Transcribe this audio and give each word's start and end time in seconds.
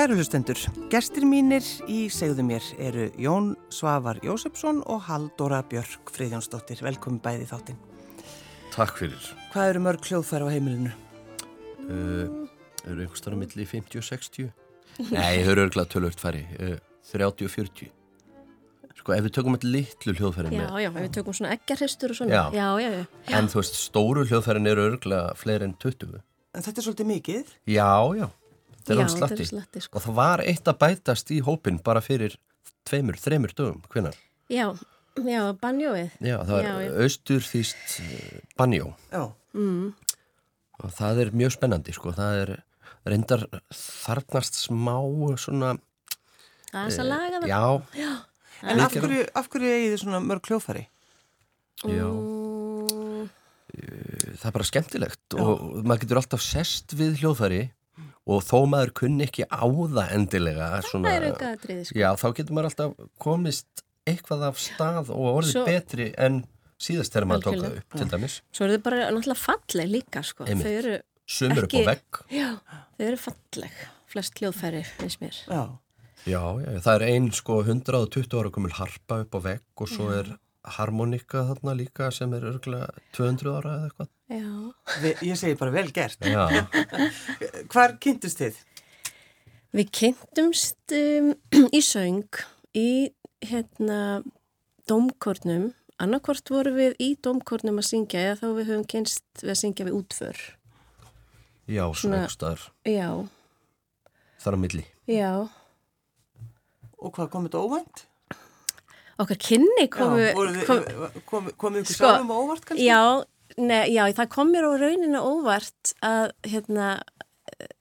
Kæru 0.00 0.14
hlustendur, 0.16 0.56
gestir 0.88 1.26
mínir 1.28 1.66
í 1.84 2.06
segðu 2.08 2.40
mér 2.48 2.64
eru 2.80 3.02
Jón 3.20 3.50
Svavar 3.68 4.16
Jósefsson 4.24 4.78
og 4.88 5.02
Haldóra 5.04 5.58
Björk 5.68 6.08
Friðjónsdóttir. 6.14 6.80
Velkomin 6.80 7.18
bæði 7.20 7.44
þáttinn. 7.50 7.76
Takk 8.72 8.96
fyrir. 8.96 9.26
Hvað 9.52 9.74
eru 9.74 9.82
mörg 9.84 10.08
hljóðfæri 10.08 10.48
á 10.48 10.52
heimilinu? 10.54 10.94
Uh, 11.84 12.48
eru 12.86 13.04
einhverstara 13.04 13.36
milli 13.42 13.68
50 13.68 14.00
og 14.00 14.08
60? 14.08 14.48
Nei, 15.10 15.44
þau 15.44 15.52
eru 15.52 15.66
örglað 15.66 15.92
tölvöld 15.92 16.24
færi. 16.24 16.46
Uh, 16.56 16.80
30 17.12 17.50
og 17.50 17.54
40. 17.58 17.92
Sko, 19.02 19.18
ef 19.18 19.28
við 19.28 19.36
tökum 19.36 19.60
eitthvað 19.60 19.76
litlu 19.76 20.16
hljóðfæri 20.16 20.56
Já, 20.56 20.62
með. 20.62 20.74
já, 20.80 20.90
ef 20.94 21.00
við 21.02 21.14
tökum 21.20 21.40
svona 21.42 21.54
eggjarhristur 21.58 22.16
og 22.16 22.22
svona. 22.22 22.40
Já. 22.40 22.44
já, 22.56 22.68
já. 22.88 22.90
já. 23.04 23.36
En 23.36 23.52
þú 23.52 23.60
veist, 23.60 23.80
stóru 23.84 24.24
hljóðfærin 24.24 24.72
eru 24.72 24.88
örglað 24.94 25.34
fleiri 25.44 25.68
en 25.68 25.76
20. 25.76 26.22
En 26.56 26.64
þetta 26.64 26.80
er 26.80 26.88
svolítið 26.88 27.16
mikið. 27.18 27.58
Já, 27.68 27.90
já. 28.16 28.30
Það 28.90 28.96
er 28.96 29.02
Já, 29.06 29.10
slatti. 29.14 29.34
þetta 29.36 29.44
er 29.46 29.50
slatti, 29.50 29.82
sko. 29.84 29.96
Og 30.00 30.04
það 30.06 30.16
var 30.20 30.42
eitt 30.50 30.70
að 30.72 30.78
bætast 30.82 31.30
í 31.30 31.40
hópin 31.46 31.76
bara 31.86 32.00
fyrir 32.02 32.34
tveimur, 32.88 33.18
þreimur 33.22 33.52
dögum. 33.54 33.82
Hvenar? 33.92 34.16
Já, 34.50 34.66
já, 35.20 35.42
banjóið. 35.62 36.10
Já, 36.26 36.36
það 36.42 36.50
var 36.56 36.64
Já, 36.66 36.72
já. 36.82 36.90
austur 37.04 37.46
þýst 37.46 38.00
banjó. 38.58 38.94
Já, 39.12 39.28
Mm. 39.50 39.88
Og 40.80 40.92
það 40.94 41.18
er 41.24 41.30
mjög 41.34 41.50
spennandi, 41.56 41.92
sko. 41.92 42.12
Það 42.14 42.36
er 42.44 42.50
reyndar 43.10 43.42
þarnast 43.74 44.54
smá 44.62 44.94
svona... 45.42 45.72
Það 46.70 46.78
er 46.78 46.86
þess 46.92 47.00
að 47.02 47.08
laga 47.10 47.40
það. 47.42 47.48
Já, 47.98 48.10
en 48.70 48.80
af 48.84 48.94
hverju, 48.94 49.24
af 49.34 49.48
hverju 49.50 49.72
eigið 49.74 49.90
þið 49.96 50.02
svona 50.04 50.20
mörg 50.22 50.46
hljóðfæri? 50.46 50.84
já. 51.90 52.06
Mm, 52.06 53.28
það 54.38 54.46
er 54.50 54.54
bara 54.56 54.68
skemmtilegt 54.70 55.36
og 55.40 55.60
maður 55.86 56.02
getur 56.04 56.20
alltaf 56.20 56.42
sest 56.44 56.94
við 56.98 57.18
hljóðfæri 57.22 57.60
og 58.30 58.42
þó 58.46 58.56
maður 58.70 58.92
kunni 59.00 59.26
ekki 59.26 59.46
á 59.50 59.64
það 59.66 60.14
endilega 60.16 60.70
það 60.86 61.06
er 61.10 61.26
auka 61.30 61.52
aðriði, 61.56 61.84
sko. 61.88 61.98
já, 62.02 62.08
þá 62.20 62.26
getur 62.38 62.56
maður 62.56 62.68
alltaf 62.70 62.94
komist 63.26 63.84
eitthvað 64.08 64.46
af 64.48 64.60
stað 64.62 65.12
og 65.14 65.28
orðið 65.40 65.54
Svo- 65.56 65.66
betri 65.68 66.08
en 66.18 66.40
síðast 66.80 67.12
þegar 67.14 67.28
maður 67.30 67.46
tók 67.48 67.58
það 67.60 67.78
upp, 67.82 67.96
til 68.00 68.08
dæmis 68.14 68.36
Svo 68.56 68.66
eru 68.66 68.76
þau 68.78 68.84
bara 68.88 69.00
náttúrulega 69.10 69.42
falleg 69.44 69.90
líka, 69.90 70.22
sko. 70.24 70.46
Þau 70.48 70.70
eru, 70.72 70.94
sumur 71.28 71.66
upp 71.66 71.74
á 71.74 71.80
Ekki- 71.80 71.86
vegg 71.90 72.20
já, 72.38 72.48
þau 72.96 73.06
eru 73.10 73.20
falleg. 73.26 73.80
Flest 74.10 74.40
hljóðfæri, 74.40 74.80
veist 74.98 75.20
mér. 75.22 75.36
Já, 75.46 75.60
já, 76.26 76.40
já, 76.64 76.70
það 76.82 76.94
er 76.96 77.04
ein 77.12 77.28
sko 77.36 77.60
120 77.62 78.38
ára 78.40 78.50
komul 78.50 78.72
harpa 78.74 79.20
upp 79.22 79.36
á 79.38 79.40
vegg 79.44 79.62
og 79.84 79.88
svo 79.92 80.08
er 80.16 80.32
harmonika 80.76 81.44
þarna 81.48 81.74
líka 81.78 82.10
sem 82.12 82.32
er 82.36 82.44
örgulega 82.50 82.90
200 83.16 83.52
ára 83.56 83.74
eða 83.78 83.88
eitthvað 83.90 84.10
Já. 84.30 84.50
Vi, 85.02 85.10
ég 85.30 85.38
segi 85.40 85.56
bara 85.58 85.72
vel 85.74 85.88
gert. 85.90 86.20
já, 86.22 86.44
Hvar 87.72 87.96
kynntist 87.98 88.38
þið? 88.38 88.58
Við 89.74 89.88
kynntumst 89.96 90.94
um, 90.94 91.32
í 91.78 91.80
söng 91.82 92.38
í 92.78 93.10
hérna 93.42 94.22
dómkornum. 94.90 95.70
Annarkvort 96.00 96.48
voru 96.52 96.72
við 96.76 96.94
í 97.02 97.10
dómkornum 97.22 97.80
að 97.82 97.88
syngja 97.90 98.22
eða 98.30 98.38
þá 98.40 98.46
við 98.60 98.70
höfum 98.70 98.86
kynst 98.94 99.24
við 99.42 99.52
að 99.54 99.58
syngja 99.64 99.86
við 99.88 99.98
útför. 99.98 100.38
já, 101.70 101.84
einhverstaðar 101.86 102.62
Já, 102.88 103.10
þar 104.42 104.56
á 104.56 104.58
milli 104.62 104.84
já. 105.10 105.32
Og 107.00 107.12
hvað 107.16 107.30
komið 107.34 107.50
þetta 107.52 107.64
óvænt? 107.66 108.00
Okkar 109.20 109.38
kynni 109.42 109.86
komu... 109.92 110.16
já, 110.22 110.32
voruð 110.36 110.56
þið- 110.56 110.66
kom, 110.70 111.22
kom, 111.28 111.48
komið 111.60 111.82
ykkur 111.84 111.96
Sko, 111.96 112.06
sjálfum 112.06 112.30
á 112.32 112.36
óvart 112.40 112.64
kannski? 112.68 112.86
já, 112.86 113.00
ne, 113.60 113.80
já, 113.92 114.02
það 114.16 114.30
kom 114.36 114.52
mér 114.54 114.68
á 114.68 114.72
rauninu 114.80 115.20
óvart 115.20 115.92
að 116.06 116.30
hérna 116.48 116.86
eh, 117.52 117.74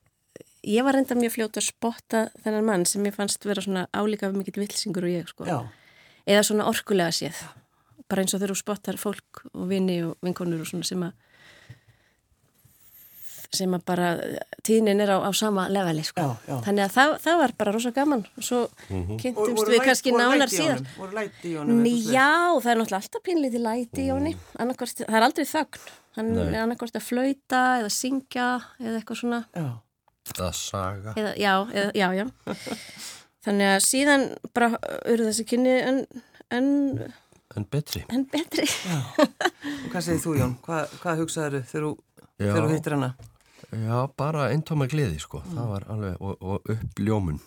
ég 0.76 0.84
var 0.88 0.98
reynda 0.98 1.16
mjög 1.20 1.36
fljóta 1.38 1.62
að 1.64 1.70
spotta 1.70 2.26
þennan 2.44 2.68
mann 2.68 2.86
sem 2.90 3.06
ég 3.08 3.16
fannst 3.16 3.46
vera 3.48 3.64
svona 3.64 3.86
álíka 3.96 4.32
mikill 4.36 4.60
vilsingur 4.66 5.08
og 5.08 5.14
ég 5.16 5.32
sko. 5.32 5.48
Já, 5.48 5.60
eða 6.28 6.44
svona 6.50 6.68
orkulega 6.70 7.16
séð 7.16 7.40
bara 8.10 8.24
eins 8.26 8.34
og 8.34 8.42
þegar 8.42 8.56
þú 8.56 8.60
spottar 8.64 8.98
fólk 8.98 9.44
og 9.54 9.68
vini 9.70 10.00
og 10.04 10.16
vinkonur 10.26 10.64
og 10.64 10.68
svona 10.72 10.88
sem 10.88 11.04
að 11.06 11.14
sem 13.54 13.72
að 13.74 13.82
bara 13.90 14.10
tíðnin 14.68 15.02
er 15.02 15.10
á, 15.10 15.18
á 15.26 15.30
sama 15.34 15.64
leveli 15.74 16.04
sko. 16.06 16.22
Já, 16.22 16.52
já. 16.52 16.58
þannig 16.68 16.84
að 16.86 16.92
það, 16.94 17.14
það 17.24 17.38
var 17.42 17.54
bara 17.58 17.72
rosa 17.74 17.92
gaman. 17.96 18.22
Og 18.38 18.46
svo 18.46 18.60
kynntumst 18.90 19.58
voru 19.58 19.72
við 19.74 19.80
læt- 19.80 19.88
kannski 19.90 20.14
nánar 20.14 20.52
svoleiðis? 20.54 22.10
já, 22.14 22.30
það 22.62 22.72
er 22.72 22.80
náttúrulega 22.80 23.00
alltaf 23.02 23.24
pínlítið 23.26 23.64
læti 23.66 24.04
í 24.04 24.10
Jóni 24.12 24.34
Annarkvort, 24.60 25.02
það 25.02 25.18
er 25.20 25.26
aldrei 25.28 25.46
þögn. 25.50 25.88
Hann 26.20 26.30
Nei. 26.36 26.44
er 26.50 26.60
annarkvort 26.64 26.98
að 27.00 27.06
flauta 27.06 27.62
eða 27.80 27.90
syngja 27.94 28.48
eða 28.82 29.00
eitthvað 29.00 29.20
svona. 29.22 29.40
Já, 29.56 29.68
það 30.36 30.52
saga. 30.60 31.14
Eða, 31.18 31.34
já, 31.40 31.54
eða, 31.74 31.92
já, 31.96 32.08
já. 32.20 32.26
Þannig 33.50 33.70
að 33.72 33.80
síðan 33.88 34.26
bara 34.54 34.70
eru 35.08 35.26
þessi 35.30 35.46
kynni 35.48 35.76
en, 35.80 36.00
en, 36.52 36.68
en 37.56 37.66
betri. 37.72 38.04
En 38.14 38.26
betri. 38.30 38.68
Og 39.16 39.90
hvað 39.94 40.06
segir 40.06 40.22
þú 40.26 40.34
Jón? 40.42 40.56
Hvað, 40.66 40.96
hvað 41.02 41.22
hugsaður 41.24 41.62
þegar 41.72 42.60
þú 42.60 42.74
hittir 42.74 42.98
hana? 42.98 43.14
Já, 43.70 44.08
bara 44.18 44.48
eintóma 44.50 44.88
gleði 44.90 45.20
sko, 45.22 45.44
það 45.46 45.68
var 45.70 45.84
alveg, 45.94 46.16
og, 46.26 46.40
og 46.42 46.72
uppljómun 46.74 47.38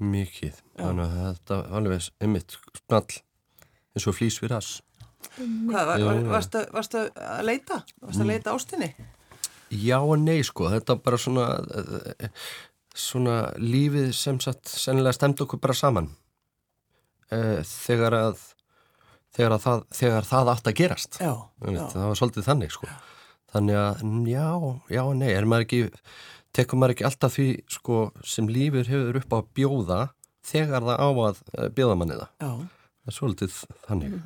mikið, 0.00 0.56
þannig 0.78 1.04
að 1.04 1.18
þetta 1.26 1.58
var 1.58 1.76
alveg 1.78 2.06
einmitt 2.24 2.56
snall 2.80 3.18
eins 3.94 4.06
og 4.08 4.16
flýs 4.16 4.40
við 4.40 4.54
rass. 4.54 4.78
Hvað, 5.36 5.84
var, 5.90 6.00
Já, 6.00 6.06
var, 6.08 6.16
já. 6.22 6.30
varstu, 6.32 6.64
varstu 6.72 7.04
að 7.20 7.44
leita? 7.50 7.80
Varstu 8.00 8.24
að 8.24 8.30
leita 8.32 8.56
ástinni? 8.56 8.90
Já 9.74 9.98
og 10.00 10.16
nei 10.22 10.40
sko, 10.46 10.70
þetta 10.72 10.96
bara 11.04 11.20
svona, 11.20 11.46
svona 12.96 13.38
lífið 13.60 14.12
sem 14.16 14.40
sagt 14.40 14.72
sennilega 14.72 15.16
stemd 15.18 15.44
okkur 15.44 15.60
bara 15.60 15.76
saman 15.76 16.12
eh, 17.32 17.60
þegar 17.60 18.16
að, 18.22 18.44
þegar 19.36 19.58
að 19.58 19.64
það, 19.68 19.88
þegar 20.00 20.30
það 20.32 20.52
átt 20.54 20.70
að 20.70 20.78
gerast. 20.80 21.20
Já, 21.20 21.34
já. 21.60 21.82
það 21.92 22.06
var 22.08 22.22
svolítið 22.22 22.48
þannig 22.48 22.76
sko 22.78 22.88
þannig 23.54 23.78
að 23.80 24.02
mm, 24.04 24.24
já, 24.30 24.46
já 24.98 25.02
nei 25.16 25.30
er 25.34 25.46
maður 25.50 25.66
ekki, 25.68 25.82
tekur 26.54 26.80
maður 26.82 26.96
ekki 26.96 27.06
alltaf 27.08 27.36
því 27.38 27.48
sko 27.78 28.00
sem 28.34 28.50
lífur 28.50 28.90
hefur 28.90 29.20
upp 29.22 29.32
á 29.34 29.36
að 29.40 29.48
bjóða 29.60 30.00
þegar 30.44 30.84
það 30.90 30.98
á 31.00 31.08
að 31.28 31.38
eh, 31.58 31.70
bjóða 31.78 31.96
manni 32.02 32.18
það, 32.20 32.28
Já, 32.44 32.50
það 33.04 33.14
er 33.14 33.18
svolítið 33.20 33.56
þannig. 33.88 34.18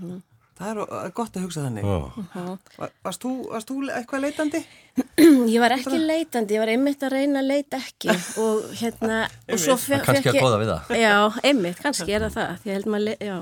Það 0.59 0.71
er 0.73 0.79
uh, 0.83 1.03
gott 1.15 1.37
að 1.39 1.45
hugsa 1.47 1.61
þannig. 1.69 1.85
já, 1.87 2.41
Var, 2.81 2.93
varst, 3.07 3.23
þú, 3.23 3.31
varst 3.53 3.69
þú 3.71 3.77
eitthvað 3.95 4.25
leitandi? 4.25 4.61
Ég 5.55 5.61
var 5.63 5.75
ekki 5.77 6.01
leitandi, 6.03 6.57
ég 6.57 6.63
var 6.65 6.73
einmitt 6.73 7.05
að 7.07 7.13
reyna 7.15 7.45
að 7.45 7.51
leita 7.53 7.79
ekki 7.79 8.11
og 8.43 8.65
hérna 8.81 9.21
og 9.55 9.61
svo 9.63 9.77
fe- 9.79 10.01
er 10.01 10.03
kannski 10.09 10.33
að 10.33 10.41
goða 10.43 10.59
við 10.59 10.73
það. 10.73 10.91
Já, 10.99 11.15
einmitt, 11.47 11.79
kannski 11.85 12.17
er 12.17 12.25
það 12.27 12.35
það 12.41 12.57
því 12.65 12.73
ég 12.73 12.79
held 12.81 12.91
maður, 12.97 13.23
já. 13.29 13.37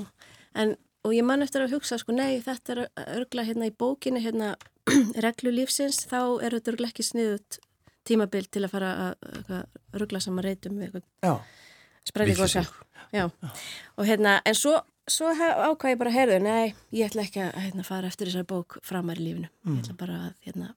En, 0.61 0.75
og 1.09 1.17
ég 1.17 1.25
man 1.33 1.47
eftir 1.47 1.65
að 1.65 1.73
hugsa, 1.79 1.97
sko, 2.05 2.12
nei, 2.21 2.37
þetta 2.44 2.77
er 2.77 2.83
örgla 3.17 3.47
hérna 3.49 3.71
í 3.71 3.75
bókinu, 3.81 4.21
hérna 4.21 4.53
reglu 5.27 5.50
lífsins, 5.55 6.05
þá 6.11 6.19
er 6.47 6.56
þetta 6.59 6.73
örgla 6.75 6.91
ekki 6.93 7.06
sniðut 7.06 7.59
tímabil 8.06 8.44
til 8.47 8.62
að 8.67 8.71
fara 8.71 8.91
að 9.09 9.55
örgla 9.99 10.21
saman 10.23 10.44
reytum 10.47 10.77
við. 10.79 11.00
Vitleysingur. 12.37 12.83
Já, 13.15 13.25
og 13.97 14.06
hérna, 14.06 14.37
en 14.47 14.55
svo, 14.59 14.77
svo 15.11 15.33
ákvað 15.35 15.93
ég 15.93 15.99
bara, 15.99 16.12
heyrðu, 16.15 16.38
nei, 16.43 16.75
ég 16.94 17.06
ætla 17.11 17.23
ekki 17.27 17.43
að 17.43 17.59
hérna, 17.65 17.85
fara 17.87 18.06
eftir 18.11 18.31
þessari 18.31 18.47
bók 18.50 18.79
framar 18.87 19.19
í 19.19 19.27
lífinu. 19.27 19.50
Ég 19.75 19.83
ætla 19.85 19.97
bara 19.99 20.17
að 20.29 20.33
hérna, 20.47 20.73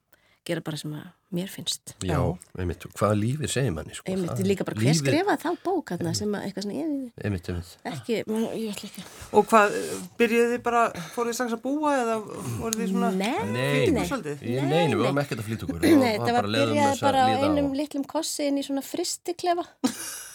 gera 0.46 0.60
bara 0.66 0.76
sem 0.82 0.94
að 0.98 1.06
mér 1.30 1.48
finnst. 1.52 1.94
já, 2.02 2.18
einmitt, 2.58 2.82
hvaða 2.98 3.14
lífið 3.20 3.50
segir 3.52 3.72
manni 3.76 3.94
sko, 3.94 4.06
Einmitt, 4.10 4.30
það- 4.34 4.48
líka 4.50 4.64
bara, 4.66 4.76
hver 4.80 4.88
lífið- 4.90 5.00
skrifaði 5.04 5.42
þá 5.44 5.50
bók 5.64 5.92
hérna, 5.94 6.14
sem 6.18 6.32
að 6.34 6.44
eitthvað 6.48 6.64
svona, 6.66 6.78
ég, 6.80 7.12
einmitt, 7.24 7.48
einmitt. 7.52 7.70
Ekki, 7.86 8.16
ég 8.26 8.70
ætla 8.74 8.88
ekki. 8.90 9.04
og 9.32 9.46
hvað, 9.50 9.76
byrjuðu 10.18 10.48
þið 10.56 10.62
bara, 10.66 10.82
fóruð 11.14 11.30
þið 11.30 11.38
strax 11.38 11.52
að 11.54 11.62
búa 11.62 11.92
eða 12.00 12.16
voruð 12.58 12.80
þið 12.80 12.90
svona... 12.94 13.10
Nei, 13.10 13.38
Nei, 13.50 13.90
nei. 13.94 14.06
Ég, 14.10 14.62
nei, 14.66 14.88
við 14.90 15.04
varum 15.04 15.22
ekkert 15.22 15.40
að 15.40 15.46
flýta 15.50 15.68
okkur. 15.68 15.80
Nei, 16.02 16.18
þetta 16.18 16.32
var 16.34 16.50
byrjaði 16.50 17.00
bara 17.04 17.26
á 17.26 17.28
einum 17.46 17.72
litlum 17.78 18.04
kossi 18.10 18.48
inn 18.50 18.58
í 18.58 18.64
svona 18.66 18.82
fristiklefa 18.82 19.64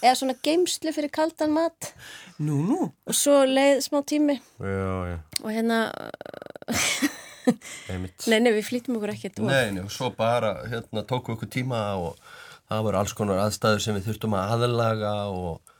eða 0.06 0.15
svona 0.15 0.36
geimslu 0.45 0.94
fyrir 0.95 1.12
kaldan 1.12 1.51
mat. 1.56 1.91
Nú, 2.39 2.59
nú, 2.68 2.80
og 3.07 3.15
svo 3.15 3.44
leið 3.48 3.83
smá 3.89 4.00
tími. 4.07 4.39
Já, 4.59 5.12
já, 5.12 5.18
og 5.44 5.51
hérna, 5.51 5.80
nei, 8.30 8.39
nei, 8.39 8.51
við 8.56 8.65
flýtum 8.69 8.97
okkur 9.00 9.13
ekkert 9.13 9.42
Nei, 9.45 9.71
nei, 9.75 9.83
og 9.86 9.94
svo 9.94 10.12
bara 10.15 10.56
hérna, 10.71 11.06
tóku 11.07 11.36
okkur 11.36 11.51
tíma 11.51 11.81
og 12.01 12.19
það 12.69 12.86
voru 12.88 13.01
alls 13.01 13.15
konar 13.18 13.44
aðstæður 13.45 13.83
sem 13.83 13.97
við 13.97 14.09
þurftum 14.09 14.38
að 14.38 14.56
aðlaga 14.56 15.13
og, 15.33 15.74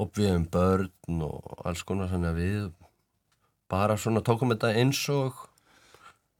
og 0.00 0.12
við 0.16 0.32
um 0.38 0.46
börn 0.56 1.24
og 1.28 1.66
alls 1.68 1.84
konar 1.86 2.12
þannig 2.12 2.32
að 2.32 2.40
við 2.40 2.70
bara 3.72 3.98
svona 4.00 4.22
tókum 4.24 4.52
þetta 4.54 4.72
eins 4.80 5.00
og 5.12 5.44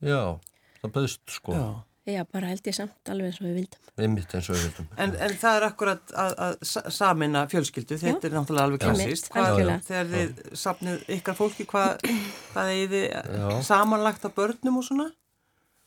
já, 0.05 0.37
það 0.83 0.95
böðst 0.99 1.37
sko 1.39 1.57
já. 1.57 1.67
Já, 2.07 2.21
bara 2.33 2.51
held 2.51 2.67
ég 2.69 2.75
samt 2.77 3.11
alveg 3.13 3.31
eins 3.31 3.41
og 3.41 3.47
við 3.49 3.55
vildum. 3.61 3.91
Einmitt 4.05 4.35
eins 4.37 4.49
og 4.51 4.57
við 4.59 4.65
vildum. 4.69 4.89
En, 5.01 5.15
en 5.27 5.35
það 5.41 5.59
er 5.61 5.67
akkurat 5.69 6.15
að, 6.25 6.33
að 6.47 6.57
sa- 6.71 6.85
sameina 6.93 7.45
fjölskyldu, 7.53 7.99
þetta 8.03 8.29
er 8.29 8.35
náttúrulega 8.37 8.69
alveg 8.69 8.83
klassíst. 8.85 9.31
Þegar 9.33 10.11
þið 10.13 10.41
sapnið 10.65 11.05
ykkar 11.19 11.39
fólki, 11.39 11.67
hvað, 11.71 12.09
hvað 12.53 12.73
er 12.75 12.95
þið 12.95 13.63
samanlagt 13.71 14.27
af 14.29 14.35
börnum 14.37 14.81
og 14.83 14.89
svona? 14.89 15.09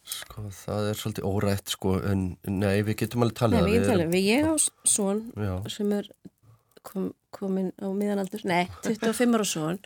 Sko, 0.07 0.45
það 0.55 0.85
er 0.93 0.95
svolítið 1.01 1.25
órætt, 1.27 1.71
sko, 1.75 1.97
en 2.07 2.21
nei, 2.47 2.77
við 2.87 2.95
getum 3.01 3.25
alveg 3.25 3.39
talið 3.41 3.57
Nei, 3.59 3.65
við 3.67 3.73
getum 3.75 3.91
talið, 3.91 4.11
við 4.13 4.27
ég 4.31 4.45
á 4.47 4.55
svon 4.87 5.17
Já, 5.35 5.53
sem 5.73 5.89
er 5.97 6.07
kom, 6.87 7.09
komin 7.35 7.73
á 7.75 7.91
miðanaldur, 7.91 8.45
nei, 8.47 8.69
25 8.87 9.35
ára 9.35 9.47
svon 9.51 9.81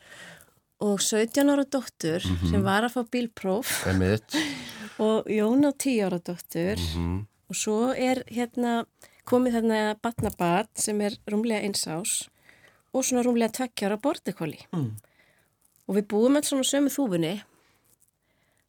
og 0.82 1.00
17 1.02 1.50
ára 1.54 1.66
dóttur 1.66 2.24
sem 2.50 2.64
var 2.66 2.84
að 2.88 2.96
fá 2.98 3.02
bílpróf. 3.14 3.74
Og 5.02 5.26
Jón 5.32 5.64
á 5.66 5.72
10 5.74 6.02
ára 6.08 6.20
dóttur. 6.22 6.82
Mm 6.98 7.28
og 7.52 7.58
svo 7.60 7.90
er 7.92 8.22
hérna 8.32 8.86
komið 9.28 9.58
þarna 9.58 9.80
batnabat 10.00 10.70
sem 10.80 11.02
er 11.04 11.18
rúmlega 11.28 11.66
eins 11.68 11.82
ás 11.92 12.14
og 12.96 13.04
svona 13.04 13.26
rúmlega 13.28 13.52
tvekkjára 13.58 13.98
bortikóli 14.00 14.62
Mm. 14.72 14.94
og 15.88 15.98
við 15.98 16.06
búum 16.08 16.38
alls 16.40 16.48
svona 16.48 16.64
sömu 16.64 16.88
þúfunni. 16.96 17.34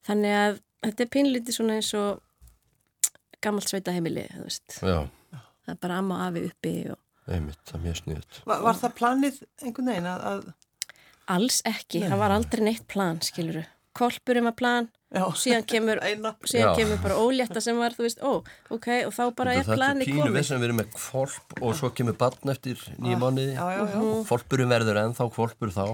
Þannig 0.02 0.34
að 0.34 0.58
þetta 0.82 1.04
er 1.06 1.12
pinlítið 1.14 1.54
svona 1.54 1.76
eins 1.78 1.92
og 1.94 2.18
gammalt 3.42 3.70
sveita 3.70 3.94
heimili, 3.94 4.26
þú 4.34 4.42
veist. 4.48 4.78
Já, 4.82 4.98
það 5.62 5.74
er 5.76 5.80
bara 5.86 5.98
amma 6.02 6.18
og 6.18 6.26
afi 6.32 6.44
uppi 6.50 6.74
og 6.90 7.36
emitt, 7.38 7.62
það 7.70 7.78
er 7.78 7.84
mjög 7.86 8.00
sniðut. 8.02 8.42
Var, 8.50 8.62
var 8.66 8.80
það 8.82 8.96
planið 8.98 9.40
einhvern 9.62 9.92
veginn 9.92 10.10
að, 10.10 10.26
að 10.32 10.42
alls 11.30 11.60
ekki, 11.68 12.02
það 12.08 12.18
var 12.18 12.34
aldrei 12.38 12.64
neitt 12.64 12.86
plan, 12.90 13.20
skiluru 13.22 13.62
kolpurinn 13.92 14.46
var 14.48 14.54
plan, 14.56 14.86
já, 15.12 15.26
síðan 15.36 15.66
kemur 15.68 15.98
síðan 16.48 16.74
kemur 16.78 17.00
bara 17.04 17.18
ólétta 17.20 17.60
sem 17.60 17.76
var, 17.76 17.92
þú 17.92 18.06
veist, 18.06 18.22
ó, 18.24 18.40
ok 18.72 18.86
og 19.06 19.12
þá 19.12 19.22
bara 19.36 19.52
er 19.52 19.66
Þetta 19.66 19.76
er 19.90 20.00
pínu 20.00 20.16
við 20.16 20.22
komið. 20.32 20.46
sem 20.48 20.60
við 20.62 20.68
erum 20.70 20.78
með 20.80 20.90
kvolp 20.96 21.56
og 21.60 21.74
svo 21.76 21.90
kemur 21.92 22.16
barn 22.16 22.52
eftir 22.54 22.80
nýja 22.96 23.18
mánuði. 23.20 23.52
Já, 23.52 23.66
já. 23.76 24.00
Og 24.00 24.22
Kvolpurinn 24.30 24.72
verður 24.72 25.00
ennþá 25.02 25.26
kvolpur 25.36 25.74
þá. 25.76 25.84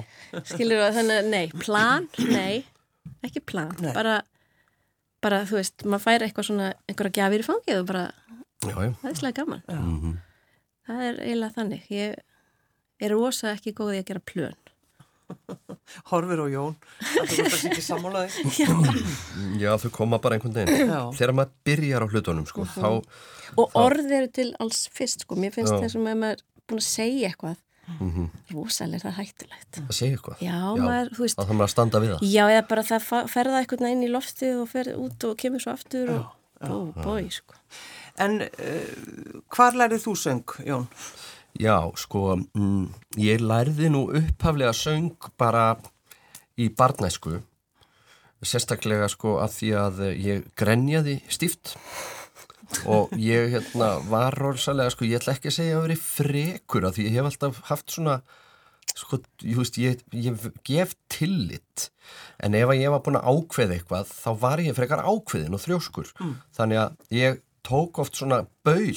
skilur 0.46 0.78
þú 0.84 0.92
þannig 1.00 1.19
að 1.19 1.31
nei, 1.34 1.46
plan, 1.64 2.06
nei 2.31 2.64
ekki 3.26 3.42
plan, 3.42 3.74
Nei. 3.82 3.90
bara 3.96 4.20
bara, 5.19 5.42
þú 5.50 5.58
veist, 5.58 5.82
maður 5.82 6.04
fær 6.06 6.22
eitthvað 6.28 6.46
svona 6.52 6.70
einhverja 6.86 7.16
gjafir 7.19 7.42
í 7.42 7.46
fangið 7.48 7.81
og 7.82 7.86
bara 7.90 8.06
Já, 8.62 8.74
já. 8.78 8.92
það 9.02 9.10
er 9.10 9.19
slega 9.24 9.42
gaman, 9.42 9.62
Mm 9.69 10.16
það 10.88 11.00
er 11.04 11.16
eiginlega 11.20 11.52
þannig. 11.52 11.82
Ég 11.92 12.14
er 13.04 13.12
rosa 13.12 13.50
ekki 13.52 13.74
góð 13.76 13.90
í 13.92 13.98
að 14.00 14.06
gera 14.08 14.22
plön 14.24 14.54
Horfir 16.10 16.40
og 16.44 16.50
Jón 16.52 16.75
Það 17.00 17.32
er 17.38 17.52
það 17.52 17.66
ekki 17.70 17.84
sammálaði 17.84 18.48
Já, 19.62 19.70
þau 19.82 19.88
koma 19.94 20.19
bara 20.22 20.36
einhvern 20.38 20.56
veginn. 20.56 20.90
Já. 20.90 21.00
Þegar 21.19 21.32
maður 21.38 21.54
byrjar 21.69 22.04
á 22.04 22.06
hlutunum, 22.12 22.46
sko, 22.48 22.66
þá, 22.75 22.88
og 23.58 23.78
orð 23.80 24.12
eru 24.19 24.28
til 24.36 24.50
alls 24.60 24.82
fyrst, 24.94 25.25
sko, 25.25 25.38
mér 25.40 25.54
finnst 25.56 25.72
Já. 25.75 25.80
þessum 25.86 26.08
að 26.10 26.20
maður 26.25 26.42
er 26.42 26.44
búin 26.69 26.82
að 26.82 26.88
segja 26.90 27.30
eitthvað 27.32 27.56
mm 27.88 28.26
rosalega 28.52 29.00
það 29.00 29.08
er 29.08 29.16
hættulegt 29.22 29.78
það 29.78 29.94
segir 29.96 30.16
eitthvað. 30.19 30.40
já, 30.44 30.56
maður, 30.76 31.10
þú 31.16 31.22
veist 31.25 31.38
Það 31.38 31.46
þarf 31.48 31.56
maður 31.56 31.69
að 31.69 31.72
standa 31.72 32.00
við 32.04 32.10
það. 32.12 32.26
já, 32.28 32.42
eða 32.52 32.64
bara 32.69 32.82
það 32.88 33.06
ferða 33.32 33.60
eitthvað 33.62 33.92
inn 33.94 34.02
í 34.04 34.10
loftið 34.12 34.58
og 34.60 34.69
fer 34.72 34.90
út 34.96 35.24
og 35.28 35.38
kemur 35.40 35.62
svo 35.64 35.72
aftur 35.72 36.10
og 36.12 36.26
bó, 36.60 36.76
bói, 37.06 37.31
sko 37.32 37.56
En 38.19 38.40
uh, 38.42 39.40
hvar 39.54 39.76
lærið 39.78 40.04
þú 40.04 40.14
söng, 40.20 40.54
Jón? 40.66 40.84
Já, 41.56 41.90
sko, 41.96 42.36
mm, 42.54 42.88
ég 43.18 43.40
lærði 43.40 43.88
nú 43.90 44.04
upphaflega 44.14 44.74
söng 44.76 45.30
bara 45.40 45.78
í 46.58 46.68
barnæsku, 46.68 47.40
sérstaklega 48.44 49.08
sko 49.10 49.38
að 49.42 49.54
því 49.56 49.70
að 49.80 50.02
ég 50.22 50.44
grenjaði 50.58 51.16
stíft 51.32 51.76
og 52.86 53.14
ég 53.18 53.48
hérna 53.54 53.94
var 54.10 54.36
rosalega, 54.38 54.92
sko, 54.92 55.08
ég 55.08 55.22
ætla 55.22 55.34
ekki 55.34 55.50
að 55.50 55.56
segja 55.56 55.78
að 55.78 55.86
veri 55.88 55.98
frekur 56.02 56.86
að 56.86 56.98
því 56.98 57.08
ég 57.08 57.16
hef 57.16 57.30
alltaf 57.30 57.60
haft 57.70 57.96
svona, 57.96 58.18
sko, 58.92 59.22
ég 59.42 59.58
veist, 59.58 59.80
ég, 59.82 60.04
ég 60.12 60.48
gef 60.68 60.94
tillit 61.10 61.88
en 62.38 62.54
ef 62.54 62.70
að 62.70 62.82
ég 62.82 62.92
var 62.92 63.02
búin 63.04 63.18
að 63.18 63.30
ákveða 63.32 63.78
eitthvað 63.78 64.12
þá 64.12 64.30
var 64.44 64.62
ég 64.62 64.76
frekar 64.76 65.02
ákveðin 65.04 65.56
og 65.56 65.64
þrjóskur. 65.64 66.12
Þannig 66.54 66.82
að 66.84 67.16
ég 67.18 67.40
tók 67.66 67.98
oft 68.04 68.20
svona 68.20 68.44
baul 68.64 68.94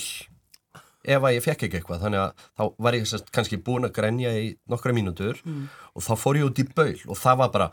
ef 1.03 1.24
að 1.24 1.36
ég 1.38 1.45
fekk 1.45 1.65
ekki 1.68 1.80
eitthvað 1.80 2.03
þannig 2.06 2.21
að 2.25 2.45
þá 2.59 2.63
var 2.86 2.98
ég 2.98 3.09
sest, 3.09 3.31
kannski 3.33 3.57
búin 3.65 3.88
að 3.88 3.95
grenja 3.98 4.31
í 4.38 4.48
nokkra 4.69 4.94
mínútur 4.95 5.42
og 5.42 6.06
þá 6.06 6.13
fór 6.19 6.42
ég 6.42 6.50
út 6.50 6.62
í 6.62 6.68
baul 6.75 7.00
og 7.07 7.18
það 7.18 7.42
var 7.42 7.53
bara 7.56 7.71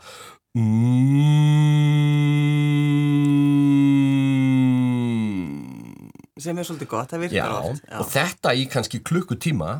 mm, 0.57 1.49
Sem 6.39 6.55
er 6.55 6.63
svolítið 6.63 6.87
gott, 6.87 7.09
það 7.11 7.19
já, 7.19 7.23
virkar 7.25 7.55
oft 7.67 7.89
og 7.99 8.07
þetta 8.13 8.53
í 8.55 8.63
kannski 8.71 9.01
klukkutíma 9.03 9.73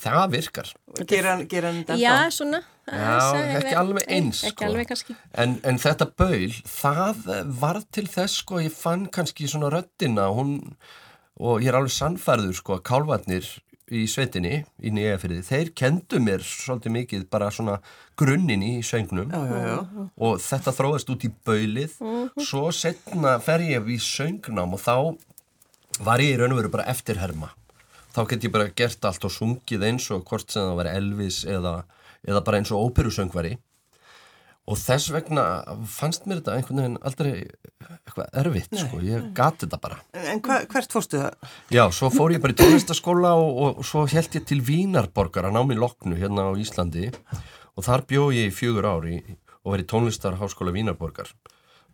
það 0.00 0.30
virkar. 0.32 0.70
Ger 1.04 1.28
hann, 1.28 1.44
þetta? 1.44 1.98
Já, 2.00 2.14
svona. 2.32 2.62
Já, 2.86 3.34
ekki 3.58 3.74
alveg 3.76 4.06
eins, 4.14 4.40
ekki 4.46 4.62
sko. 4.62 4.68
alveg 4.70 4.88
kannski. 4.88 5.16
En, 5.42 5.56
en 5.66 5.80
þetta 5.82 6.06
baul, 6.16 6.52
það 6.70 7.26
var 7.60 7.82
til 7.92 8.06
þess 8.08 8.40
sko, 8.44 8.62
ég 8.64 8.72
fann 8.72 9.08
kannski 9.12 9.48
svona 9.50 9.68
röddina 9.74 10.28
hún, 10.32 10.54
og 11.36 11.62
ég 11.62 11.70
er 11.70 11.78
alveg 11.78 11.94
sannfærður 11.94 12.56
sko 12.56 12.76
að 12.76 12.84
kálvarnir 12.90 13.48
í 13.94 14.02
sveitinni, 14.10 14.64
í 14.82 14.90
nýjafyrði, 14.90 15.42
þeir 15.46 15.68
kendu 15.78 16.18
mér 16.22 16.42
svolítið 16.42 16.94
mikið 16.96 17.26
bara 17.30 17.52
svona 17.54 17.76
grunnin 18.18 18.64
í 18.66 18.72
söngnum. 18.82 19.30
Já, 19.30 19.44
já, 19.46 19.60
já. 19.70 20.06
og 20.26 20.40
þetta 20.42 20.74
þróðast 20.74 21.12
út 21.14 21.26
í 21.28 21.30
baulið. 21.46 21.94
Svo 22.42 22.64
setna 22.74 23.36
fer 23.42 23.62
ég 23.68 23.86
í 23.94 24.00
söngnám 24.02 24.74
og 24.74 24.82
þá 24.82 24.96
var 26.06 26.24
ég 26.24 26.34
í 26.34 26.40
raun 26.40 26.56
og 26.56 26.64
veru 26.64 26.72
bara 26.74 26.88
eftirherma. 26.90 27.52
Þá 28.16 28.20
get 28.32 28.48
ég 28.48 28.56
bara 28.56 28.72
gert 28.74 29.06
allt 29.06 29.28
og 29.28 29.32
sungið 29.32 29.86
eins 29.86 30.10
og 30.10 30.24
hvort 30.26 30.50
sem 30.50 30.64
það 30.64 30.78
var 30.80 30.90
Elvis 30.90 31.42
eða, 31.46 31.76
eða 32.26 32.42
bara 32.42 32.58
eins 32.58 32.72
og 32.74 32.88
óperusöngvari 32.88 33.54
og 34.66 34.78
þess 34.80 35.12
vegna 35.14 35.42
fannst 35.86 36.24
mér 36.26 36.40
þetta 36.40 36.56
einhvern 36.56 36.80
veginn 36.82 36.98
aldrei 37.06 37.30
eitthvað 37.86 38.38
erfitt 38.42 38.78
sko, 38.80 39.00
ég 39.04 39.28
gati 39.36 39.62
þetta 39.64 39.78
bara. 39.82 39.98
En 40.26 40.40
hva, 40.42 40.58
hvert 40.72 40.96
fórstu 40.96 41.20
það? 41.22 41.50
Já, 41.70 41.84
svo 41.94 42.10
fór 42.10 42.34
ég 42.34 42.42
bara 42.42 42.54
í 42.56 42.58
tónlistaskóla 42.58 43.34
og, 43.38 43.60
og 43.80 43.86
svo 43.86 44.02
held 44.10 44.38
ég 44.38 44.46
til 44.48 44.58
Vínarborgar 44.66 45.46
að 45.46 45.54
ná 45.54 45.62
mér 45.68 45.82
loknu 45.84 46.18
hérna 46.18 46.48
á 46.50 46.52
Íslandi. 46.58 47.12
Og 47.76 47.86
þar 47.86 48.06
bjó 48.10 48.28
ég 48.34 48.50
í 48.50 48.54
fjögur 48.54 48.88
ári 48.90 49.20
og 49.62 49.76
verið 49.76 49.90
tónlistarháskóla 49.92 50.74
Vínarborgar. 50.74 51.30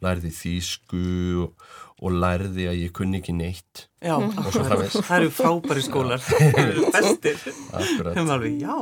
Lærði 0.03 0.33
þýsku 0.35 1.05
og, 1.45 1.69
og 2.03 2.15
lærði 2.19 2.65
að 2.67 2.79
ég 2.81 2.93
kunni 2.97 3.21
ekki 3.21 3.35
neitt. 3.37 3.85
Já, 4.03 4.17
það 4.19 5.13
eru 5.21 5.29
frábæri 5.31 5.83
skólar. 5.87 6.23
Það 6.27 6.59
eru 6.65 6.87
bestir. 6.97 7.45
Akkurat. 7.79 8.19
Alveg, 8.19 8.57
Já, 8.59 8.75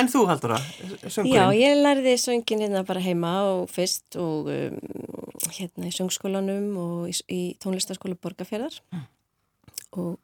en 0.00 0.10
þú 0.10 0.24
Halldóra, 0.30 0.58
söngurinn? 1.06 1.30
Já, 1.36 1.44
ég 1.54 1.78
lærði 1.78 2.14
söngin 2.18 2.64
hérna 2.64 2.82
bara 2.88 3.02
heima 3.04 3.34
og 3.52 3.68
fyrst 3.70 4.18
og 4.18 4.50
um, 4.50 4.80
hérna 5.54 5.86
í 5.86 5.94
söngskólanum 5.94 6.66
og 6.82 7.12
í, 7.12 7.14
í 7.30 7.42
tónlistarskóla 7.62 8.18
Borgafjörðar 8.18 8.80
og 9.94 10.18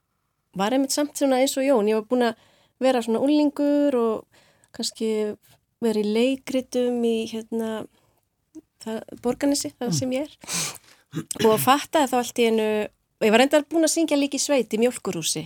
var 0.59 0.75
einmitt 0.75 0.95
samt 0.95 1.15
svona 1.15 1.39
eins 1.39 1.55
og 1.55 1.63
Jón, 1.69 1.87
ég 1.87 2.01
var 2.01 2.09
búin 2.11 2.27
að 2.27 2.43
vera 2.83 3.05
svona 3.05 3.23
úlingur 3.23 3.95
og 3.95 4.43
kannski 4.75 5.13
vera 5.81 6.03
í 6.03 6.11
leikritum 6.11 6.99
í 7.07 7.17
hérna 7.31 7.85
það, 8.83 8.99
Borganissi, 9.23 9.71
það 9.79 9.95
sem 10.01 10.19
ég 10.19 10.27
er 10.27 10.57
og 11.45 11.57
fattaði 11.63 12.11
þá 12.13 12.17
allt 12.21 12.39
í 12.43 12.47
einu 12.51 12.67
og 13.21 13.27
ég 13.27 13.33
var 13.35 13.43
reyndar 13.43 13.65
búin 13.71 13.85
að 13.89 13.95
syngja 13.97 14.17
líka 14.21 14.39
í 14.39 14.43
sveit 14.43 14.73
í 14.77 14.81
mjölkurúsi 14.81 15.43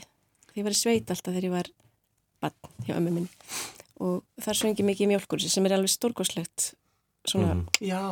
ég 0.54 0.62
var 0.66 0.74
í 0.74 0.78
sveit 0.78 1.08
alltaf 1.10 1.32
þegar 1.32 1.48
ég 1.48 1.54
var 1.56 1.70
bann 2.44 2.84
hjá 2.86 2.94
ömmu 2.98 3.10
minni. 3.10 3.30
Og 4.04 4.20
þar 4.44 4.58
söngi 4.58 4.84
mikið 4.86 5.06
í 5.06 5.10
mjölkurúsi 5.14 5.48
sem 5.50 5.64
er 5.66 5.74
alveg 5.78 5.90
stórkoslegt 5.94 6.74
svona, 7.26 7.54
Já, 7.80 8.02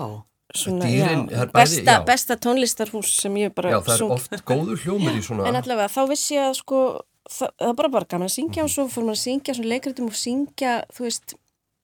svona 0.55 0.87
Dýrin, 0.89 1.27
já, 1.29 1.45
bæði- 1.45 1.53
besta, 1.59 1.93
já. 1.99 2.05
besta 2.09 2.37
tónlistarhús 2.41 3.13
sem 3.21 3.35
ég 3.37 3.53
bara 3.55 3.75
Já, 3.77 3.81
það 3.85 3.95
er 3.95 3.99
sung- 4.01 4.13
oft 4.17 4.37
góður 4.49 4.81
hljómur 4.87 5.19
í 5.19 5.23
svona 5.29 5.49
en 5.51 5.61
allavega 5.61 5.91
þá 5.93 6.03
vissi 6.09 6.35
ég 6.39 6.49
að 6.49 6.57
sko 6.63 6.81
það, 7.29 7.51
það 7.59 7.67
var 7.69 7.77
bara 7.83 7.93
bara 7.99 8.11
gaman 8.15 8.31
að 8.31 8.35
syngja 8.39 8.65
og 8.65 8.73
svo 8.73 8.89
fór 8.89 9.05
maður 9.07 9.19
að 9.21 9.25
syngja 9.27 9.55
svona 9.59 9.73
leikritum 9.75 10.09
og 10.11 10.17
syngja 10.19 10.73
þú 10.97 11.07
veist 11.07 11.35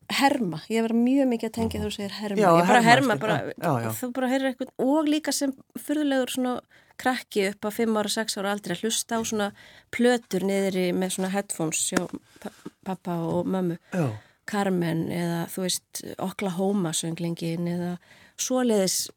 herma, 0.08 0.60
ég 0.72 0.82
var 0.86 0.94
mjög 0.96 1.28
mikið 1.28 1.48
að 1.50 1.54
tengja 1.58 1.80
þú 1.82 1.90
segir 1.92 2.14
herma, 2.16 2.40
Já, 2.40 2.48
ég 2.56 2.68
bara 2.68 2.80
herma, 2.82 2.90
herma 2.90 3.16
sko, 3.16 3.20
bara, 3.26 3.38
já, 3.52 3.72
já. 3.84 3.90
þú 4.00 4.10
bara 4.16 4.28
heyrir 4.32 4.48
eitthvað 4.52 4.70
og 4.88 5.08
líka 5.12 5.32
sem 5.36 5.52
fyrðulegur 5.78 6.32
svona 6.32 6.54
krakki 6.98 7.44
upp 7.52 7.68
á 7.68 7.70
5 7.70 7.98
ára, 8.00 8.10
6 8.10 8.38
ára 8.40 8.52
aldrei 8.56 8.74
að 8.74 8.82
hlusta 8.86 9.18
á 9.18 9.22
svona 9.22 9.48
plötur 9.94 10.46
niður 10.48 10.78
í 10.80 10.86
með 10.96 11.12
svona 11.14 11.30
headphones 11.34 11.82
hjá 11.92 12.00
pa- 12.42 12.54
pappa 12.88 13.18
og 13.28 13.46
mömmu. 13.46 13.76
Já, 13.94 14.08
Carmen 14.48 15.04
eða 15.12 15.42
þú 15.52 15.66
veist 15.66 16.02
Oklahoma 16.24 16.94
sönglingin 16.96 17.68
eða 17.68 17.92
svoleiðis 18.40 19.10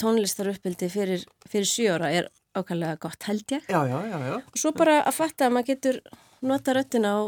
tónlistar 0.00 0.48
uppbildi 0.54 0.88
fyrir, 0.88 1.24
fyrir 1.52 1.68
sjóra 1.68 2.08
er 2.16 2.30
ákvæmlega 2.56 2.96
gott 2.98 3.22
held 3.28 3.44
ég. 3.52 3.62
Já, 3.68 3.84
já, 3.86 3.98
já, 4.08 4.18
já. 4.26 4.36
og 4.40 4.56
svo 4.58 4.72
bara 4.72 5.02
að 5.04 5.12
fatta 5.20 5.46
að 5.46 5.52
maður 5.58 5.68
getur 5.74 6.00
nota 6.42 6.72
röttina 6.74 7.12
á 7.12 7.20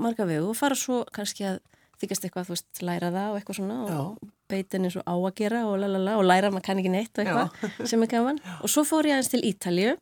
marga 0.00 0.24
vegu 0.26 0.48
og 0.50 0.56
fara 0.56 0.74
svo 0.74 1.04
kannski 1.12 1.44
að 1.52 1.60
þykast 2.02 2.26
eitthvað, 2.26 2.48
þú 2.48 2.54
veist, 2.56 2.82
læra 2.84 3.10
það 3.14 3.28
og 3.32 3.38
eitthvað 3.40 3.58
svona 3.60 3.76
og 3.84 3.90
Já. 3.90 4.30
beitin 4.52 4.88
eins 4.88 4.96
og 5.00 5.06
á 5.08 5.14
að 5.16 5.34
gera 5.40 5.62
og 5.68 5.78
lalala 5.82 6.16
og 6.20 6.26
læra 6.28 6.50
að 6.50 6.56
maður 6.56 6.66
kann 6.68 6.82
ekki 6.82 6.92
neitt 6.92 7.18
og 7.18 7.24
eitthvað 7.24 7.88
sem 7.92 8.04
er 8.06 8.12
gaman. 8.12 8.40
Og 8.60 8.72
svo 8.72 8.84
fór 8.88 9.08
ég 9.08 9.16
aðeins 9.16 9.32
til 9.32 9.42
Ítalju 9.48 9.94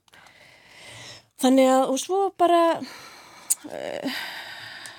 þannig 1.43 1.71
að 1.71 1.85
og 1.93 2.01
svo 2.03 2.21
bara 2.41 2.63
uh, 2.81 4.19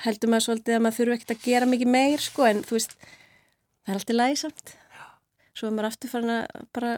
heldur 0.05 0.31
maður 0.31 0.47
svolítið 0.49 0.77
að 0.77 0.85
maður 0.85 0.99
þurfi 0.99 1.17
ekkert 1.17 1.35
að 1.35 1.43
gera 1.47 1.69
mikið 1.69 1.91
meir 1.95 2.23
sko 2.23 2.47
en 2.49 2.63
þú 2.65 2.77
veist 2.77 2.95
það 2.99 3.91
er 3.93 3.99
alltaf 3.99 4.19
lægisamt 4.19 4.73
svo 5.55 5.69
er 5.69 5.75
maður 5.77 5.89
aftur 5.91 6.11
farin 6.11 6.33
að 6.35 6.65
bara 6.75 6.93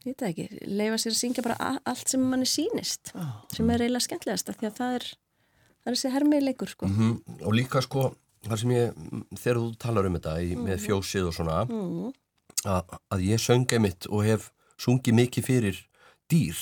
ég 0.00 0.14
veit 0.14 0.24
ekki, 0.30 0.46
leifa 0.66 0.98
sér 1.00 1.14
að 1.14 1.20
syngja 1.20 1.44
bara 1.44 1.72
allt 1.88 2.08
sem 2.10 2.22
manni 2.24 2.48
sýnist 2.48 3.12
sem 3.54 3.70
er 3.70 3.84
eiginlega 3.84 4.06
skemmtilegast 4.06 4.52
því 4.56 4.70
að 4.70 4.78
það 4.80 4.96
er 4.98 5.08
er 5.90 5.98
þessi 5.98 6.12
hermiðleikur 6.14 6.72
sko. 6.72 6.88
Mhm, 6.88 7.38
og 7.44 7.56
líka 7.56 7.82
sko 7.84 8.10
þar 8.46 8.62
sem 8.62 8.72
ég, 8.74 9.00
þegar 9.36 9.60
þú 9.60 9.68
talar 9.82 10.08
um 10.08 10.16
þetta 10.16 10.34
í, 10.40 10.56
með 10.56 10.84
fjósið 10.86 11.28
og 11.28 11.36
svona 11.36 11.60
mm. 11.66 12.12
að, 12.72 12.94
að 13.12 13.24
ég 13.26 13.42
söngi 13.42 13.80
mitt 13.82 14.08
og 14.08 14.24
hef 14.24 14.48
sungið 14.80 15.18
mikið 15.18 15.48
fyrir 15.50 15.82
dýr. 16.30 16.60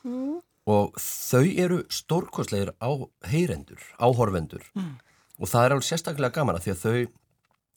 Mm. 0.00 0.38
og 0.70 0.94
þau 0.96 1.44
eru 1.60 1.82
stórkostlegir 1.92 2.70
á 2.80 2.90
heyrendur, 3.28 3.80
áhorfendur 4.00 4.62
og 4.72 5.48
það 5.50 5.64
er 5.66 5.74
alveg 5.74 5.86
sérstaklega 5.88 6.32
gaman 6.38 6.56
að 6.56 6.64
því 6.64 6.72
að 6.72 6.84
þau, 6.84 7.10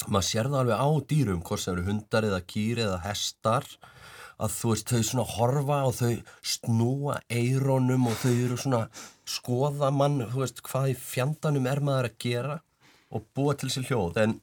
maður 0.08 0.28
sér 0.30 0.50
það 0.52 0.62
alveg 0.62 0.84
á 0.84 0.90
dýrum, 1.10 1.42
hvort 1.44 1.64
sem 1.64 1.74
eru 1.74 1.84
hundar 1.90 2.28
eða 2.30 2.40
kýr 2.48 2.80
eða 2.86 3.02
hestar 3.04 3.68
að 4.42 4.56
þú 4.58 4.72
veist, 4.74 4.92
þau 4.92 5.08
svona 5.10 5.26
horfa 5.36 5.80
og 5.88 5.96
þau 6.00 6.14
snúa 6.54 7.20
eironum 7.30 8.08
og 8.10 8.18
þau 8.24 8.32
eru 8.34 8.58
svona 8.60 8.82
skoða 9.30 9.92
mann, 9.94 10.22
þú 10.32 10.44
veist, 10.44 10.64
hvað 10.66 10.92
í 10.94 10.98
fjandanum 11.00 11.70
er 11.70 11.84
maður 11.86 12.10
að 12.10 12.20
gera 12.26 12.60
og 13.14 13.26
búa 13.38 13.56
til 13.60 13.70
sér 13.70 13.88
hljóð, 13.92 14.20
en, 14.24 14.38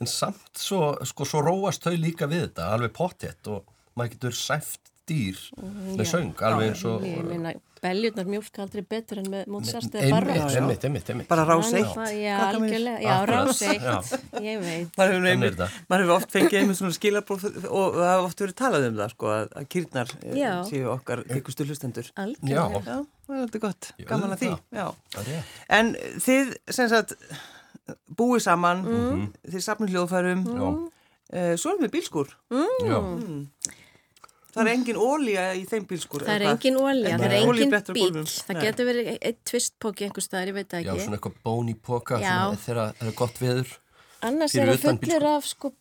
en 0.00 0.10
samt 0.10 0.60
svo, 0.60 0.94
sko, 1.04 1.28
svo 1.28 1.44
róast 1.44 1.84
þau 1.84 1.96
líka 2.00 2.28
við 2.30 2.48
þetta, 2.48 2.70
alveg 2.74 2.94
pottétt 2.96 3.52
og 3.52 3.68
maður 3.96 4.16
getur 4.16 4.38
sæft 4.38 4.92
dýr 5.06 5.38
með 5.56 6.02
Já. 6.04 6.10
söng, 6.12 6.34
alveg 6.42 6.72
eins 6.72 6.84
og 6.88 7.04
ég 7.06 7.22
meina, 7.26 7.52
beljurnar 7.82 8.26
mjólka 8.26 8.62
aldrei 8.64 8.82
betur 8.88 9.18
en 9.20 9.28
með 9.30 9.46
Mozart 9.52 9.94
eða 9.94 10.08
Barra 10.10 10.34
sko. 10.48 10.58
einmitt, 10.58 10.84
einmitt, 10.88 11.10
einmitt. 11.12 11.28
Bara 11.30 11.44
rás 11.46 11.68
eitt. 11.76 11.92
Já, 12.16 12.36
algjörlega, 12.48 13.00
já, 13.04 13.16
rás 13.30 13.60
eitt, 13.62 14.14
ég 14.42 14.62
veit. 14.64 14.96
Maður 14.98 16.02
hefur, 16.02 16.14
oft 16.16 16.32
fengið 16.34 16.58
einmitt 16.62 16.80
svona 16.80 16.96
skilabróf 16.96 17.44
og 17.46 17.98
það 18.00 18.08
hefur 18.10 18.26
oft 18.30 18.42
verið 18.46 18.56
talað 18.62 18.88
um 18.88 18.96
það 19.02 19.12
sko 19.14 19.30
að, 19.36 19.46
að 19.60 19.68
kýrnar 19.76 20.14
eh, 20.24 20.48
séu 20.70 20.88
okkar 20.96 21.22
ykkurstu 21.36 21.68
hlustendur. 21.68 22.10
Algjörlega. 22.24 22.82
Já. 22.82 22.96
Já, 22.96 22.98
það 23.28 23.36
er 23.38 23.44
þetta 23.46 23.62
gott, 23.68 23.92
gaman 24.10 24.34
að 24.34 24.42
því. 24.42 25.38
En 25.78 25.94
þið, 26.26 26.54
sem 26.80 26.90
sagt, 26.90 27.14
búið 28.18 28.42
saman, 28.48 28.82
Mm. 28.86 29.26
þið 29.46 29.62
safnum 29.62 29.90
hljóðfærum, 29.92 30.46
uh, 30.50 31.52
svo 31.58 31.70
erum 31.76 31.84
við 31.86 31.92
bílskur. 32.00 32.32
já, 32.82 32.98
Það 34.56 34.62
er 34.62 34.70
engin 34.72 34.98
ólíja 35.00 35.46
í 35.52 35.64
þeim 35.68 35.86
bílskur. 35.90 36.22
Það 36.24 36.34
er 36.36 36.44
engin 36.50 36.78
En 36.80 37.20
það 37.20 37.26
er 37.26 37.34
engin 37.40 37.74
bíl. 37.96 38.22
Það 38.24 38.60
getur 38.64 38.88
verið 38.88 39.10
eitt 39.16 39.42
tvistpóki 39.50 40.06
einhver 40.06 40.24
staðar, 40.24 40.52
ég 40.52 40.56
veit 40.56 40.70
það 40.70 40.86
já, 40.86 40.92
ekki 40.92 41.06
svona 41.06 41.18
eitthvað 41.18 41.42
bón 41.44 41.68
í 41.68 41.76
póka 41.76 42.20
þegar 42.22 42.80
það 42.80 43.04
er 43.10 43.18
gott 43.20 43.42
veður. 43.42 43.74
Annars 44.26 44.56
er 44.56 44.72
það 44.72 44.86
fullur 44.86 45.28
af 45.34 45.50
sko 45.50 45.72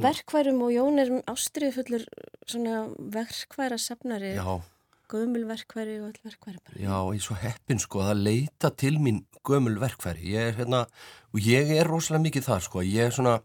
verkværum 0.00 0.60
og 0.66 0.74
Jón 0.74 1.02
er 1.02 1.14
ástriðu 1.30 1.72
fullur 1.78 2.04
svona 2.50 2.84
verkværa 3.14 3.78
safnari, 3.78 4.34
Já, 4.36 4.58
gömul 5.10 5.46
verkværi 5.48 5.98
og 6.00 6.10
all 6.10 6.20
verkværi 6.26 6.60
bara. 6.62 6.76
já, 6.78 6.94
ég 7.14 7.18
er 7.18 7.26
svo 7.26 7.38
heppin 7.38 7.82
sko, 7.82 8.02
það 8.06 8.22
leita 8.26 8.70
til 8.70 8.98
mín 9.02 9.24
gömul 9.46 9.78
verkfæri. 9.80 10.34
Ég 10.34 10.50
er 10.50 10.58
hérna, 10.60 10.84
og 11.32 11.40
ég 11.42 11.70
er 11.78 11.88
rosalega 11.88 12.26
mikið 12.28 12.46
þar 12.46 12.66
sko, 12.66 12.82
ég 12.86 13.08
er 13.08 13.14
svona 13.14 13.40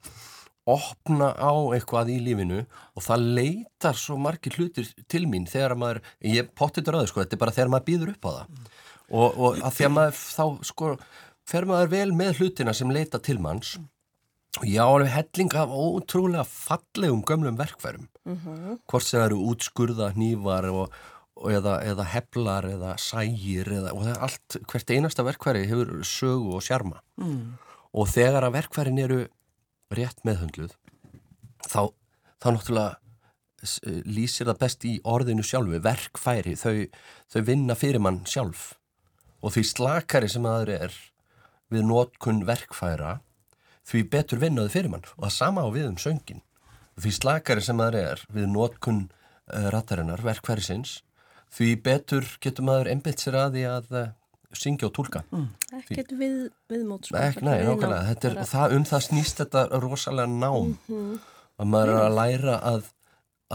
opna 0.65 1.29
á 1.37 1.53
eitthvað 1.75 2.11
í 2.15 2.17
lífinu 2.25 2.63
og 2.65 3.05
það 3.05 3.25
leitar 3.37 3.97
svo 3.99 4.17
margir 4.21 4.57
hlutir 4.57 4.89
til 5.11 5.25
mín 5.29 5.45
þegar 5.49 5.75
að 5.75 5.81
maður, 5.81 5.99
ég 6.25 6.49
potið 6.57 6.91
röðu 6.95 7.11
sko, 7.11 7.21
þetta 7.21 7.37
er 7.37 7.43
bara 7.43 7.55
þegar 7.55 7.73
maður 7.73 7.87
býður 7.89 8.13
upp 8.15 8.25
á 8.25 8.31
það. 8.31 8.69
Og, 9.05 9.27
og 9.37 9.59
að 9.61 9.75
því 9.77 9.85
að 9.85 9.93
maður 9.99 10.21
þá 10.21 10.45
sko 10.71 10.93
fer 11.45 11.67
maður 11.69 11.91
vel 11.93 12.07
með 12.17 12.39
hlutina 12.39 12.73
sem 12.73 12.93
leita 12.93 13.21
til 13.21 13.37
manns. 13.41 13.75
Og 14.61 14.69
ég 14.71 14.79
á 14.81 14.87
alveg 14.87 15.11
helling 15.11 15.57
af 15.59 15.73
ótrúlega 15.75 16.45
fallegum 16.47 17.21
gömlum 17.27 17.59
verkfærum. 17.59 18.07
Hvort 18.89 19.05
sem 19.05 19.21
eru 19.21 19.41
útskurða 19.51 20.13
hnífar 20.15 20.69
og, 20.71 20.95
og 21.37 21.51
eða, 21.53 21.77
eða 21.85 22.07
heflar 22.15 22.69
eða 22.71 22.95
sægir 22.97 23.69
eða, 23.81 23.93
og 23.93 24.07
það 24.07 24.13
er 24.15 24.25
allt, 24.29 24.57
hvert 24.71 24.95
einasta 24.95 25.27
verkfæri 25.27 25.67
hefur 25.69 25.99
sögu 26.07 26.55
og 26.57 26.65
sjarma. 26.65 27.03
Mm. 27.21 27.59
og 27.95 28.09
þegar 28.11 28.43
að 28.43 28.55
verkfærin 28.57 28.97
eru 28.99 29.19
rétt 29.97 30.23
meðhundluð 30.27 30.75
þá, 31.65 31.91
þá 32.41 32.47
náttúrulega 32.55 32.91
eh, 33.65 34.01
lýsir 34.05 34.49
það 34.49 34.61
best 34.63 34.87
í 34.87 34.95
orðinu 35.03 35.45
sjálfu 35.45 35.81
verkfæri, 35.83 36.55
þau, 36.59 36.87
þau 37.31 37.41
vinna 37.49 37.77
fyrir 37.77 38.03
mann 38.03 38.23
sjálf. 38.29 38.73
Og 39.45 39.53
því 39.55 39.65
slakari 39.69 40.29
sem 40.31 40.45
aður 40.49 40.73
er 40.79 40.97
við 41.73 41.85
notkun 41.89 42.43
verkfæra 42.47 43.19
því 43.85 44.01
betur 44.09 44.41
vinnaðu 44.41 44.73
fyrir 44.73 44.93
mann. 44.93 45.05
Og 45.17 45.27
það 45.27 45.37
sama 45.37 45.65
á 45.65 45.69
við 45.73 45.89
um 45.91 45.99
söngin 46.01 46.41
því 47.01 47.11
slakari 47.11 47.63
sem 47.63 47.81
aður 47.83 47.97
er 47.99 48.21
við 48.31 48.47
notkun 48.51 49.01
uh, 49.09 49.67
rattarinnar, 49.73 50.23
verkfærisins 50.23 51.01
því 51.55 51.75
betur 51.83 52.27
getur 52.43 52.67
maður 52.67 52.91
einbytt 52.93 53.23
sér 53.23 53.39
að 53.39 53.57
því 53.57 53.65
að 53.71 53.89
uh, 53.91 54.05
syngja 54.59 54.87
og 54.89 54.93
tólka 54.97 55.21
Ekkert 55.75 56.11
við, 56.19 56.35
viðmót 56.71 57.07
sko, 57.09 57.17
Ek, 57.19 57.41
nei, 57.45 57.59
nákvæmlega, 57.63 58.01
ná- 58.01 58.09
þetta 58.13 58.29
er, 58.31 58.35
það, 58.51 58.75
um 58.79 58.85
það 58.89 59.03
snýst 59.09 59.41
þetta 59.43 59.63
rosalega 59.83 60.27
nám. 60.31 60.75
Að 61.59 61.71
maður 61.71 61.93
er 61.95 62.01
að 62.05 62.15
læra 62.19 62.57
að, 62.73 62.89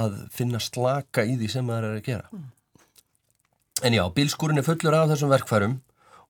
að 0.04 0.19
finna 0.33 0.61
slaka 0.64 1.25
í 1.28 1.37
því 1.40 1.49
sem 1.52 1.66
maður 1.69 1.88
er 1.90 1.99
að 2.00 2.07
gera. 2.09 2.42
En 3.85 3.97
já, 3.97 4.02
bílskúrin 4.12 4.61
er 4.61 4.66
fullur 4.66 4.97
af 4.99 5.09
þessum 5.14 5.30
verkfærum 5.33 5.78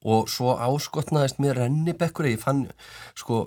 og 0.06 0.28
svo 0.32 0.54
áskotnaðist 0.56 1.40
mér 1.42 1.58
rennibekkur. 1.64 2.28
Ég 2.30 2.40
fann, 2.42 2.64
sko 3.18 3.40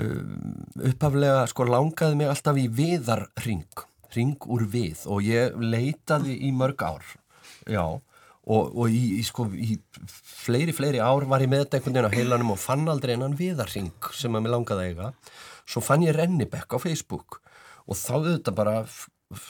um, 0.00 0.64
upphaflega, 0.80 1.44
sko 1.52 1.66
langaði 1.68 2.16
mig 2.22 2.30
alltaf 2.32 2.56
í 2.60 2.66
viðarring 2.72 3.84
ring 4.14 4.36
úr 4.46 4.64
við 4.70 5.04
og 5.10 5.24
ég 5.26 5.56
leitaði 5.58 6.36
í 6.48 6.52
mörg 6.56 6.82
ár. 6.86 7.04
Já, 7.68 7.84
og, 8.44 8.74
og 8.76 8.92
í, 8.92 9.02
í, 9.18 9.24
sko, 9.24 9.46
í 9.52 9.78
fleiri, 10.44 10.74
fleiri 10.76 11.00
ár 11.00 11.26
var 11.30 11.44
ég 11.44 11.50
með 11.52 11.64
þetta 11.64 11.78
einhvern 11.78 11.96
veginn 11.96 12.10
á 12.12 12.16
heilanum 12.18 12.52
og 12.54 12.60
fann 12.60 12.84
aldrei 12.90 13.14
enn 13.16 13.38
viðarring 13.38 14.10
sem 14.12 14.36
að 14.36 14.44
mér 14.44 14.54
langaði 14.56 14.84
að 14.84 14.92
eiga. 14.92 15.10
Svo 15.64 15.80
fann 15.84 16.04
ég 16.04 16.16
Rennibekk 16.16 16.76
á 16.76 16.78
Facebook 16.82 17.40
og 17.84 17.98
þá 18.00 18.14
auðvitað 18.18 18.56
bara 18.58 18.76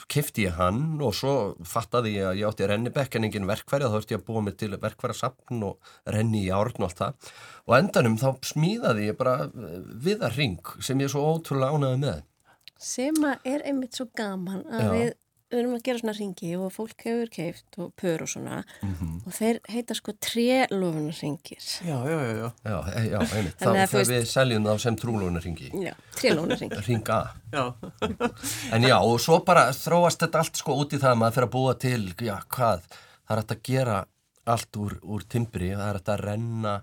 kefti 0.09 0.45
ég 0.45 0.55
hann 0.57 1.01
og 1.03 1.13
svo 1.15 1.33
fattaði 1.67 2.15
ég 2.15 2.29
að 2.29 2.39
ég 2.39 2.49
átti 2.49 2.69
Rennibekk 2.69 3.17
en 3.17 3.27
engin 3.27 3.49
verkfæri 3.49 3.85
þá 3.85 3.97
þurfti 3.97 4.15
ég 4.15 4.21
að 4.21 4.29
búa 4.29 4.43
mig 4.45 4.55
til 4.59 4.71
verkfærasapn 4.81 5.65
og 5.67 5.91
renni 6.15 6.45
í 6.45 6.53
árn 6.55 6.79
og 6.79 6.87
allt 6.87 7.01
það. 7.01 7.33
Og 7.67 7.75
endanum 7.79 8.15
þá 8.21 8.29
smíðaði 8.47 9.09
ég 9.11 9.19
bara 9.19 9.49
viðarring 10.07 10.73
sem 10.79 11.03
ég 11.03 11.11
svo 11.11 11.25
ótrúlega 11.35 11.75
ánæði 11.75 12.01
með. 12.05 12.23
Sem 12.81 13.19
að 13.27 13.51
er 13.51 13.67
einmitt 13.67 13.99
svo 13.99 14.07
gaman 14.17 14.65
að 14.67 14.83
Já. 14.83 14.89
við 14.95 15.13
við 15.55 15.61
erum 15.63 15.75
að 15.77 15.83
gera 15.87 16.01
svona 16.03 16.13
ringi 16.19 16.51
og 16.59 16.71
fólk 16.75 17.05
hefur 17.07 17.29
keift 17.33 17.77
og 17.81 17.93
pör 17.99 18.23
og 18.25 18.29
svona. 18.31 18.59
Mhm. 18.83 19.13
og 19.25 19.33
þeir 19.39 19.59
heita 19.71 19.95
sko 19.97 20.13
trélófunarringir 20.27 21.63
Já, 21.85 21.97
já, 22.05 22.17
já, 22.21 22.33
já. 22.37 22.49
Já, 22.65 22.77
e- 22.95 23.09
já, 23.09 23.19
einmitt, 23.35 23.55
þá 23.57 23.65
Þannig 23.65 23.81
að 23.81 23.87
þú 23.87 23.95
þegar 23.95 24.05
veist- 24.05 24.13
við 24.15 24.25
seljum 24.31 24.65
þá 24.69 24.73
sem 24.85 24.95
trúlónarringi 25.01 25.69
Já, 25.85 25.93
trélófunarringir 26.19 26.87
Ring 26.89 27.09
A. 27.09 27.19
Já. 27.51 27.65
En 28.75 28.83
já, 28.83 28.97
og 28.99 29.19
svo 29.23 29.39
bara 29.45 29.67
þróast 29.75 30.21
þetta 30.25 30.41
allt 30.43 30.59
sko 30.61 30.75
út 30.83 30.93
í 30.95 30.99
það 31.01 31.13
að 31.15 31.21
maður 31.21 31.37
fyrir 31.39 31.47
að 31.49 31.55
búa 31.55 31.77
til, 31.79 32.01
já, 32.27 32.35
hvað, 32.51 32.83
það 33.25 33.37
er 33.37 33.43
að 33.45 33.63
gera 33.69 33.99
allt 34.45 34.77
úr, 34.77 34.97
úr 35.01 35.23
timbri, 35.25 35.71
það 35.73 35.87
er 35.89 36.01
að 36.05 36.19
renna, 36.27 36.73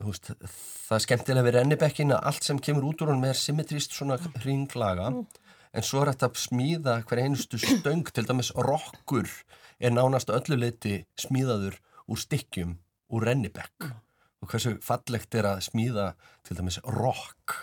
þú 0.00 0.10
veist, 0.10 0.30
það 0.88 0.96
er 0.96 1.04
skemmtilega 1.04 1.46
við 1.46 1.54
rennibekkin 1.60 2.14
að 2.16 2.24
allt 2.32 2.42
sem 2.48 2.58
kemur 2.58 2.88
út 2.90 3.04
úr 3.04 3.12
honum 3.12 3.28
er 3.28 3.38
symmetrist 3.38 3.94
svona 3.94 4.16
ringlaga, 4.42 5.12
en 5.76 5.84
svo 5.84 6.02
er 6.02 6.12
hægt 6.12 6.24
að 6.24 6.40
smíða 6.40 6.96
hver 7.08 7.22
einustu 7.26 7.60
stöng, 7.60 8.08
til 8.08 8.24
dæmis 8.26 8.52
rokkur 8.56 9.28
er 9.76 9.92
nánast 9.92 10.32
að 10.32 10.40
öllu 10.40 10.60
leiti 10.64 10.96
smíðaður 11.20 11.78
úr 12.08 12.20
stykkjum 12.22 12.76
úr 13.12 13.28
rennibekk. 13.28 13.90
Og 14.44 14.50
hversu 14.50 14.76
fallegt 14.84 15.34
er 15.36 15.48
að 15.52 15.64
smíða 15.68 16.12
til 16.46 16.58
dæmis 16.58 16.80
rokk? 16.84 17.58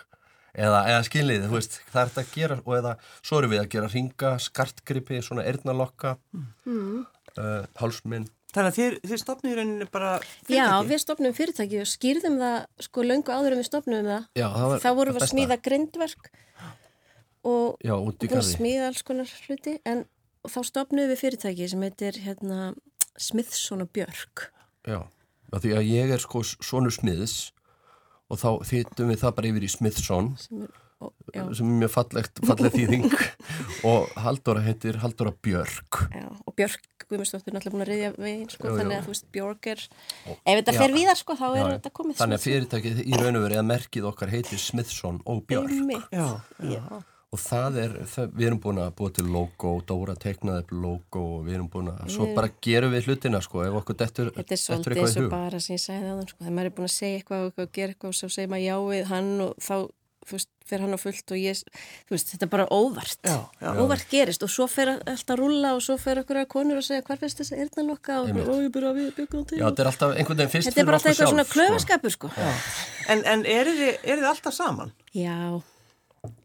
Eða, 0.54 0.84
eða 0.86 1.02
skiljið, 1.08 1.48
þú 1.50 1.58
veist, 1.58 1.80
það 1.90 2.00
er 2.00 2.10
þetta 2.12 2.22
að 2.22 2.34
gera 2.38 2.56
og 2.62 2.74
eða 2.78 2.90
svo 3.26 3.40
erum 3.40 3.52
við 3.56 3.62
að 3.64 3.72
gera 3.74 3.88
ringa, 3.90 4.34
skartgripi, 4.38 5.22
svona 5.26 5.46
eyrnalokka 5.50 6.12
mm. 6.70 7.00
uh, 7.42 7.64
hálsminn 7.80 8.28
Þannig 8.54 8.70
að 8.70 8.76
þið, 8.78 8.96
þið 9.10 9.20
stopnið 9.24 9.52
í 9.52 9.56
rauninni 9.58 9.86
bara 9.90 10.10
Já, 10.22 10.28
fyrirtæki? 10.46 10.90
við 10.92 11.00
stopnum 11.02 11.34
fyrirtæki 11.34 11.80
og 11.82 11.88
skýrðum 11.90 12.36
það 12.38 12.58
sko 12.86 13.06
löngu 13.10 13.34
áður 13.34 13.56
en 13.56 13.62
við 13.64 13.66
stopnum 13.66 14.10
það. 14.12 14.28
Já, 14.38 14.46
það 14.54 14.68
var 14.70 14.84
þá 14.84 14.90
vorum 15.00 15.18
við 15.18 15.26
að 15.26 15.32
smíða 15.32 15.58
grindverk 15.66 16.30
og 17.44 17.80
Já, 17.84 17.96
út 17.98 18.24
í 18.24 18.28
búin 18.28 18.38
að 18.38 18.40
garði 18.40 18.58
smíða 18.58 18.90
alls 18.90 19.04
konar 19.08 19.34
hluti 19.48 19.78
en 19.90 20.06
þá 20.48 20.60
stopnum 20.68 21.10
við 21.12 21.22
fyrirtæki 21.24 21.70
sem 21.72 21.84
heitir 21.86 22.20
hérna 22.24 22.74
Smithson 23.20 23.84
og 23.86 23.92
Björk 23.96 24.48
Já, 24.88 25.02
af 25.54 25.64
því 25.64 25.76
að 25.80 25.90
ég 25.92 26.14
er 26.16 26.24
sko 26.24 26.44
sonur 26.44 26.94
smiðs 26.96 27.52
og 28.32 28.40
þá 28.42 28.50
þýttum 28.68 29.12
við 29.12 29.22
það 29.22 29.36
bara 29.38 29.52
yfir 29.52 29.68
í 29.68 29.72
Smithson 29.72 30.32
sem 30.42 30.64
er, 30.66 30.72
og, 31.04 31.12
já, 31.36 31.44
sem 31.60 31.68
er 31.70 31.80
mjög 31.84 31.94
fallegt, 31.94 32.42
falleg 32.48 32.74
þýðing 32.74 33.08
og 33.92 34.10
Halldóra 34.24 34.64
heitir 34.66 35.00
Halldóra 35.04 35.36
Björk 35.44 36.02
já, 36.16 36.28
og 36.32 36.56
Björk 36.58 36.90
Guðmundsdóttir 37.04 37.52
er 37.52 37.58
náttúrulega 37.58 37.76
búin 37.76 37.84
að 37.84 37.90
reyðja 37.92 38.12
veginn 38.24 38.50
sko, 38.50 38.68
jú. 38.70 38.76
þannig 38.80 38.98
að 38.98 39.06
þú 39.06 39.14
veist 39.14 39.26
Björk 39.36 39.68
er 39.74 39.82
ef 39.84 40.54
þetta 40.58 40.74
Já. 40.74 40.80
fer 40.80 40.94
víðar 40.96 41.20
sko 41.20 41.36
þá 41.38 41.46
er 41.50 41.58
Já, 41.60 41.66
þetta 41.74 41.92
komið 42.00 42.20
Þannig 42.22 42.38
að 42.40 42.44
Smithson. 42.44 42.54
fyrirtækið 42.54 43.02
í 43.04 43.20
raun 43.20 43.40
og 43.40 43.44
verið 43.44 43.60
að 43.60 43.68
merkið 43.70 44.08
okkar 44.10 44.32
heitir 44.32 44.62
Smithson 44.64 45.20
og 45.30 45.42
Björk. 45.50 45.74
Já, 46.16 46.28
Já. 46.64 46.84
Og 47.34 47.42
það 47.42 47.78
er, 47.82 47.94
það, 48.12 48.34
við 48.38 48.48
erum 48.50 48.60
búin 48.62 48.82
að 48.84 48.92
búa 49.00 49.14
til 49.18 49.26
logo, 49.34 49.72
Dóra 49.90 50.14
teiknaði 50.22 50.64
upp 50.64 50.74
logo 50.84 51.24
og 51.40 51.48
við 51.48 51.58
erum 51.58 51.72
búin 51.74 51.90
að, 51.90 52.04
svo 52.14 52.30
bara 52.38 52.52
gerum 52.62 52.94
við 52.94 53.10
hlutina 53.10 53.42
sko, 53.42 53.64
ef 53.66 53.80
okkur 53.82 53.98
dettur, 54.04 54.30
Þetta 54.38 54.54
er 54.54 54.62
svolítið 54.62 54.94
eitthvað 54.94 55.10
eins 55.10 55.18
í 55.18 55.20
og 55.20 55.26
hug. 55.26 55.34
bara 55.34 55.64
sem 55.66 55.74
ég 55.74 55.84
sagði 55.88 56.12
það, 56.12 56.24
sko, 56.30 56.40
þegar 56.44 56.56
maður 56.60 56.70
er 56.70 56.78
búin 56.78 56.90
að 56.90 56.96
segja 57.00 57.18
eitthvað 57.20 57.42
og 57.42 57.50
eitthvað 57.50 57.68
og 57.68 57.76
gera 57.80 57.96
eitthvað 57.96 58.14
og 58.14 58.18
svo 58.22 58.30
segir 58.38 58.54
maður 58.54 58.68
já 58.70 58.78
við 58.94 59.04
hann 59.10 59.32
og 59.48 59.52
þá, 59.58 59.76
þú 60.24 60.38
veist, 60.38 60.52
fer 60.64 60.80
hann 60.86 60.96
á 60.96 61.00
fullt 61.02 61.34
og 61.36 61.42
ég, 61.42 61.60
þú 62.08 62.16
veist, 62.16 62.30
þetta 62.32 62.46
er 62.48 62.52
bara 62.54 62.68
óvart. 62.72 63.20
Já, 63.28 63.40
já. 63.60 63.70
Óvart 63.84 64.06
gerist 64.14 64.46
og 64.46 64.54
svo 64.54 64.70
fer 64.72 64.94
alltaf 64.94 65.34
að 65.34 65.42
rúlla 65.42 65.74
og 65.76 65.84
svo 65.84 65.98
fer 66.00 66.22
okkur 66.22 66.40
að 66.40 66.48
konur 66.54 66.80
og 66.80 66.86
segja 66.88 67.04
hvar 67.04 67.20
finnst 67.20 67.42
þess 67.42 67.52
að 67.52 67.66
eyrnalokka 67.66 68.22
og 68.22 68.32
ég 68.32 68.72
byrja 68.72 68.94
að 68.94 69.02
við 69.02 69.10
byggum 69.18 69.44
til. 69.50 69.60
Já, 69.60 69.66
þetta 69.68 69.84
er 69.84 69.92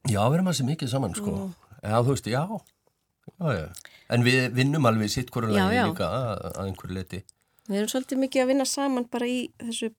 Já, 0.09 0.21
við 0.27 0.39
erum 0.39 0.51
að 0.51 0.59
sé 0.59 0.67
mikið 0.67 0.91
saman, 0.93 1.15
sko. 1.15 1.35
Já, 1.83 1.97
þú 2.03 2.13
veist, 2.15 2.29
já. 2.33 2.43
já, 3.39 3.49
já. 3.55 3.67
En 4.09 4.25
við 4.25 4.39
vinnum 4.57 4.89
alveg 4.89 5.13
sitt 5.13 5.31
hverju 5.35 5.53
lagi 5.53 5.83
líka 5.85 6.09
að, 6.09 6.45
að 6.51 6.61
einhverju 6.65 6.97
leti. 6.97 7.21
við 7.69 7.81
erum 7.83 7.91
svolítið 7.93 8.23
mikið 8.25 8.43
að 8.43 8.51
vinna 8.53 8.67
saman 8.69 9.09
bara 9.13 9.29
í 9.29 9.41
þessu 9.61 9.91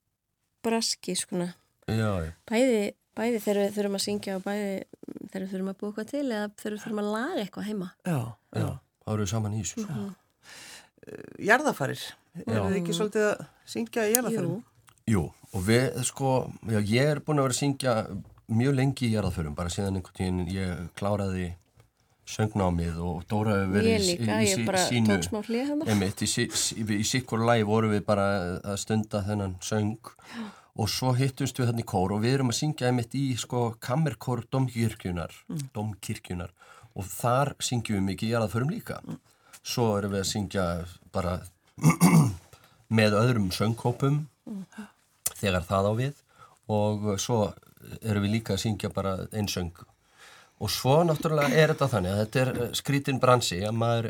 braski, 0.66 1.16
já. 1.16 2.10
Bæði, 2.50 2.82
bæði 3.18 3.42
þegar 3.46 3.62
við 3.62 3.76
þurfum 3.78 4.00
að 4.00 4.04
syngja 4.06 4.38
og 4.38 4.44
bæði 4.46 4.72
þegar 5.30 5.44
við 5.44 5.52
þurfum 5.54 5.70
að 5.72 5.78
búa 5.80 5.90
eitthvað 5.90 6.10
til 6.12 6.26
eða 6.26 6.50
þegar 6.60 6.74
við 6.76 6.84
þurfum 6.84 7.04
að 7.04 7.12
laga 7.14 7.44
eitthvað 7.44 7.70
heima. 7.70 7.92
Já, 8.04 8.20
Já, 8.60 8.70
þá 9.06 9.14
erum 9.14 9.24
við 9.24 9.32
saman 9.34 9.56
í 9.56 9.62
þessu. 9.64 9.86
sko. 9.86 10.10
Jarðafarir, 11.50 12.02
eru 12.46 12.66
þið 12.68 12.80
ekki 12.82 12.98
svolítið 12.98 13.28
að 13.30 13.46
syngja 13.70 14.06
í 14.06 14.14
jarðafarum? 14.18 14.58
Jú, 14.60 14.66
Jú, 15.10 15.24
og 15.56 15.64
við, 15.66 15.86
sko, 16.06 16.34
já, 16.70 16.80
ég 16.86 17.14
er 17.16 17.22
búin 17.26 17.42
að 17.42 17.48
vera 17.48 17.56
að 17.56 17.62
syngja 17.64 17.94
mjög 18.50 18.76
lengi 18.78 19.08
í 19.10 19.14
jarðaförum, 19.16 19.56
bara 19.58 19.70
síðan 19.74 20.00
einhvern 20.00 20.18
tíðin 20.20 20.40
ég 20.54 20.86
kláraði 21.00 21.48
söngnámið 22.30 22.98
og 23.02 23.24
Dóra 23.30 23.56
hefur 23.58 23.72
verið 23.74 23.90
hlið 24.06 24.20
hann. 24.30 24.44
Einmitt, 25.90 26.22
í, 26.22 26.28
sí- 26.30 26.50
sí- 26.54 26.84
í 26.86 27.04
sikkur 27.10 27.42
lagi 27.46 27.64
vorum 27.66 27.92
við 27.96 28.04
bara 28.06 28.26
að 28.62 28.78
stunda 28.84 29.24
þennan 29.26 29.56
söng. 29.66 29.96
Og 30.80 30.88
svo 30.88 31.12
hittumst 31.18 31.58
við 31.60 31.72
þannig 31.72 31.88
kór 31.90 32.14
og 32.16 32.22
við 32.24 32.36
erum 32.38 32.52
að 32.54 32.60
syngja 32.60 32.88
einmitt 32.92 33.16
í 33.18 33.24
sko 33.36 33.64
kammerkór 33.82 34.46
domkirkjunar, 34.54 35.34
domkirkjunar 35.76 36.54
og 36.96 37.04
þar 37.10 37.56
syngjum 37.60 37.98
við 37.98 38.06
mikið 38.14 38.30
í 38.30 38.32
jarðaförum 38.36 38.70
líka. 38.72 39.00
Svo 39.66 39.98
erum 39.98 40.14
við 40.14 40.22
að 40.22 40.30
syngja 40.30 40.68
bara 41.12 41.34
með 43.00 43.18
öðrum 43.20 43.50
söngkópum 43.52 44.22
þegar 45.40 45.66
það 45.68 45.90
á 45.90 45.94
við. 46.00 46.14
Og 46.70 47.10
svo 47.20 47.50
erum 48.02 48.26
við 48.26 48.38
líka 48.38 48.56
að 48.56 48.64
syngja 48.66 48.92
bara 48.94 49.16
einn 49.32 49.50
söng. 49.52 49.74
Og 50.60 50.72
svo 50.72 50.98
náttúrulega 51.08 51.56
er 51.56 51.74
þetta 51.74 51.88
þannig 51.94 52.14
að 52.14 52.22
þetta 52.24 52.42
er 52.42 52.50
eh, 52.56 52.74
skrítin 52.76 53.22
bransi 53.22 53.62
að 53.64 53.78
maður 53.80 54.10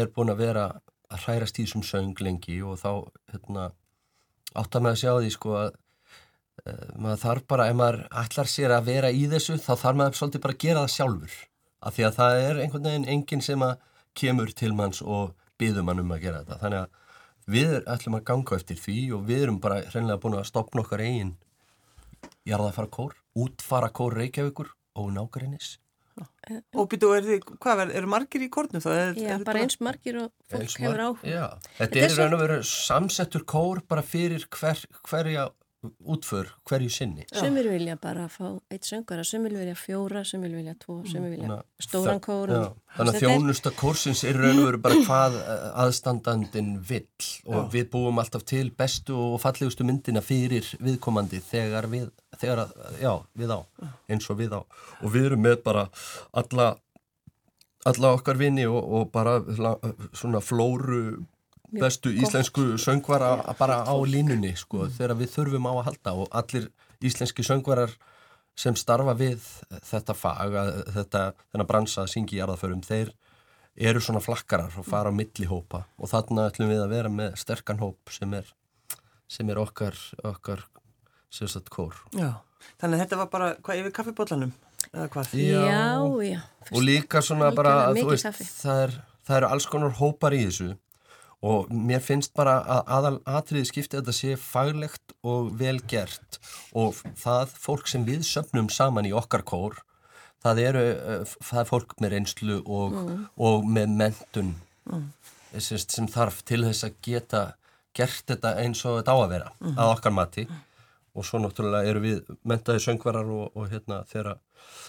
er 0.00 0.10
búin 0.14 0.32
að 0.32 0.42
vera 0.42 0.64
að 1.10 1.26
hrærast 1.26 1.58
í 1.58 1.66
þessum 1.66 1.84
söng 1.86 2.22
lengi 2.22 2.60
og 2.62 2.78
þá 2.80 2.90
hérna, 3.32 3.68
áttar 4.54 4.82
með 4.82 4.94
að 4.94 5.00
sjá 5.02 5.12
því 5.16 5.30
sko 5.34 5.54
að 5.58 5.70
uh, 5.70 6.90
maður 6.94 7.22
þarf 7.24 7.46
bara, 7.50 7.66
ef 7.70 7.78
maður 7.80 8.00
ætlar 8.22 8.50
sér 8.50 8.74
að 8.76 8.90
vera 8.90 9.10
í 9.10 9.24
þessu 9.30 9.58
þá 9.58 9.72
þarf 9.72 9.98
maður 10.00 10.18
svolítið 10.20 10.44
bara 10.44 10.56
að 10.56 10.64
gera 10.66 10.84
það 10.84 10.94
sjálfur. 10.94 11.36
Af 11.80 11.96
því 11.96 12.06
að 12.06 12.16
það 12.18 12.44
er 12.44 12.62
einhvern 12.62 12.88
veginn 12.90 13.08
enginn 13.14 13.44
sem 13.44 13.66
að 13.66 13.74
kemur 14.20 14.54
til 14.54 14.72
manns 14.78 15.02
og 15.02 15.34
byður 15.58 15.86
mann 15.86 16.02
um 16.02 16.14
að 16.14 16.26
gera 16.26 16.42
þetta. 16.44 16.60
Þannig 16.62 16.82
að 16.84 17.54
við 17.54 17.76
ætlum 17.94 18.18
að 18.18 18.26
ganga 18.30 18.58
eftir 18.60 18.78
því 18.78 18.98
og 19.16 19.26
við 19.26 19.46
erum 19.46 19.60
bara 19.62 19.82
hreinlega 19.88 20.22
búin 20.22 20.38
að 20.38 20.50
stopna 20.50 20.84
okkar 20.84 21.02
eigin 21.02 21.34
jarðafara 22.48 22.90
kór, 22.90 23.14
útfara 23.36 23.90
kór 23.92 24.16
Reykjavíkur 24.20 24.72
og 24.96 25.12
nágrinnis 25.14 25.78
Og 26.76 26.88
býtu, 26.90 27.08
er 27.16 27.24
þið, 27.24 27.44
hvað 27.62 27.80
eru 27.96 28.08
margir 28.10 28.42
í 28.44 28.50
kórnu 28.52 28.80
þá? 28.82 28.90
Er, 28.92 29.14
Já, 29.16 29.30
er 29.38 29.44
bara 29.46 29.62
eins 29.64 29.78
margir 29.80 30.18
og 30.20 30.32
fólk 30.50 30.66
Eins 30.66 30.74
hefur 30.82 31.00
áhuga. 31.06 31.30
Já, 31.30 31.46
þetta 31.78 31.86
Þetta 31.86 32.02
er 32.04 32.12
í 32.12 32.18
raun 32.18 32.36
og 32.36 32.42
veru 32.44 32.58
samsettur 32.68 33.46
kór 33.48 33.80
bara 33.88 34.04
fyrir 34.04 34.44
hver, 34.52 34.82
hverja 35.08 35.46
útför, 36.12 36.50
hverju 36.68 36.90
sinni. 36.92 37.24
Sumir 37.32 37.64
vilja 37.72 37.94
bara 37.96 38.26
fá 38.28 38.50
eitt 38.68 38.84
söngara, 38.84 39.22
sumir 39.24 39.54
vilja 39.56 39.72
fjóra, 39.80 40.20
sumir 40.28 40.52
vilja 40.52 40.74
tvo, 40.82 40.98
sumir 41.08 41.32
vilja 41.38 41.62
stóran 41.80 42.20
kór. 42.20 42.52
Já, 42.52 42.58
og- 42.66 42.98
Þannig 42.98 43.14
að 43.16 43.24
þjónusta 43.24 43.72
kórsins 43.80 44.24
er 44.28 44.34
í 44.36 44.42
raun 44.42 44.60
og 44.60 44.66
veru 44.68 44.82
bara 44.84 44.98
hvað 45.06 45.38
eh, 45.40 45.64
aðstandandin 45.86 46.74
vill 46.84 47.06
og 47.46 47.70
við 47.72 47.88
búum 47.94 48.20
alltaf 48.20 48.44
til 48.44 48.68
bestu 48.76 49.16
og 49.16 49.40
fallegustu 49.40 49.86
myndina 49.88 50.20
fyrir 50.20 50.68
viðkomandi 50.84 51.40
þegar 51.48 51.88
við, 51.88 52.10
þegar 52.40 52.64
að, 52.64 52.76
já, 53.00 53.12
við 53.36 53.52
á, 53.54 53.60
eins 54.10 54.30
og 54.30 54.38
við 54.40 54.56
á. 54.56 54.60
Og 55.04 55.12
við 55.14 55.30
erum 55.30 55.44
með 55.44 55.60
bara 55.66 55.86
alla, 56.32 56.70
alla 57.88 58.14
okkar 58.16 58.40
vini 58.40 58.66
og, 58.68 58.80
og 58.80 59.10
bara 59.14 59.38
svona 60.12 60.42
flóru 60.44 61.20
bestu 61.70 62.10
íslensku 62.10 62.74
söngvara 62.82 63.54
bara 63.58 63.82
á 63.86 63.94
línunni 64.02 64.56
sko 64.58 64.88
þegar 64.90 65.18
við 65.20 65.34
þurfum 65.36 65.68
á 65.70 65.72
að 65.76 65.84
halda. 65.90 66.14
Og 66.24 66.32
allir 66.34 66.70
íslenski 67.00 67.44
söngvarar 67.46 67.94
sem 68.58 68.76
starfa 68.76 69.14
við 69.16 69.44
þetta 69.86 70.16
fag, 70.16 70.56
þetta, 70.96 71.24
þennan 71.52 71.68
bransa 71.68 72.04
að 72.04 72.12
syngja 72.14 72.36
í 72.36 72.40
jarðaförum, 72.40 72.82
þeir 72.84 73.12
eru 73.80 74.02
svona 74.04 74.20
flakkarar 74.20 74.74
og 74.80 74.86
fara 74.88 75.12
á 75.12 75.14
millihópa. 75.14 75.84
Og 75.96 76.10
þarna 76.10 76.48
ætlum 76.50 76.72
við 76.72 76.82
að 76.84 76.92
vera 76.92 77.12
með 77.12 77.38
sterkan 77.40 77.80
hóp 77.80 78.12
sem 78.12 78.34
er, 78.36 78.50
sem 79.30 79.48
er 79.48 79.60
okkar, 79.62 79.96
okkar 80.26 80.66
sérstætt 81.34 81.70
kór. 81.72 81.96
Já, 82.16 82.32
þannig 82.80 82.98
að 82.98 83.02
þetta 83.04 83.20
var 83.22 83.30
bara, 83.32 83.50
hvað, 83.62 83.82
yfir 83.82 83.96
kaffibóllanum? 84.00 84.52
Eða 84.90 85.08
hvað? 85.12 85.34
Já, 85.38 85.82
já. 86.26 86.38
og 86.72 86.84
líka 86.84 87.22
svona 87.22 87.50
bara 87.54 87.74
að 87.88 88.00
veist, 88.08 88.30
það, 88.58 88.84
er, 88.86 88.94
það 89.28 89.36
eru 89.36 89.50
alls 89.54 89.66
konar 89.70 89.92
hópar 90.00 90.34
í 90.34 90.40
þessu 90.48 90.72
og 91.46 91.70
mér 91.72 92.02
finnst 92.04 92.34
bara 92.36 92.58
að 92.68 92.90
aðal 92.96 93.12
atriði 93.38 93.68
skipti 93.70 93.96
að 93.96 94.02
þetta 94.02 94.16
sé 94.16 94.34
faglegt 94.40 95.14
og 95.24 95.52
vel 95.60 95.78
gert 95.88 96.40
og 96.76 96.98
það 97.20 97.54
fólk 97.62 97.88
sem 97.88 98.04
við 98.08 98.26
söfnum 98.28 98.68
saman 98.72 99.08
í 99.08 99.14
okkar 99.16 99.44
kór 99.48 99.78
það 100.44 100.62
eru, 100.66 100.84
eh, 100.90 101.36
það 101.38 101.62
er 101.62 101.70
fólk 101.70 101.96
með 102.00 102.14
reynslu 102.16 102.58
og, 102.64 102.98
og 103.40 103.64
með 103.68 103.96
mentun 104.02 104.52
sem, 105.56 105.80
sem 105.80 106.08
þarf 106.10 106.42
til 106.48 106.62
þess 106.66 106.88
að 106.88 106.98
geta 107.04 107.44
gert 107.96 108.26
þetta 108.28 108.56
eins 108.62 108.84
og 108.84 109.00
þetta 109.00 109.16
á 109.16 109.18
að 109.18 109.32
vera 109.32 109.52
að 109.70 109.94
okkar 109.94 110.16
mati 110.16 110.46
og 111.14 111.26
svo 111.26 111.40
náttúrulega 111.42 111.90
eru 111.90 112.02
við 112.04 112.32
mentaði 112.46 112.82
söngvarar 112.84 113.28
og, 113.34 113.50
og 113.56 113.70
hérna 113.72 114.02
þegar 114.10 114.38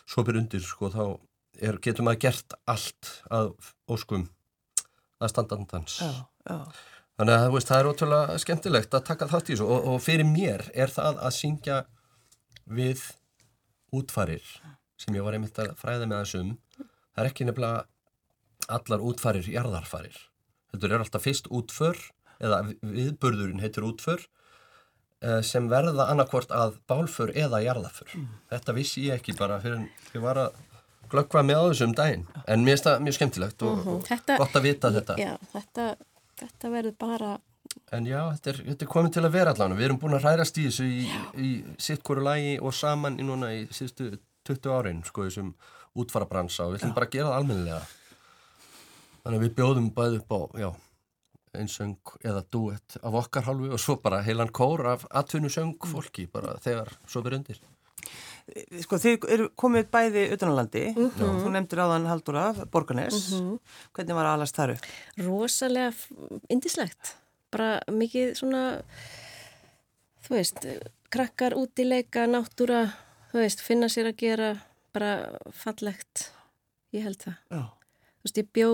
svo 0.06 0.24
byrjum 0.26 0.46
undir 0.46 0.64
sko 0.66 0.92
þá 0.94 1.04
er, 1.62 1.80
getum 1.84 2.08
maður 2.08 2.24
gert 2.28 2.58
allt 2.70 3.12
að 3.34 3.54
óskum 3.92 4.28
að 5.22 5.34
standandans 5.34 6.00
Já, 6.02 6.12
já. 6.50 6.58
þannig 7.20 7.38
að 7.38 7.56
veist, 7.56 7.72
það 7.72 7.82
er 7.82 7.90
ótrúlega 7.92 8.38
skemmtilegt 8.44 8.98
að 8.98 9.08
taka 9.10 9.30
þátt 9.32 9.50
í 9.50 9.56
þessu 9.56 9.70
og, 9.70 9.90
og 9.94 10.04
fyrir 10.04 10.30
mér 10.30 10.66
er 10.74 10.94
það 10.94 11.22
að 11.22 11.38
syngja 11.38 11.80
við 12.72 13.04
útfarir 13.92 14.46
sem 15.02 15.18
ég 15.18 15.26
var 15.26 15.38
einmitt 15.38 15.58
að 15.62 15.74
fræða 15.80 16.08
með 16.08 16.24
þessum 16.24 16.52
það 16.78 17.24
er 17.24 17.32
ekki 17.32 17.48
nefnilega 17.50 17.88
allar 18.72 19.06
útfarir 19.10 19.50
jarðarfarir 19.52 20.18
þetta 20.72 20.88
er 20.88 21.02
alltaf 21.04 21.26
fyrst 21.26 21.50
útför 21.52 21.98
eða 22.42 22.62
viðburðurinn 22.82 23.62
heitir 23.62 23.86
útför 23.86 24.24
sem 25.46 25.68
verða 25.70 26.08
annarkvort 26.10 26.50
að 26.56 26.78
bálför 26.90 27.30
eða 27.38 27.60
jarðaför 27.62 28.14
þetta 28.50 28.74
vissi 28.74 29.04
ég 29.10 29.20
ekki 29.20 29.36
bara 29.38 29.60
fyrir 29.62 29.76
en 29.78 29.90
ég 30.16 30.24
var 30.24 30.40
að 30.48 30.56
glöggva 31.12 31.44
með 31.44 31.60
á 31.60 31.64
þessu 31.68 31.86
um 31.90 31.94
daginn. 31.94 32.22
En 32.48 32.62
mér 32.64 32.78
finnst 32.78 32.86
það 32.88 33.02
mjög 33.06 33.16
skemmtilegt 33.18 33.64
og, 33.68 33.88
og 33.88 34.04
Þetta- 34.08 34.38
gott 34.40 34.54
að 34.56 34.64
vita 34.64 34.92
þetta. 34.96 35.16
Já, 35.20 35.32
þetta, 35.54 35.88
þetta 36.40 36.70
verður 36.72 36.96
bara, 37.04 37.32
En 37.92 38.06
já, 38.08 38.20
þetta 38.36 38.50
er, 38.52 38.58
þetta 38.70 38.86
er 38.86 38.90
komið 38.92 39.12
til 39.16 39.22
að 39.28 39.32
vera 39.36 39.52
allan 39.54 39.76
við 39.78 39.86
erum 39.86 40.00
búin 40.00 40.16
að 40.16 40.24
hrærast 40.26 40.58
í 40.60 40.64
þessu 40.68 40.86
í, 40.88 41.02
í 41.40 41.50
sitt 41.80 42.02
hverju 42.04 42.24
lagi 42.24 42.54
og 42.60 42.74
saman 42.76 43.20
í 43.20 43.24
núna 43.28 43.52
í 43.56 43.62
síðustu 43.72 44.08
20 44.48 44.72
árin, 44.76 45.04
sko, 45.08 45.24
þessum 45.28 45.54
útfarabransa 45.96 46.66
og 46.66 46.74
við 46.74 46.82
ætlum 46.82 46.96
bara 46.96 47.08
að 47.08 47.14
gera 47.18 47.28
það 47.30 47.38
almennilega. 47.38 47.82
Þannig 49.24 49.38
að 49.40 49.46
við 49.46 49.54
bjóðum 49.60 49.90
bæði 49.96 50.20
upp 50.22 50.32
á, 50.36 50.40
já 50.64 50.70
einsöng 51.58 51.98
eða 52.24 52.44
duett 52.54 52.98
af 53.02 53.18
okkar 53.24 53.48
hálfu 53.50 53.74
og 53.76 53.82
svo 53.82 53.98
bara 54.04 54.22
heilan 54.26 54.52
kór 54.56 54.86
af 54.94 55.06
atvinnusöng 55.10 55.76
fólki 55.92 56.28
bara 56.32 56.56
þegar 56.64 56.94
svo 57.08 57.22
verður 57.26 57.42
undir 57.42 57.62
Sko, 58.82 58.98
þið 58.98 59.26
eru 59.30 59.46
komið 59.60 59.90
bæði 59.94 60.24
utanálandi, 60.34 60.82
þú 60.98 61.52
nefndir 61.54 61.82
áðan 61.84 62.08
Halldóra, 62.10 62.46
Borganes, 62.74 63.28
hvernig 63.94 64.18
var 64.18 64.30
alast 64.32 64.58
þar 64.58 64.74
upp? 64.74 64.88
rosalega 65.22 65.92
indislegt. 66.52 67.14
Bara 67.54 67.76
mikið 67.92 68.34
svona, 68.40 68.64
þú 70.26 70.36
veist, 70.36 70.66
krakkar 71.14 71.56
út 71.60 71.84
í 71.84 71.86
leika, 71.86 72.26
náttúra, 72.26 72.88
þú 73.32 73.44
veist, 73.44 73.62
finna 73.64 73.92
sér 73.92 74.10
að 74.12 74.20
gera, 74.24 74.50
bara 74.96 75.14
fallegt. 75.62 76.32
Ég 76.96 77.06
held 77.06 77.22
það. 77.22 77.38
Já. 77.54 77.64
Þú 78.22 78.28
veist, 78.30 78.38
ég 78.38 78.50
bjó 78.54 78.68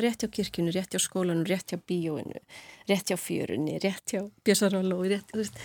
rétt 0.00 0.22
hjá 0.24 0.30
kirkjunu, 0.32 0.72
rétt 0.72 0.94
hjá 0.94 1.00
skólanum, 1.02 1.44
rétt 1.44 1.74
hjá 1.74 1.76
bíóinu, 1.76 2.40
rétt 2.88 3.10
hjá 3.12 3.18
fjörunni, 3.20 3.74
rétt 3.82 4.14
hjá 4.14 4.22
bjössarólu 4.48 4.96
og 4.96 5.10
rétt, 5.12 5.28
þú 5.28 5.42
veist, 5.42 5.58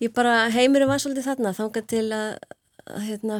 ég 0.00 0.14
bara, 0.16 0.46
heimurinn 0.54 0.88
var 0.88 1.02
svolítið 1.02 1.26
þarna, 1.28 1.52
þangað 1.58 1.90
til 1.92 2.06
að, 2.16 2.30
að 2.88 3.04
hérna, 3.10 3.38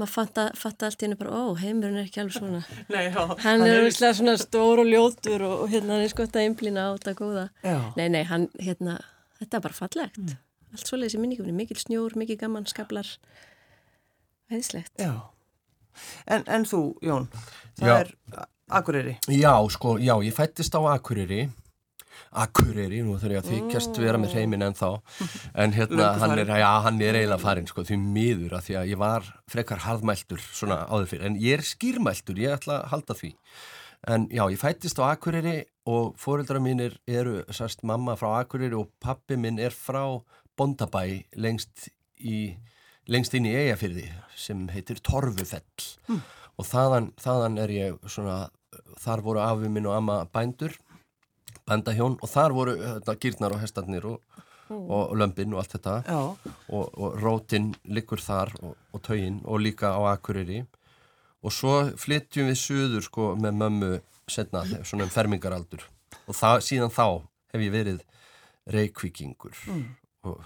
maður 0.00 0.12
fatta, 0.14 0.46
fatta 0.56 0.88
allt 0.88 1.04
í 1.04 1.06
henni 1.06 1.20
bara, 1.20 1.36
ó, 1.36 1.52
heimurinn 1.60 2.00
er 2.00 2.08
ekki 2.08 2.24
alveg 2.24 2.38
svona. 2.38 2.62
Nei, 2.94 3.02
já. 3.10 3.20
Hann 3.44 3.66
er 3.68 3.82
úrslega 3.82 4.16
svona 4.22 4.38
stór 4.40 4.84
og 4.86 4.88
ljótur 4.88 5.44
og, 5.50 5.54
og 5.66 5.76
hérna 5.76 5.98
hann 5.98 6.08
er 6.08 6.16
skott 6.16 6.40
að 6.40 6.48
einblýna 6.48 6.88
á 6.88 6.90
þetta 6.96 7.16
góða. 7.20 7.46
Já. 7.60 7.78
Nei, 8.00 8.08
nei, 8.16 8.22
hann, 8.32 8.48
hérna, 8.56 8.98
þetta 9.42 9.60
er 9.60 9.68
bara 9.68 9.80
fallegt. 9.84 10.36
Allt 10.72 10.88
svoleiðis 10.88 11.20
í 11.20 11.20
minningunni, 11.20 11.52
mikil 11.60 11.76
snjór, 11.76 12.16
mikil 12.16 12.40
gaman, 12.40 12.64
skablar, 12.72 13.12
æðislegt. 14.48 14.96
Já. 14.96 15.35
En, 16.26 16.44
en 16.46 16.66
þú, 16.68 16.82
Jón, 17.04 17.28
það 17.80 17.92
Já. 17.92 17.96
er 18.00 18.12
Akureyri. 18.66 19.14
Já, 19.30 19.52
sko, 19.70 19.96
já, 20.02 20.14
ég 20.26 20.34
fættist 20.34 20.74
á 20.74 20.80
Akureyri. 20.96 21.46
Akureyri, 22.36 22.98
nú 23.04 23.14
þurf 23.20 23.36
ég 23.36 23.42
að 23.44 23.50
þykjast 23.52 23.98
vera 24.02 24.18
með 24.20 24.34
hreimin 24.34 24.64
en 24.66 24.74
þá 24.76 24.88
en 25.62 25.72
hérna, 25.76 26.08
hann 26.20 26.34
er, 26.40 26.50
já, 26.60 26.68
hann 26.84 27.00
er 27.04 27.18
eiginlega 27.20 27.40
farin 27.40 27.68
sko, 27.70 27.84
því 27.86 27.98
miður 28.02 28.56
að 28.58 28.66
því 28.66 28.76
að 28.80 28.90
ég 28.90 29.00
var 29.00 29.28
frekar 29.52 29.84
harðmæltur 29.84 30.42
svona 30.50 30.82
áður 30.90 31.10
fyrir, 31.12 31.26
en 31.30 31.38
ég 31.40 31.58
er 31.60 31.64
skýrmæltur 31.68 32.40
ég 32.42 32.56
ætla 32.56 32.80
að 32.82 32.90
halda 32.94 33.18
því. 33.20 33.32
En 34.12 34.26
já, 34.30 34.42
ég 34.52 34.60
fættist 34.60 35.00
á 35.00 35.08
Akureyri 35.12 35.56
og 35.88 36.16
fóreldra 36.20 36.60
mínir 36.62 36.98
eru, 37.06 37.40
sérst, 37.54 37.86
mamma 37.86 38.16
frá 38.18 38.40
Akureyri 38.42 38.76
og 38.78 38.90
pappi 39.02 39.38
minn 39.40 39.60
er 39.62 39.74
frá 39.74 40.02
Bondabæ 40.58 41.22
lengst 41.36 41.88
í 42.18 42.56
lengst 43.12 43.34
inn 43.38 43.46
í 43.48 43.54
Eyjafyrði 43.54 44.08
sem 44.36 44.66
heitir 44.74 45.02
Torfufell. 45.04 45.62
Og 46.56 46.64
þaðan, 46.64 47.12
þaðan 47.20 47.58
er 47.60 47.72
ég 47.74 48.08
svona, 48.08 48.48
þar 49.02 49.22
voru 49.26 49.42
afi 49.44 49.68
minn 49.68 49.88
og 49.88 49.96
amma 49.98 50.22
bændur 50.32 50.76
bændahjón 51.66 52.16
og 52.22 52.30
þar 52.30 52.54
voru 52.54 52.74
þetta, 52.78 53.16
gýrnar 53.22 53.54
og 53.56 53.62
hestarnir 53.62 54.06
og, 54.06 54.42
og 54.70 55.14
lömbin 55.18 55.54
og 55.54 55.62
allt 55.62 55.76
þetta. 55.76 55.96
Og, 56.70 56.90
og 56.94 57.18
rótin 57.22 57.72
liggur 57.84 58.22
þar 58.22 58.54
og, 58.62 58.76
og 58.94 59.02
taugin 59.06 59.40
og 59.44 59.62
líka 59.62 59.92
á 59.94 60.00
Akureyri. 60.14 60.64
Og 61.42 61.54
svo 61.54 61.74
flytjum 62.00 62.50
við 62.50 62.60
suður 62.60 63.06
sko 63.06 63.32
með 63.38 63.58
mömmu 63.62 63.92
setna, 64.30 64.64
svona 64.82 65.06
um 65.06 65.12
fermingaraldur. 65.12 65.84
Og 66.26 66.34
það, 66.34 66.62
síðan 66.66 66.94
þá 66.94 67.06
hef 67.54 67.62
ég 67.62 67.74
verið 67.74 68.04
reykvíkingur. 68.74 69.58
Og, 70.26 70.40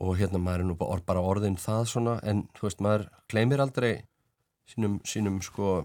og 0.00 0.14
hérna 0.20 0.38
maður 0.40 0.62
er 0.64 0.68
nú 0.70 0.76
bara, 0.80 1.00
bara 1.06 1.20
orðin 1.20 1.58
það 1.60 1.82
svona 1.90 2.14
en 2.24 2.46
þú 2.56 2.68
veist 2.68 2.80
maður 2.84 3.08
gleymir 3.32 3.60
aldrei 3.64 3.92
sínum, 4.72 5.00
sínum 5.04 5.40
sko 5.44 5.82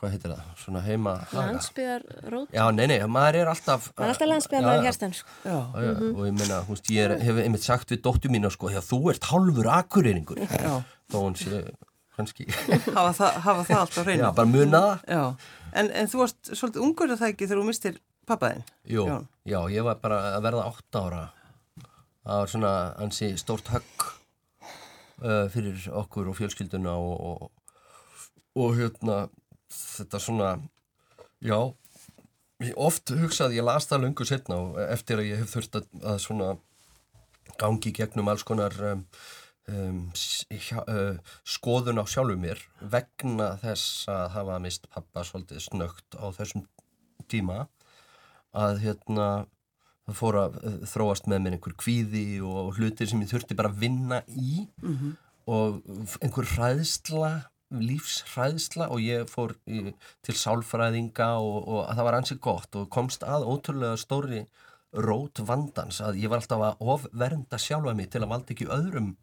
hvað 0.00 0.10
heitir 0.16 0.32
það, 0.32 0.46
svona 0.58 0.80
heima 0.82 1.12
haga. 1.30 1.42
Landsbyðar 1.52 2.02
rót, 2.32 2.48
Já, 2.56 2.64
nei, 2.74 2.86
nei, 2.90 2.96
maður 3.06 3.38
er 3.44 3.50
alltaf 3.52 3.84
það 3.92 4.02
er 4.08 4.10
alltaf 4.14 4.28
landsbyðar 4.32 4.62
Já, 4.62 4.66
maður 4.66 4.82
já. 4.82 4.86
hérstan, 4.88 5.12
sko. 5.14 5.36
Já. 5.46 5.54
Já, 5.54 5.84
já, 5.86 5.92
og 6.10 6.22
ég 6.26 6.34
meina, 6.40 6.58
þú 6.66 6.74
veist, 6.74 6.90
ég 6.90 7.04
er, 7.06 7.14
hef 7.22 7.38
einmitt 7.44 7.66
sagt 7.68 7.94
við 7.94 8.00
dóttu 8.08 8.32
mína, 8.32 8.50
sko, 8.50 8.72
því 8.72 8.80
að 8.80 8.88
þú 8.90 8.98
ert 9.12 9.28
hálfur 9.30 9.68
akureyringur, 9.76 10.40
Já. 10.42 10.74
þó 11.12 11.16
hún 11.22 11.38
sé 11.38 11.62
kannski, 12.18 12.48
Hafa 12.96 13.12
það, 13.20 13.38
hafa 13.46 13.62
það 13.70 13.78
alltaf 13.84 14.08
hreinu. 14.08 14.24
já, 14.26 14.32
bara 14.40 14.50
muna 14.50 14.80
það 14.82 15.14
Já. 15.14 15.22
En, 15.72 15.92
en 16.02 16.10
þú 16.12 16.18
varst 16.24 16.50
svolítið 16.58 16.82
ungur 16.88 17.14
að 17.14 17.22
það 17.22 17.30
ekki 17.32 17.46
þegar 17.48 17.62
þú 17.62 17.68
mistir 17.70 17.94
pappaðinn. 18.28 18.66
Jú, 18.92 19.06
Jón. 19.08 19.28
já, 19.48 19.58
ég 19.72 19.86
var 19.86 20.02
bara 20.02 20.18
að 20.34 20.42
verða 20.50 20.66
átta 20.72 21.06
ára 21.06 21.22
það 22.22 22.42
var 22.42 22.52
svona 22.52 22.72
ansi 23.02 23.30
stórt 23.40 23.70
högg 23.72 24.06
uh, 25.22 25.46
fyrir 25.52 25.86
okkur 26.02 26.30
og 26.30 26.38
fjölskylduna 26.38 26.94
og, 26.94 27.14
og, 27.20 27.52
og 28.62 28.74
hérna 28.78 29.18
þetta 29.72 30.20
svona 30.22 30.50
já, 31.42 31.58
oft 32.76 33.14
hugsaði 33.18 33.58
ég 33.58 33.66
las 33.66 33.88
það 33.90 34.06
löngu 34.06 34.26
setna 34.28 34.58
og 34.62 34.80
eftir 34.84 35.22
að 35.22 35.30
ég 35.32 35.42
hef 35.42 35.54
þurft 35.56 35.80
að, 35.80 35.88
að 36.02 36.18
svona 36.26 36.50
gangi 37.60 37.92
gegnum 37.94 38.30
alls 38.32 38.44
konar 38.46 38.74
um, 38.92 39.04
um, 39.70 40.02
hjá, 40.50 40.82
uh, 40.86 41.18
skoðun 41.44 42.02
á 42.02 42.04
sjálfu 42.06 42.38
mér 42.40 42.62
vegna 42.80 43.54
þess 43.62 44.06
að 44.12 44.26
hafa 44.36 44.60
mist 44.62 44.88
pappa 44.92 45.24
svolítið 45.26 45.64
snögt 45.66 46.18
á 46.18 46.26
þessum 46.36 46.66
tíma 47.30 47.66
að 48.52 48.82
hérna 48.84 49.28
fór 50.18 50.40
að 50.44 50.58
uh, 50.62 50.78
þróast 50.92 51.28
með 51.30 51.44
mér 51.44 51.56
einhver 51.58 51.76
kvíði 51.80 52.26
og 52.46 52.76
hlutir 52.78 53.10
sem 53.10 53.22
ég 53.24 53.32
þurfti 53.32 53.58
bara 53.58 53.72
að 53.72 53.82
vinna 53.84 54.22
í 54.28 54.66
og 55.50 55.80
einhver 56.22 56.46
hræðsla 56.54 57.32
lífshræðsla 57.72 58.88
og 58.92 59.00
ég 59.00 59.30
fór 59.30 59.54
í, 59.64 59.92
til 60.24 60.34
sálfræðinga 60.36 61.28
og, 61.40 61.58
og 61.64 61.80
að 61.86 61.96
það 61.98 62.08
var 62.08 62.18
ansi 62.18 62.36
gott 62.42 62.78
og 62.78 62.90
komst 62.92 63.24
að 63.24 63.46
ótrúlega 63.48 64.00
stóri 64.00 64.42
rót 64.92 65.40
vandans 65.48 66.02
að 66.04 66.20
ég 66.20 66.32
var 66.32 66.42
alltaf 66.42 66.64
að 66.66 66.82
ofvernda 66.94 67.60
sjálfa 67.60 67.94
mig 67.96 68.10
til 68.12 68.22
að 68.22 68.32
valda 68.34 68.52
ekki 68.54 68.68
öðrum 68.68 69.14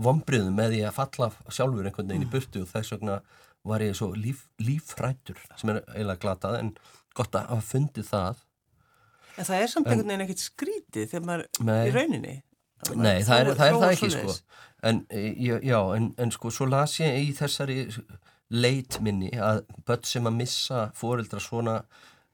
vombriðum 0.00 0.56
með 0.56 0.74
því 0.74 0.80
að 0.88 0.96
falla 0.96 1.30
sjálfur 1.52 1.88
einhvern 1.90 2.10
veginn 2.10 2.26
í 2.26 2.30
burtu 2.32 2.64
og 2.64 2.70
þess 2.72 2.94
vegna 2.94 3.18
var 3.64 3.84
ég 3.84 3.96
svo 3.96 4.10
líf, 4.16 4.46
lífrættur 4.60 5.38
sem 5.56 5.72
er 5.72 5.82
eiginlega 5.92 6.22
glatað 6.24 6.58
en 6.60 6.72
gott 7.16 7.36
að 7.36 7.52
hafa 7.52 7.68
fundið 7.68 8.08
það 8.08 8.42
En 9.34 9.46
það 9.48 9.60
er 9.60 9.70
samt 9.72 9.88
einhvern 9.88 10.10
veginn 10.10 10.26
ekkert 10.26 10.44
skrítið 10.44 11.08
þegar 11.10 11.24
maður 11.28 11.64
Nei. 11.66 11.80
í 11.88 11.94
rauninni. 11.94 12.34
Nei, 12.94 12.94
maður 12.96 13.26
það 13.26 13.40
er 13.40 13.48
það, 13.48 13.66
er 13.66 13.80
það 13.80 13.92
ekki 13.94 14.12
sko 14.14 14.36
en, 14.84 15.06
e, 15.10 15.22
já, 15.64 15.78
en, 15.96 16.14
en 16.18 16.32
sko 16.34 16.52
svo 16.52 16.68
las 16.68 16.98
ég 17.00 17.16
í 17.22 17.32
þessari 17.36 17.86
leit 18.54 18.98
minni 19.04 19.30
að 19.40 19.62
börn 19.88 20.04
sem 20.06 20.28
að 20.28 20.38
missa 20.42 20.82
fóreldra 20.98 21.40
svona 21.42 21.78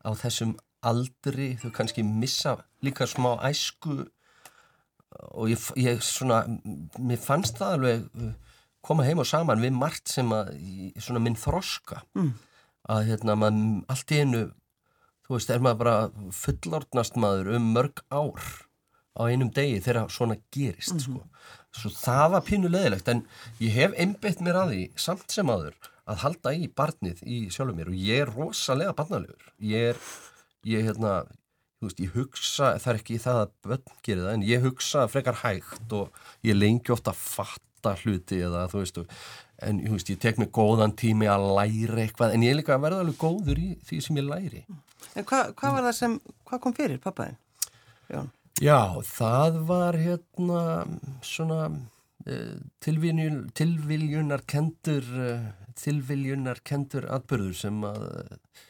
á 0.03 0.11
þessum 0.19 0.57
aldri 0.87 1.53
þau 1.61 1.71
kannski 1.77 2.05
missa 2.07 2.57
líka 2.85 3.07
smá 3.09 3.37
æsku 3.47 4.01
og 5.31 5.51
ég, 5.51 5.63
ég 5.79 6.01
svona 6.05 6.43
mér 6.99 7.21
fannst 7.21 7.61
það 7.61 7.77
alveg 7.77 8.07
uh, 8.19 8.31
koma 8.81 9.05
heim 9.07 9.21
og 9.23 9.29
saman 9.29 9.63
við 9.63 9.77
margt 9.77 10.11
sem 10.11 10.31
að 10.33 10.55
svona 10.99 11.23
minn 11.23 11.39
þroska 11.39 12.01
mm. 12.17 12.31
að 12.95 13.11
hérna 13.11 13.37
maður 13.39 13.93
allt 13.93 14.15
í 14.17 14.23
einu 14.25 14.45
þú 15.31 15.37
veist, 15.37 15.51
er 15.55 15.63
maður 15.63 15.79
bara 15.85 16.31
fullorðnast 16.35 17.19
maður 17.23 17.53
um 17.55 17.67
mörg 17.77 18.01
ár 18.11 18.47
á 19.15 19.23
einum 19.31 19.53
degi 19.55 19.79
þegar 19.85 20.11
svona 20.11 20.35
gerist 20.51 21.05
sko. 21.05 21.21
svo 21.71 21.91
það 21.95 22.25
var 22.33 22.43
pínu 22.49 22.71
leðilegt 22.73 23.11
en 23.13 23.21
ég 23.63 23.77
hef 23.77 23.95
einbeitt 23.95 24.43
mér 24.43 24.59
að 24.59 24.73
því 24.73 24.81
samt 24.99 25.31
sem 25.31 25.53
aður 25.55 25.77
að 26.11 26.25
halda 26.25 26.55
í 26.59 26.67
barnið 26.67 27.23
í 27.23 27.39
sjálfum 27.55 27.79
mér 27.79 27.93
og 27.93 28.01
ég 28.11 28.25
er 28.25 28.35
rosalega 28.35 28.97
barnalegur. 28.99 29.53
Ég 29.63 29.93
er, 29.93 30.03
ég 30.67 30.89
hérna 30.89 31.21
þú 31.79 31.87
veist, 31.87 32.03
ég 32.03 32.17
hugsa, 32.19 32.75
það 32.83 32.93
er 32.93 33.01
ekki 33.05 33.23
það 33.23 33.41
að 33.45 33.55
börn 33.69 33.97
gerir 34.03 34.25
það, 34.25 34.35
en 34.35 34.47
ég 34.51 34.67
hugsa 34.67 35.07
frekar 35.15 35.41
hægt 35.45 35.95
og 35.95 36.23
ég 36.51 36.59
lengi 36.59 36.91
ofta 36.91 37.15
að 37.15 37.23
fatta 37.23 37.95
hluti 38.03 38.43
eða 38.51 38.67
þú 38.73 38.83
veist 38.83 39.01
en 39.63 39.81
þú 39.87 39.95
veist, 39.95 40.11
ég 40.11 40.21
tek 40.27 40.43
mig 40.43 40.51
góðan 40.57 40.99
tími 40.99 41.31
að 41.31 41.47
læra 41.55 42.03
eitthvað, 42.03 42.35
en 42.35 42.45
ég 42.49 42.57
er 42.57 42.59
líka 42.65 42.75
að 42.75 42.89
verða 42.89 43.05
alveg 43.05 43.21
góður 43.21 43.63
í 43.63 43.71
því 43.87 44.03
sem 44.03 44.19
ég 44.19 44.27
læri 44.27 44.65
En 45.17 45.27
hvað 45.27 45.55
hva 45.59 45.73
var 45.77 45.87
það 45.89 45.97
sem, 46.01 46.19
hvað 46.49 46.63
kom 46.65 46.77
fyrir 46.77 47.01
pappaðinn? 47.03 47.39
Jón. 48.11 48.31
Já, 48.61 48.79
það 49.07 49.59
var 49.71 49.97
hérna 49.97 50.63
svona 51.25 51.63
tilviljun, 52.85 53.47
tilviljunar 53.57 54.43
kendur 54.51 55.07
tilviljunar 55.81 56.61
kendur 56.67 57.07
atbyrður 57.15 57.57
sem 57.57 57.81
að 57.87 58.03
uh, 58.05 58.67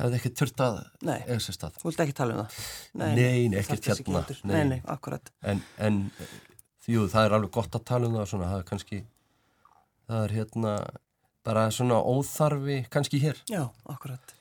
hefði 0.00 0.18
ekki 0.18 0.32
þurft 0.40 0.64
að 0.64 0.80
eiga 1.04 1.38
sér 1.44 1.58
stað. 1.58 1.78
Þú 1.80 1.88
vilt 1.90 2.02
ekki 2.06 2.16
tala 2.18 2.36
um 2.36 2.42
það? 2.42 2.58
Nei, 2.98 3.12
nei, 3.18 3.60
ekkert 3.60 3.88
hérna. 3.92 4.24
Nei. 4.50 4.58
Nei, 4.72 4.80
akkurat. 4.94 5.32
En, 5.46 5.62
en 5.78 6.02
jú, 6.88 7.06
það 7.12 7.28
er 7.28 7.36
alveg 7.38 7.54
gott 7.54 7.78
að 7.78 7.86
tala 7.92 8.10
um 8.10 8.18
það 8.18 8.30
svona, 8.32 8.50
það 8.52 8.62
er 8.64 8.68
kannski 8.72 9.00
það 10.08 10.26
er 10.26 10.36
hérna 10.40 10.76
bara 11.46 11.66
svona 11.74 11.98
óþarfi 12.02 12.78
kannski 12.92 13.22
hér. 13.22 13.42
Já, 13.50 13.64
akkurat. 13.90 14.34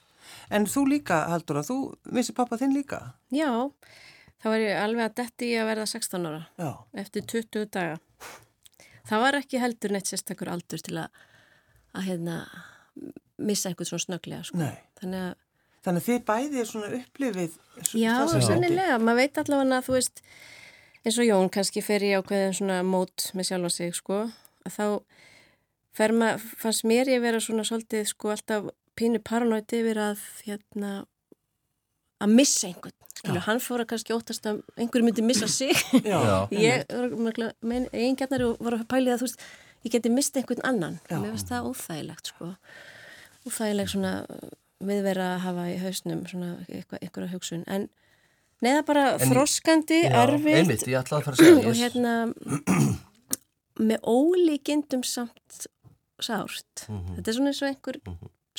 En 0.52 0.68
þú 0.68 0.86
líka, 0.90 1.22
Haldur, 1.32 1.62
að 1.62 1.70
þú 1.72 1.78
missi 2.16 2.36
pappa 2.36 2.60
þinn 2.60 2.76
líka? 2.76 3.00
Já, 3.32 3.72
þá 4.44 4.48
var 4.52 4.64
ég 4.64 4.80
alveg 4.82 5.06
að 5.08 5.18
detti 5.22 5.52
að 5.60 5.70
verða 5.72 5.86
16 5.88 6.28
ára 6.28 6.42
Já. 6.60 6.72
eftir 7.04 7.28
20 7.34 7.70
daga. 7.72 8.00
Það 9.08 9.24
var 9.24 9.38
ekki 9.40 9.62
heldur 9.62 9.94
neitt 9.96 10.12
sérstakur 10.12 10.52
aldur 10.52 10.84
til 10.84 10.98
að, 11.02 11.22
að 11.96 12.10
hérna, 12.10 12.36
missa 13.42 13.72
einhvern 13.72 13.90
svona 13.90 14.06
snögglega. 14.06 14.44
Sko. 14.50 14.68
Þannig 15.02 15.24
að, 15.30 15.40
Þannig 15.82 16.04
að 16.04 16.08
þið 16.08 16.20
bæðið 16.28 16.60
er 16.62 16.68
svona 16.70 16.90
upplifið 17.00 17.54
já, 17.98 18.12
sennilega, 18.46 19.00
maður 19.02 19.18
veit 19.24 19.40
allavega 19.42 19.80
að 19.80 19.88
þú 19.88 19.96
veist, 19.96 20.22
eins 21.02 21.18
og 21.18 21.26
Jón 21.26 21.50
kannski 21.56 21.82
fer 21.82 22.06
í 22.06 22.12
ákveðin 22.20 22.54
svona 22.60 22.76
mót 22.86 23.32
með 23.34 23.48
sjálfa 23.50 23.72
sig, 23.74 23.96
sko, 23.98 24.20
að 24.68 24.76
þá 24.76 24.86
fer 25.98 26.14
maður, 26.14 26.46
fannst 26.62 26.86
mér 26.86 27.10
ég 27.10 27.24
vera 27.24 27.42
svona 27.42 27.66
svolítið, 27.66 28.06
sko, 28.12 28.30
alltaf 28.36 28.70
pínu 29.02 29.22
paranoid 29.26 29.74
yfir 29.76 30.00
að, 30.02 30.22
hérna, 30.46 30.92
að 32.22 32.36
missa 32.38 32.70
einhvern. 32.70 32.96
Skilur, 33.22 33.44
hann 33.46 33.60
fór 33.62 33.84
að 33.84 33.90
kannski 33.92 34.16
óttast 34.16 34.48
að 34.50 34.62
einhverju 34.82 35.06
myndi 35.10 35.26
missa 35.26 35.50
sig. 35.52 35.76
Já. 36.08 36.48
ég 36.54 36.88
mein, 37.62 37.86
eigingjarnar 37.92 38.46
var 38.62 38.78
að 38.80 38.88
pæli 38.90 39.12
að 39.14 39.22
þú 39.22 39.28
veist 39.28 39.44
ég 39.86 39.94
geti 39.96 40.10
mist 40.14 40.38
einhvern 40.40 40.64
annan 40.66 40.96
Já. 41.10 41.18
mér 41.20 41.34
finnst 41.36 41.50
það 41.52 41.68
óþægilegt 41.72 42.32
sko 42.32 42.48
óþægilegt 43.50 43.94
svona 43.94 44.12
viðvera 44.82 45.28
að 45.36 45.44
hafa 45.46 45.64
í 45.70 45.78
hausnum 45.82 46.24
svona 46.30 46.50
eitthvað 46.70 47.32
hugsun 47.36 47.64
en 47.70 47.88
neða 48.62 48.84
bara 48.90 49.06
En- 49.18 49.32
þroskandi, 49.32 50.02
Já, 50.06 50.18
erfitt 50.24 50.60
Einmitt, 50.62 50.86
og 51.70 51.78
hérna 51.78 52.16
með 53.82 54.04
ólíkindum 54.06 55.02
samt 55.08 55.66
sárt. 56.22 56.86
Mhm. 56.88 57.16
Þetta 57.18 57.32
er 57.32 57.38
svona 57.38 57.50
eins 57.54 57.62
og 57.64 57.70
einhver 57.72 57.98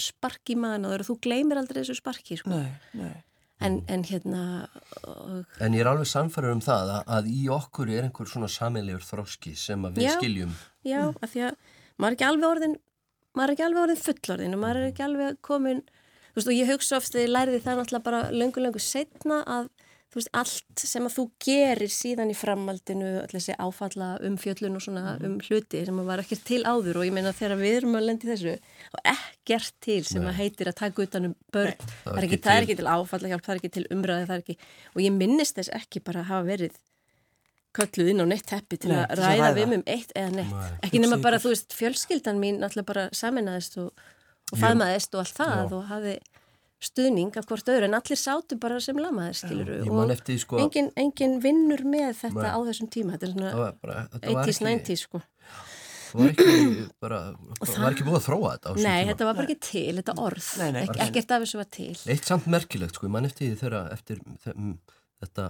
spark 0.02 0.52
í 0.52 0.56
maður 0.58 1.04
og 1.04 1.08
þú 1.10 1.16
gleymir 1.26 1.60
aldrei 1.60 1.82
þessu 1.82 1.96
sparki, 1.98 2.38
sko. 2.40 2.50
Nei, 2.54 2.72
nei. 2.98 3.12
En, 3.62 3.76
en 3.86 4.02
hérna, 4.08 4.40
og, 5.06 5.44
En 5.62 5.74
ég 5.76 5.84
er 5.84 5.90
alveg 5.92 6.08
samfæður 6.10 6.56
um 6.56 6.62
það 6.64 6.88
að, 6.96 7.02
að 7.14 7.28
í 7.30 7.42
okkur 7.54 7.92
er 7.94 8.08
einhver 8.08 8.26
svona 8.26 8.48
samilegur 8.50 9.04
þroski 9.06 9.52
sem 9.54 9.84
að 9.86 10.00
við 10.00 10.08
Já. 10.08 10.14
skiljum. 10.16 10.56
já, 10.82 11.02
af 11.22 11.30
því 11.30 11.44
að 11.46 11.76
maður 12.02 12.08
er 12.08 12.16
ekki 12.16 12.26
alveg 12.26 12.48
orðin, 12.48 12.74
maður 13.38 13.52
er 13.52 13.54
ekki 13.54 13.66
alveg 13.68 13.82
orðin 13.84 14.02
fullorðin 14.08 14.56
og 14.56 14.62
maður 14.64 14.80
er 14.80 14.88
ekki 14.90 15.04
alveg 15.06 15.38
komin, 15.46 15.84
þú 16.32 16.40
veist, 16.40 16.50
og 16.50 16.58
ég 16.58 16.72
hugsa 16.72 16.98
ofst 16.98 17.14
þegar 17.14 17.28
ég 17.28 17.32
lærði 17.36 17.62
það 17.62 17.78
náttúrulega 17.82 18.06
bara 18.08 18.22
löngu, 18.34 18.64
löngu 18.66 18.82
setna 18.82 19.38
að 19.46 19.70
þú 20.12 20.20
veist, 20.20 20.30
allt 20.36 20.82
sem 20.84 21.06
að 21.08 21.14
þú 21.16 21.24
gerir 21.40 21.92
síðan 21.92 22.32
í 22.32 22.36
framhaldinu, 22.36 23.10
allir 23.22 23.32
þessi 23.38 23.56
áfalla 23.56 24.10
um 24.28 24.36
fjöllun 24.40 24.76
og 24.76 24.84
svona 24.84 25.16
um 25.24 25.38
hluti 25.40 25.82
sem 25.88 26.00
að 26.02 26.10
var 26.10 26.22
ekkert 26.22 26.44
til 26.50 26.60
áður 26.68 27.00
og 27.00 27.08
ég 27.08 27.16
meina 27.16 27.32
þegar 27.36 27.60
við 27.62 27.76
erum 27.80 27.96
að 27.96 28.06
lendi 28.10 28.28
þessu 28.28 28.54
og 28.92 29.10
ekkert 29.14 29.74
til 29.84 30.00
sem 30.08 30.28
að 30.28 30.38
heitir 30.42 30.68
að 30.68 30.78
taka 30.82 31.06
utan 31.06 31.30
um 31.30 31.36
börn, 31.54 31.76
það, 32.04 32.16
er 32.18 32.28
ekki, 32.28 32.40
það 32.44 32.58
er 32.58 32.68
ekki 32.68 32.78
til 32.82 32.88
áfalla 32.92 33.32
hjálp, 33.32 33.44
það 33.46 33.54
er 33.56 33.62
ekki 33.62 33.74
til 33.78 33.86
umræði, 33.96 34.28
það 34.28 34.36
er 34.36 34.44
ekki 34.44 34.58
og 34.92 35.04
ég 35.06 35.16
minnist 35.16 35.60
þess 35.60 35.76
ekki 35.80 36.04
bara 36.04 36.24
að 36.24 36.32
hafa 36.34 36.50
verið 36.52 36.80
kölluð 37.72 38.10
inn 38.12 38.20
á 38.20 38.26
neitt 38.28 38.44
teppi 38.48 38.76
til 38.80 38.92
Nei, 38.92 38.98
að 39.00 39.14
ræða 39.22 39.46
ræða. 39.46 39.52
við 39.56 39.76
um 39.78 39.84
eitt 39.88 40.10
eða 40.12 40.32
neitt. 40.34 40.52
Nei, 40.52 40.72
ekki 40.84 41.00
nema 41.00 41.18
bara, 41.24 41.38
þú 41.40 41.54
veist, 41.54 41.72
fjölskyldan 41.76 42.40
mín 42.42 42.60
alltaf 42.66 42.84
bara 42.88 43.06
saminaðist 43.16 43.78
og, 43.80 44.02
og 44.52 44.60
faðmaðist 44.60 45.16
og 45.16 45.22
allt 45.24 45.38
það 45.40 45.72
og 45.78 45.86
hafi 45.88 46.16
stuðning 46.82 47.36
af 47.38 47.46
hvort 47.46 47.68
öðru 47.70 47.86
en 47.88 47.94
allir 47.98 48.18
sátu 48.18 48.56
bara 48.60 48.80
sem 48.82 48.96
lamaðir 48.98 49.36
skiluru 49.38 49.76
og 49.86 50.14
sko- 50.42 50.58
engin, 50.64 50.88
engin 50.98 51.36
vinnur 51.44 51.84
með 51.86 52.16
þetta 52.24 52.42
Nei. 52.42 52.50
á 52.50 52.58
þessum 52.68 52.88
tíma 52.90 53.14
þetta 53.14 53.28
er 53.28 53.32
Það 53.32 53.36
svona 53.38 53.60
var 53.62 53.76
bara, 53.82 54.00
þetta 54.16 54.32
var 54.34 54.48
80s, 54.48 54.58
ekki, 54.58 54.66
90s 54.66 55.04
sko. 55.06 55.22
það 56.12 56.22
var 56.22 56.32
ekki, 56.32 56.88
bara, 57.04 57.20
það 57.62 57.78
var 57.84 57.94
ekki 57.96 58.06
búið 58.08 58.18
að 58.18 58.26
þróa 58.26 58.50
þetta 58.56 58.74
Nei, 58.76 58.82
tíma. 58.82 59.10
þetta 59.12 59.28
var 59.28 59.34
bara 59.38 59.46
ekki 59.48 59.58
til, 59.68 59.92
þetta 60.02 60.14
orð. 60.26 60.48
Nei, 60.58 60.70
nei, 60.72 60.82
Ek, 60.82 60.90
bara- 60.92 61.06
ekkert 61.06 61.30
af 61.36 61.42
þessu 61.46 61.60
var 61.62 61.68
til. 61.78 61.94
Eitt 62.12 62.24
samt 62.28 62.46
merkilegt, 62.52 62.94
sko, 62.98 63.06
ég 63.06 63.14
man 63.14 63.24
eftir 63.30 63.46
því 63.48 63.60
þegar 63.62 63.92
eftir 63.94 64.18
þeim, 64.44 64.74
þetta 65.22 65.46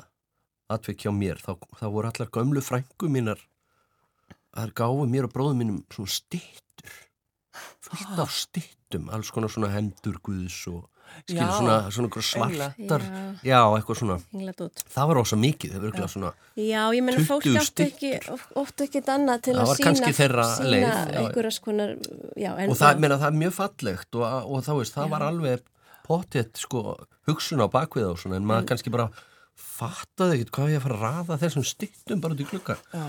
atvik 0.76 0.98
hjá 1.06 1.10
mér, 1.16 1.40
þá, 1.42 1.56
þá 1.80 1.86
voru 1.96 2.12
allar 2.12 2.30
gömlu 2.36 2.62
frængu 2.62 3.08
mínar 3.10 3.40
að 4.54 4.72
gáfu 4.76 5.08
mér 5.08 5.24
og 5.26 5.32
bróðum 5.32 5.58
mínum 5.64 5.80
svona 5.90 6.12
stittur 6.12 6.94
fullt 7.82 8.18
af 8.22 8.30
stittum, 8.32 9.08
alls 9.12 9.30
konar 9.34 9.48
svona 9.52 9.72
hendur 9.72 10.16
guðs 10.24 10.60
og 10.70 10.86
skilur 11.22 11.42
Já, 11.42 11.48
svona, 11.56 11.76
svona 11.94 12.08
svartar 12.28 13.02
engla. 13.04 13.20
já, 13.46 13.58
eitthvað 13.76 13.98
svona, 14.00 14.16
Engladót. 14.34 14.84
það 14.94 15.10
var 15.10 15.20
ósa 15.22 15.38
mikið 15.42 15.74
það 15.78 16.06
svona, 16.14 16.32
Já, 16.56 16.82
ég 16.92 17.02
meina 17.06 17.18
20 17.18 17.28
fólk 17.30 17.48
átti 17.62 17.86
ekki 17.86 18.12
oft 18.62 18.84
ekki 18.86 19.02
annað 19.14 19.42
til 19.48 19.56
Það 19.56 19.62
að 19.62 19.74
sína, 19.82 20.12
sína 20.12 20.46
leið, 20.72 20.86
já. 20.86 21.18
einhverjas 21.22 21.60
konar 21.64 21.94
já, 22.36 22.50
en 22.56 22.70
og 22.70 22.80
það, 22.80 23.02
meina, 23.04 23.18
það 23.22 23.28
er 23.30 23.38
mjög 23.42 23.54
fallegt 23.58 24.18
og, 24.20 24.24
og 24.52 24.64
þá 24.66 24.72
veist, 24.80 24.96
það 24.96 25.12
var 25.16 25.26
alveg 25.28 25.68
pottet 26.06 26.56
sko, 26.58 26.82
hugsun 27.28 27.62
á 27.62 27.66
bakvið 27.72 28.08
og 28.10 28.18
svona, 28.18 28.40
en 28.40 28.48
maður 28.48 28.72
kannski 28.72 28.92
bara 28.92 29.10
fattaði 29.54 30.40
ekkert 30.40 30.54
hvað 30.56 30.72
ég 30.72 30.80
að 30.80 30.86
fara 30.86 30.96
að 30.98 31.04
raða 31.06 31.38
þessum 31.42 31.64
stittum 31.66 32.20
bara 32.22 32.34
út 32.36 32.42
í 32.42 32.48
klukka 32.48 32.76
Já. 32.92 33.06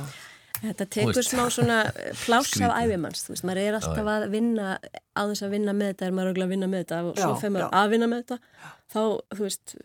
Þetta 0.64 0.86
tekur 0.96 1.26
smá 1.28 1.44
svona 1.52 1.78
pláss 2.24 2.54
af 2.64 2.76
æfimanns, 2.80 3.26
þú 3.26 3.34
veist, 3.34 3.46
maður 3.48 3.62
er 3.66 3.78
alltaf 3.80 4.12
að 4.14 4.28
vinna 4.32 4.68
á 4.80 5.22
þess 5.28 5.44
að 5.44 5.56
vinna 5.58 5.74
með 5.76 5.90
þetta, 5.92 6.08
er 6.08 6.16
maður 6.16 6.40
að 6.46 6.54
vinna 6.54 6.70
með 6.72 6.86
þetta 6.86 7.00
og 7.04 7.20
svo 7.20 7.34
fer 7.42 7.52
maður 7.52 7.76
að 7.82 7.92
vinna 7.94 8.08
með 8.12 8.24
þetta 8.24 8.38
þá, 8.94 9.02
þú 9.36 9.44
veist 9.44 9.76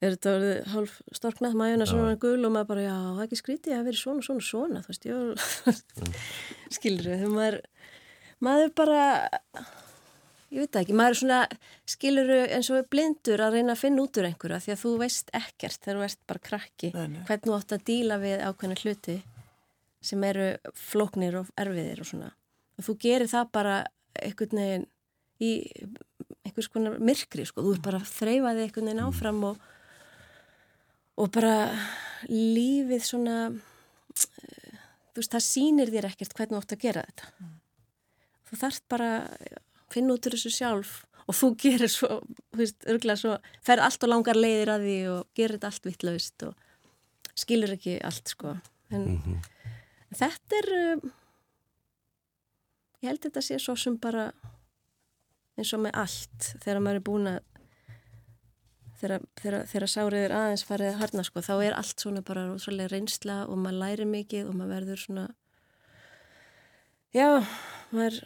er 0.00 0.12
þetta 0.16 0.32
orðið 0.36 0.58
hálf 0.72 0.96
storknað 1.18 1.56
mæjuna 1.60 1.88
svona 1.88 2.16
gul 2.20 2.38
og 2.48 2.52
maður 2.54 2.70
bara, 2.72 2.84
já, 2.86 2.96
það 2.96 3.20
er 3.22 3.28
ekki 3.28 3.40
skrítið 3.42 3.76
að 3.76 3.86
vera 3.90 4.00
svona, 4.00 4.26
svona, 4.26 4.46
svona, 4.50 4.84
þú 4.84 4.92
veist, 4.92 5.08
já 5.08 5.16
skilur 6.76 7.10
þegar 7.12 7.34
maður 7.36 7.60
maður 8.46 8.72
bara 8.76 9.04
ég 10.52 10.62
veit 10.62 10.80
ekki, 10.80 10.96
maður 10.96 11.14
er 11.14 11.20
svona 11.20 11.38
skilur 11.88 12.34
eins 12.44 12.68
og 12.72 12.90
blindur 12.92 13.42
að 13.44 13.56
reyna 13.58 13.74
að 13.76 13.82
finna 13.84 14.04
út 14.04 14.20
úr 14.20 14.28
einhverja 14.28 14.60
því 14.64 14.74
að 14.74 14.82
þú 14.84 14.92
veist 15.00 15.32
ekkert 15.36 15.80
þegar 15.82 15.98
þú 16.00 16.04
ert 16.08 16.20
bara 16.32 16.44
krakki 16.50 16.92
Nei, 16.94 17.06
nei. 17.14 17.22
hvernig 17.28 17.48
þú 17.48 17.56
átt 17.56 17.74
að 17.76 17.86
díla 17.88 18.20
við 18.22 18.44
ákveðna 18.46 18.78
hluti 18.82 19.16
sem 20.04 20.24
eru 20.28 20.50
flóknir 20.76 21.38
og 21.40 21.52
erfiðir 21.58 22.02
og 22.02 22.10
svona. 22.10 22.32
Og 22.76 22.86
þú 22.86 22.96
gerir 23.06 23.30
það 23.30 23.52
bara 23.56 23.78
einhvern 24.16 24.60
veginn 24.60 24.86
í 25.42 25.52
einhvers 26.46 26.68
konar 26.72 27.00
myrkri 27.02 27.44
sko, 27.48 27.64
þú 27.64 27.74
er 27.76 27.82
bara 27.84 28.00
að 28.00 28.12
þreyfa 28.12 28.54
þig 28.56 28.66
einhvern 28.66 28.90
veginn 28.90 29.06
áfram 29.06 29.42
og 29.50 29.64
og 31.16 31.32
bara 31.32 31.54
lífið 32.28 33.04
svona 33.04 33.36
eh, 33.48 34.80
þú 35.14 35.22
veist, 35.22 35.32
það 35.32 35.46
sýnir 35.46 35.92
þér 35.92 36.10
ekkert 36.10 36.36
hvernig 36.36 36.56
þú 36.56 36.62
átt 36.62 36.76
að 36.76 36.84
gera 36.84 37.04
þetta. 37.08 37.50
Þú 38.46 38.60
þarft 38.62 38.84
bara 38.92 39.10
að 39.24 39.92
finna 39.94 40.16
út 40.16 40.28
úr 40.28 40.36
þessu 40.36 40.52
sjálf 40.52 40.94
og 41.26 41.34
þú 41.34 41.50
gerir 41.62 41.90
svo, 41.90 42.20
þú 42.52 42.60
veist, 42.60 42.78
örgulega 42.86 43.22
svo 43.22 43.36
fer 43.66 43.82
allt 43.82 44.04
og 44.04 44.12
langar 44.12 44.38
leiðir 44.38 44.72
að 44.74 44.86
því 44.86 44.96
og 45.14 45.20
gerir 45.38 45.56
þetta 45.56 45.72
allt 45.72 45.88
vittlaust 45.88 46.46
og 46.46 47.36
skilur 47.36 47.74
ekki 47.76 47.98
allt 48.06 48.34
sko. 48.36 48.56
En 48.94 49.08
þetta 50.16 50.60
er 50.60 50.70
um, 50.76 51.02
ég 53.02 53.10
held 53.10 53.24
þetta 53.26 53.44
sé 53.44 53.58
svo 53.62 53.76
sem 53.78 53.98
bara 54.00 54.30
eins 55.56 55.72
og 55.76 55.84
með 55.84 56.00
allt 56.02 56.50
þegar 56.64 56.82
maður 56.84 57.00
er 57.00 57.06
búin 57.06 57.30
að 57.30 57.42
þegar, 59.00 59.26
þegar, 59.40 59.58
þegar 59.70 59.92
sárið 59.92 60.24
er 60.24 60.34
aðeins 60.36 60.64
farið 60.66 60.92
að 60.92 61.02
harna 61.02 61.26
sko, 61.26 61.42
þá 61.44 61.54
er 61.58 61.76
allt 61.76 62.02
svona 62.02 62.24
bara 62.26 62.46
rosalega 62.48 62.92
reynsla 62.94 63.42
og 63.46 63.60
maður 63.60 63.80
læri 63.82 64.08
mikið 64.08 64.50
og 64.50 64.56
maður 64.56 64.74
verður 64.76 65.02
svona 65.04 65.26
já, 67.16 67.28
maður 67.92 68.20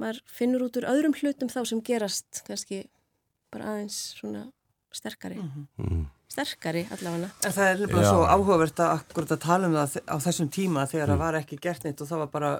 maður 0.00 0.22
finnur 0.30 0.64
út 0.66 0.78
úr 0.80 0.88
öðrum 0.88 1.16
hlutum 1.18 1.50
þá 1.52 1.60
sem 1.68 1.82
gerast 1.84 2.42
kannski 2.46 2.84
bara 3.52 3.74
aðeins 3.74 3.98
svona 4.18 4.46
sterkari 4.94 5.40
mm. 5.42 6.06
Sterkari 6.30 6.86
allavega. 6.94 7.30
En 7.44 7.52
það 7.56 7.70
er 7.72 7.78
nefnilega 7.84 8.06
Já. 8.06 8.10
svo 8.14 8.26
áhugavert 8.30 8.82
að 8.84 8.92
akkurat 8.98 9.32
að 9.36 9.40
tala 9.46 9.66
um 9.70 9.74
það 9.78 9.96
á 10.06 10.16
þessum 10.26 10.50
tíma 10.54 10.86
þegar 10.90 11.08
Mm. 11.08 11.14
það 11.16 11.24
var 11.24 11.34
ekki 11.42 11.60
gert 11.60 11.84
neitt 11.84 12.00
og 12.00 12.08
það 12.08 12.18
var 12.24 12.30
bara, 12.36 12.52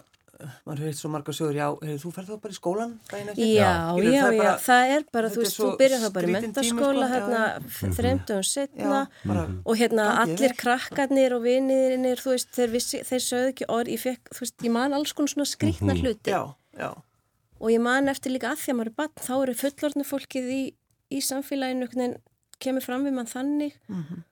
maður 0.65 0.81
hefði 0.81 0.97
svo 0.97 1.09
marga 1.13 1.33
sögur, 1.37 1.53
já, 1.55 1.67
hefur 1.85 2.01
þú 2.01 2.11
ferð 2.17 2.29
þá 2.31 2.37
bara 2.41 2.53
í 2.55 2.57
skólan 2.57 2.93
daginn 3.11 3.29
eftir? 3.29 3.49
Já, 3.61 3.73
Skilur, 3.93 4.13
já, 4.15 4.23
það 4.23 4.31
er 4.31 4.33
já, 4.33 4.41
bara- 4.41 4.61
það 4.65 4.93
er 4.97 5.03
bara, 5.13 5.29
þú 5.29 5.41
veist, 5.45 5.57
þú 5.61 5.69
byrjar 5.83 6.01
það 6.01 6.13
bara 6.17 6.27
í 6.27 6.33
mentaskóla 6.37 7.07
sko, 7.07 7.13
hérna 7.15 7.43
já, 7.61 7.91
þreymdugum 7.99 8.47
setna 8.51 9.01
Já, 9.01 9.29
bara, 9.29 9.43
og 9.67 9.77
hérna 9.77 10.07
allir 10.23 10.55
krakkarnir 10.57 11.33
og 11.37 11.43
vinirnir, 11.45 12.17
þú 12.25 12.31
veist, 12.35 12.49
þeir, 12.57 12.71
vissi, 12.73 13.03
þeir 13.05 13.23
sögðu 13.27 13.53
ekki 13.53 13.69
orð, 13.69 13.89
ég 13.93 14.01
fekk, 14.01 14.33
þú 14.33 14.41
veist, 14.41 14.57
ég 14.65 14.71
man 14.73 14.93
alls 14.97 15.13
konar 15.13 15.29
svona 15.29 15.47
skrítna 15.47 15.93
hluti. 16.01 16.31
Já, 16.33 16.55
já, 16.79 16.91
og 17.61 17.69
ég 17.71 17.81
man 17.85 18.09
eftir 18.09 18.33
líka 18.33 18.49
að 18.57 18.65
því 18.65 18.73
að 18.73 18.77
maður 18.81 18.87
er 18.87 18.97
bann, 18.97 19.15
þá 19.21 19.35
eru 19.45 19.55
fullorðnu 19.61 20.05
fólkið 20.09 20.47
í, 20.57 20.63
í 21.13 21.21
samfélaginu, 21.21 22.17
kemur 22.61 22.85
fram 22.85 23.05
við 23.07 23.13
mann 23.17 23.27
þannig 23.31 23.73
Mhm. 23.89 24.23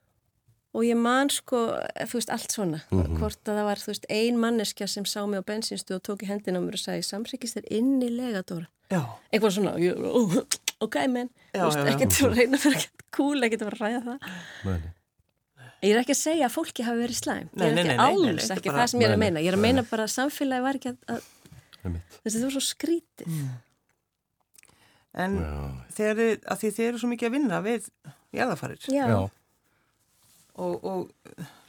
og 0.73 0.83
ég 0.85 0.97
man 1.01 1.29
sko, 1.33 1.57
þú 2.05 2.13
veist, 2.19 2.29
allt 2.29 2.51
svona. 2.53 2.81
Hvort 2.91 3.41
að 3.49 3.55
það 3.57 3.63
var, 3.65 3.75
þú 3.81 3.87
veist, 3.91 4.05
ein 4.09 4.37
manneskja 4.37 4.87
sem 4.87 5.03
sá 5.05 5.25
mig 5.27 5.41
á 5.41 5.43
bensinstu 5.45 5.95
og 5.95 6.03
tók 6.03 6.21
í 6.23 6.27
hendina 6.29 6.59
á 6.59 6.61
mér 6.61 6.77
og 6.77 6.83
sagði, 6.83 7.03
samsryggist 7.09 7.57
þér 7.57 7.67
innilega, 7.79 8.43
Dóra 8.45 8.67
já, 8.91 9.01
eitthvað 9.33 9.55
svona, 9.57 9.73
ég, 9.81 9.97
ó, 9.97 10.45
ok 10.81 10.95
menn 11.09 11.29
þú 11.53 11.65
veist, 11.65 11.89
ekkert 11.95 12.19
að 12.21 12.37
reyna 12.37 12.57
fyrir 12.61 12.77
ekkert 12.77 13.03
cool, 13.11 13.41
ekkert 13.43 13.61
að 13.65 13.69
fara 13.71 13.77
að 13.77 13.83
ræða 13.89 14.03
það. 14.05 14.19
Meni. 14.65 14.93
ég 15.81 15.95
er 15.95 15.99
ekki 16.03 16.11
að 16.13 16.21
segja 16.21 16.45
að 16.45 16.53
fólki 16.53 16.83
hafi 16.83 16.99
verið 16.99 17.17
slæm. 17.23 17.49
Nei, 17.55 17.65
ég 17.65 17.71
er 17.71 17.77
ekki 17.79 17.87
nei, 17.87 17.95
nei, 17.95 18.05
alls 18.05 18.49
er 18.51 18.57
ekki 18.59 18.69
bara- 18.69 18.83
það 18.83 18.89
sem 18.89 18.99
ég 18.99 19.07
er 19.09 19.13
að 19.15 19.19
meina. 19.23 19.39
Ég 19.39 19.47
er 19.47 19.55
að 19.57 19.61
meina 19.63 19.83
bara 19.89 20.03
að 20.03 20.13
samfélagi 20.13 20.61
var 20.65 20.73
ekki 20.75 20.89
að, 20.91 21.21
að 21.85 21.95
þessi 22.25 22.37
þú 22.39 22.43
var 22.43 22.51
svo 22.51 22.63
skrítið. 22.67 23.27
Mm. 23.27 23.49
En 25.13 25.37
þið, 25.95 26.23
að 26.45 26.57
því 26.61 26.69
þið 26.77 26.87
eru 26.89 26.99
svo 27.01 27.09
mikið 27.09 27.27
að 27.29 27.35
vinna 27.37 27.61
við 27.65 27.89
Já. 28.93 29.05
og, 30.59 30.83
og 30.83 31.11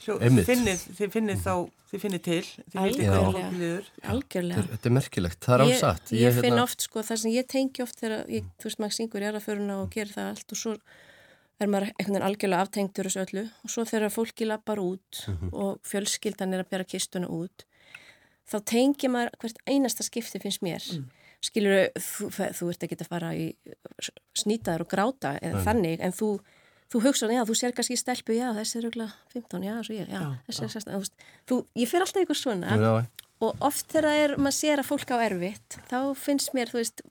hljó, 0.03 0.17
finnið, 0.45 0.81
þið 0.97 1.13
finnið 1.15 1.39
þá, 1.45 1.53
þið 1.91 2.01
finnið 2.05 2.23
til, 2.27 2.41
þið 2.43 2.81
vitið 2.85 3.05
hvað 3.07 3.19
Algjörlega. 3.21 3.31
fólk 3.31 3.59
líður. 3.61 3.85
algjörlega 4.13 4.65
Þetta 4.71 4.89
er 4.91 4.95
merkilegt, 4.97 5.39
það 5.45 5.55
er 5.55 5.63
alls 5.65 5.83
ég, 6.11 6.19
ég 6.21 6.35
finn 6.39 6.49
hérna- 6.51 6.65
oft 6.67 6.81
sko 6.87 7.03
það 7.07 7.21
sem 7.23 7.31
ég 7.31 7.47
tengi 7.47 7.83
oft 7.85 7.99
þegar 8.03 8.25
ég, 8.29 8.43
þú 8.59 8.69
veist 8.69 8.79
maður 8.83 8.97
syngur 8.99 9.25
jarðaföruna 9.25 9.79
og 9.81 9.89
gerir 9.95 10.13
það 10.13 10.29
allt 10.33 10.51
og 10.55 10.61
svo 10.61 10.75
er 11.61 11.67
maður 11.69 11.87
einhvern 11.91 12.15
veginn 12.17 12.27
algjörlega 12.27 12.65
aftengtur 12.65 13.05
þessu 13.09 13.23
öllu 13.25 13.43
og 13.63 13.69
svo 13.69 13.83
þegar 13.85 14.13
fólki 14.13 14.47
lappar 14.49 14.79
út 14.81 15.23
Mhm. 15.27 15.49
og 15.53 15.79
fjölskyldan 15.87 16.53
er 16.53 16.63
að 16.63 16.69
bera 16.69 16.83
kistuna 16.83 17.27
út 17.29 17.65
þá 18.51 18.57
tengi 18.65 19.07
maður 19.07 19.31
hvert 19.39 19.57
einasta 19.69 20.03
skipti 20.03 20.41
finnst 20.41 20.61
mér 20.65 20.81
mm. 20.83 21.05
Skilur 21.41 21.87
þú, 21.97 22.29
þú 22.57 22.71
ert 22.71 22.83
ekki 22.85 22.97
að 22.99 23.09
fara 23.11 23.31
í 23.37 23.45
snýtaður 24.37 24.85
og 24.85 24.91
gráta 24.91 25.35
eða 25.41 25.63
þannig 25.65 26.03
en 26.05 26.13
þú, 26.15 26.29
þú 26.91 27.01
hugsa, 27.07 27.29
já 27.33 27.41
þú 27.47 27.55
sér 27.57 27.75
kannski 27.77 27.97
stelpu, 27.99 28.35
já 28.37 28.51
þessi 28.57 28.77
er 28.79 28.87
auðvitað 28.89 29.15
15, 29.33 29.65
já 29.67 29.73
svo 29.87 29.97
ég, 29.97 30.11
já, 30.11 30.19
Já, 30.21 30.29
þessi 30.49 30.67
er 30.67 30.73
16 30.75 31.25
þú, 31.49 31.57
ég 31.81 31.91
fyrir 31.91 32.05
alltaf 32.05 32.21
eitthvað 32.21 32.41
svona 32.41 32.77
Já, 32.77 32.91
og 33.41 33.65
oft 33.71 33.89
þegar 33.89 34.19
er, 34.25 34.35
maður 34.37 34.57
sér 34.59 34.83
að 34.83 34.89
fólk 34.91 35.15
á 35.15 35.17
erfitt 35.25 35.79
þá 35.89 35.99
finnst 36.19 36.53
mér, 36.57 36.69
þú 36.69 36.81
veist 36.81 37.01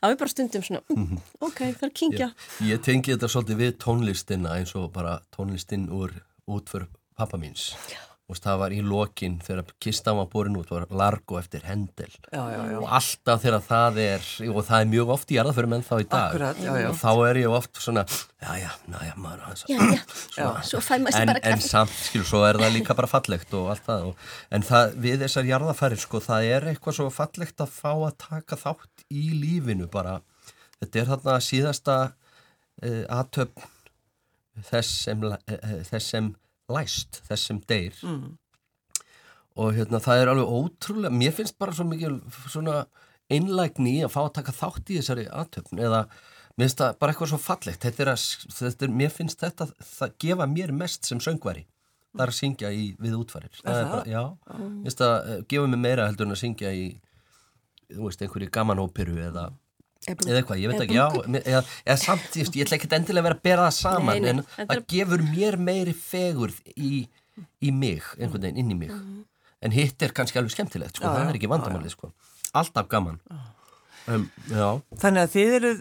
á 0.00 0.06
ég 0.12 0.18
bara 0.20 0.32
stundum 0.32 0.64
svona, 0.64 0.82
mm, 0.92 1.20
ok, 1.44 1.60
það 1.76 1.86
er 1.88 1.94
kingja 2.00 2.28
ég, 2.30 2.70
ég 2.70 2.82
tengi 2.84 3.12
þetta 3.12 3.28
svolítið 3.32 3.60
við 3.60 3.76
tónlistina 3.84 4.56
eins 4.56 4.72
og 4.78 4.88
bara 4.94 5.18
tónlistin 5.36 5.88
úr 5.92 6.14
útför 6.48 6.86
pappa 7.16 7.40
míns 7.40 7.74
og 8.26 8.38
það 8.42 8.56
var 8.58 8.72
í 8.74 8.80
lokin 8.82 9.36
þegar 9.44 9.68
kistan 9.82 10.16
var 10.18 10.26
borin 10.32 10.56
út, 10.58 10.70
var 10.72 10.86
Largo 10.90 11.36
eftir 11.38 11.62
Hendel 11.62 12.10
Já, 12.32 12.40
já, 12.50 12.58
já. 12.72 12.78
og 12.80 12.86
alltaf 12.98 13.42
þegar 13.44 13.62
það 13.68 14.00
er 14.02 14.24
og 14.50 14.58
það 14.66 14.80
er 14.80 14.88
mjög 14.90 15.12
oft 15.14 15.30
í 15.30 15.36
jarðaförum 15.36 15.76
en 15.76 15.84
þá 15.86 15.92
í 15.94 16.06
dag. 16.10 16.24
Akkurat, 16.24 16.58
já, 16.64 16.72
já. 16.82 16.88
og 16.90 16.96
þá 16.98 17.12
er 17.28 17.38
ég 17.44 17.54
oft 17.54 17.78
svona 17.84 18.02
já, 18.10 18.50
já, 18.58 18.70
já, 19.06 19.12
maður 19.22 19.44
en, 20.96 21.30
en 21.30 21.38
kaffi. 21.38 21.68
samt, 21.68 21.94
skilur, 22.08 22.26
svo 22.26 22.42
er 22.48 22.58
það 22.58 22.74
líka 22.74 22.96
bara 22.98 23.10
fallegt 23.10 23.54
og 23.54 23.70
allt 23.74 23.86
það. 23.86 24.08
Og, 24.10 24.24
en 24.58 24.66
það, 24.66 24.96
við 25.06 25.22
þessar 25.22 25.50
jarðafærir, 25.52 26.02
sko, 26.02 26.22
það 26.24 26.48
er 26.56 26.66
eitthvað 26.72 26.98
svo 26.98 27.06
fallegt 27.14 27.62
að 27.62 27.76
fá 27.76 27.92
að 27.94 28.16
taka 28.26 28.58
þátt 28.58 29.06
í 29.14 29.28
lífinu 29.38 29.86
bara, 29.92 30.18
þetta 30.80 31.02
er 31.02 31.12
þarna 31.12 31.36
síðasta 31.46 31.96
uh, 32.10 33.04
aðtöfn 33.20 33.70
þess 34.66 34.98
sem, 35.06 35.22
uh, 35.30 35.38
þess 35.86 36.10
sem 36.16 36.34
læst, 36.72 37.20
þess 37.28 37.50
sem 37.50 37.60
deyr. 37.68 37.96
Mm. 38.02 38.36
og 39.56 39.72
hérna 39.72 40.00
það 40.04 40.20
er 40.20 40.30
alveg 40.32 40.50
ótrúlega, 40.52 41.16
mér 41.16 41.32
finnst 41.32 41.56
bara 41.58 41.72
svo 41.72 41.86
mikil 41.88 42.18
svona 42.44 42.82
einlægni 43.32 44.02
að 44.04 44.12
fá 44.12 44.18
að 44.26 44.34
taka 44.40 44.52
þátt 44.52 44.90
í 44.92 44.98
þessari 44.98 45.24
aðtöfn 45.32 45.80
eða 45.80 46.02
mér 46.56 46.66
finnst 46.66 46.82
það 46.82 46.98
bara 47.00 47.14
eitthvað 47.14 47.30
svo 47.32 47.38
fallegt. 47.40 47.86
Þetta 47.86 48.04
er 48.04 48.10
að, 48.12 48.26
þetta 48.58 48.86
er, 48.86 48.92
mér 49.00 49.14
finnst 49.14 49.42
þetta 49.42 49.68
það 49.80 50.14
gefa 50.26 50.50
mér 50.50 50.74
mest 50.76 51.08
sem 51.08 51.22
söngvari 51.24 51.64
það 52.16 52.24
er 52.24 52.32
að 52.32 52.38
syngja 52.38 52.70
í, 52.72 52.84
við 53.00 53.16
útfarir. 53.18 53.58
Það 53.60 53.80
er 53.80 53.90
bara, 53.92 54.04
já, 54.08 54.22
mér 54.56 54.86
finnst 54.86 55.02
það 55.02 55.16
eh, 55.32 55.42
gefa 55.52 55.72
mér 55.72 55.82
meira 55.82 56.06
heldur 56.08 56.28
en 56.28 56.36
að 56.36 56.42
syngja 56.42 56.72
í 56.72 56.86
þú 57.92 58.08
veist, 58.08 58.22
einhverju 58.24 58.52
gamanóperu 58.52 59.18
eða 59.28 59.50
eða 60.06 60.38
eitthvað, 60.40 60.60
ég 60.62 60.70
veit 60.72 60.84
ekki, 60.84 60.96
já 60.98 61.06
eða, 61.42 61.62
eða 61.86 61.96
samt, 62.02 62.36
ég, 62.38 62.50
ætla 62.66 62.76
ekki 62.78 62.90
endilega 62.94 63.22
að 63.24 63.28
vera 63.30 63.38
að 63.38 63.42
bera 63.48 63.64
það 63.66 63.76
saman 63.80 64.12
Nei, 64.12 64.20
nei, 64.20 64.30
en 64.30 64.44
það 64.68 64.76
er- 64.76 64.84
gefur 64.92 65.24
mér 65.32 65.58
meiri 65.58 65.94
fegurð 65.98 66.60
í, 66.76 66.92
í 67.62 67.72
mig, 67.74 68.02
einhvern 68.20 68.46
veginn, 68.46 68.62
inn 68.62 68.70
í 68.76 68.78
mig. 68.84 68.94
En 69.66 69.72
hitt 69.74 70.02
er 70.04 70.12
kannski 70.14 70.38
alveg 70.38 70.52
skemmtilegt 70.54 70.96
sko, 71.00 71.08
Já, 71.08 71.16
það 71.16 71.30
er 71.32 71.38
ekki 71.40 71.48
vandamálið 71.50 71.94
sko. 71.96 72.12
alltaf 72.56 72.88
gaman. 72.92 73.20
Um, 74.06 74.28
Þannig 75.02 75.18
að 75.24 75.32
þið 75.32 75.54
eruð 75.56 75.78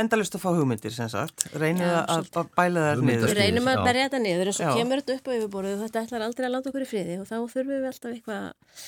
endalust 0.00 0.36
að 0.38 0.40
fá 0.40 0.48
hugmyndir 0.56 0.94
sem 0.94 1.08
sagt, 1.12 1.42
reynið 1.60 1.84
Já, 1.84 1.98
að, 2.08 2.30
að 2.40 2.46
bæla 2.56 2.84
Hugmyndasmíð. 2.94 3.10
niður. 3.10 3.28
Við 3.28 3.40
reynum 3.42 3.68
að 3.68 3.82
berja 3.84 4.06
þetta 4.06 4.20
niður 4.24 4.48
en 4.48 4.56
svo 4.56 4.64
Já. 4.70 4.76
kemur 4.78 5.02
þetta 5.02 5.16
upp 5.18 5.28
á 5.28 5.32
yfirborðu 5.36 5.72
og 5.76 5.82
þetta 5.82 6.02
ætlar 6.06 6.24
aldrei 6.24 6.46
að 6.48 6.54
láta 6.54 6.70
okkur 6.72 6.86
í 6.86 6.88
friði 6.88 7.18
og 7.20 7.26
þá 7.28 7.34
þurfum 7.52 7.68
við 7.74 7.88
alltaf 7.90 8.14
eitthvað 8.14 8.46
að 8.46 8.86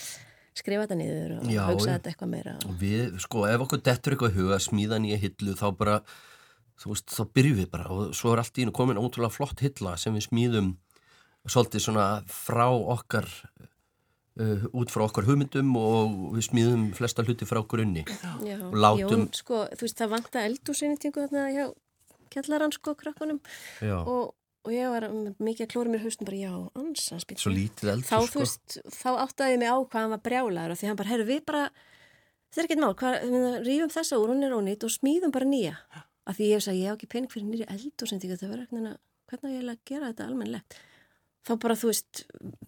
skrifa 0.54 0.84
þetta 0.86 0.98
niður 1.00 1.32
og 1.40 1.50
Já, 1.50 1.62
hugsa 1.70 1.90
já. 1.90 1.96
þetta 1.98 2.10
eitthvað 2.12 2.30
meira. 2.34 2.54
og 2.68 2.76
við, 2.80 3.18
sko, 3.24 3.44
ef 3.50 3.64
okkur 3.66 3.82
dettur 3.88 4.14
eitthvað 4.16 4.32
í 4.34 4.38
huga, 4.40 4.58
smíða 4.62 5.00
nýja 5.02 5.18
hillu 5.24 5.54
þá 5.58 5.66
bara, 5.80 5.96
þú 6.82 6.92
veist, 6.94 7.10
þá 7.14 7.22
byrjum 7.34 7.58
við 7.62 7.70
bara 7.74 7.88
og 7.94 8.14
svo 8.14 8.32
er 8.34 8.42
allt 8.44 8.58
í 8.58 8.64
einu 8.66 8.74
komin 8.74 9.00
ótrúlega 9.02 9.34
flott 9.34 9.60
hilla 9.64 9.96
sem 10.00 10.14
við 10.14 10.28
smíðum 10.28 10.72
svolítið 11.44 11.84
svona 11.88 12.06
frá 12.30 12.68
okkar 12.72 13.26
uh, 14.40 14.64
út 14.72 14.90
frá 14.94 15.04
okkar 15.08 15.26
hugmyndum 15.28 15.74
og 15.76 16.14
við 16.38 16.46
smíðum 16.48 16.86
flesta 16.96 17.24
hluti 17.26 17.44
frá 17.48 17.60
grunni 17.68 18.04
Já, 18.46 18.56
og 18.62 18.74
látum- 18.78 19.26
Jón, 19.26 19.28
sko, 19.36 19.64
þú 19.74 19.86
veist, 19.88 19.98
það 20.00 20.14
vanta 20.16 20.46
eldúsinnitingu 20.48 21.26
þarna 21.26 21.48
hjá 21.52 21.66
kjallarann, 22.34 22.72
sko, 22.74 22.94
krakkunum 22.98 23.38
já, 23.84 23.98
og, 24.00 24.32
og 24.64 24.72
ég 24.72 24.92
var 24.94 25.06
mikið 25.44 25.66
að 25.66 25.72
klóra 25.74 25.92
mér 25.92 26.04
haustum 26.04 26.28
bara, 26.28 26.38
já, 26.40 26.52
ansans, 26.80 27.26
svo 27.40 27.52
lítið 27.52 27.90
eldur 27.92 28.08
Þá, 28.08 28.16
þú 28.16 28.28
sko. 28.30 28.44
veist, 28.44 28.76
þá 28.96 29.10
áttaði 29.24 29.54
ég 29.56 29.60
mig 29.60 29.72
á 29.72 29.76
hvað 29.76 30.00
hann 30.00 30.14
var 30.14 30.22
brjálaður 30.24 30.74
og 30.74 30.80
því 30.80 30.88
hann 30.90 31.00
bara, 31.00 31.12
herru, 31.12 31.26
við 31.28 31.42
bara, 31.50 31.64
þetta 32.48 32.62
er 32.62 32.68
ekkert 32.68 32.84
mál, 32.84 32.94
rífum 33.66 33.92
þessa 33.92 34.20
úr, 34.22 34.32
hún 34.32 34.46
er 34.46 34.56
ónýtt 34.56 34.86
og 34.88 34.94
smíðum 34.94 35.34
bara 35.34 35.50
nýja. 35.50 35.76
Af 36.24 36.38
því 36.38 36.48
ég 36.48 36.56
hef 36.56 36.64
sagt, 36.64 36.80
ég 36.80 36.88
hef 36.88 36.96
ekki 36.96 37.10
pening 37.12 37.32
fyrir 37.34 37.48
nýri 37.50 37.68
eldúsinnitingu, 37.68 38.40
það 38.40 38.54
verður 38.54 38.70
hvernig 38.72 38.96
á 38.96 39.46
ég 39.52 39.58
eiginlega 39.58 39.76
að 39.76 39.88
gera 39.90 40.10
þetta 40.12 40.28
almennlegt. 40.30 40.78
Þá 41.44 41.50
bara, 41.60 41.74
þú 41.76 41.88
veist, 41.90 42.22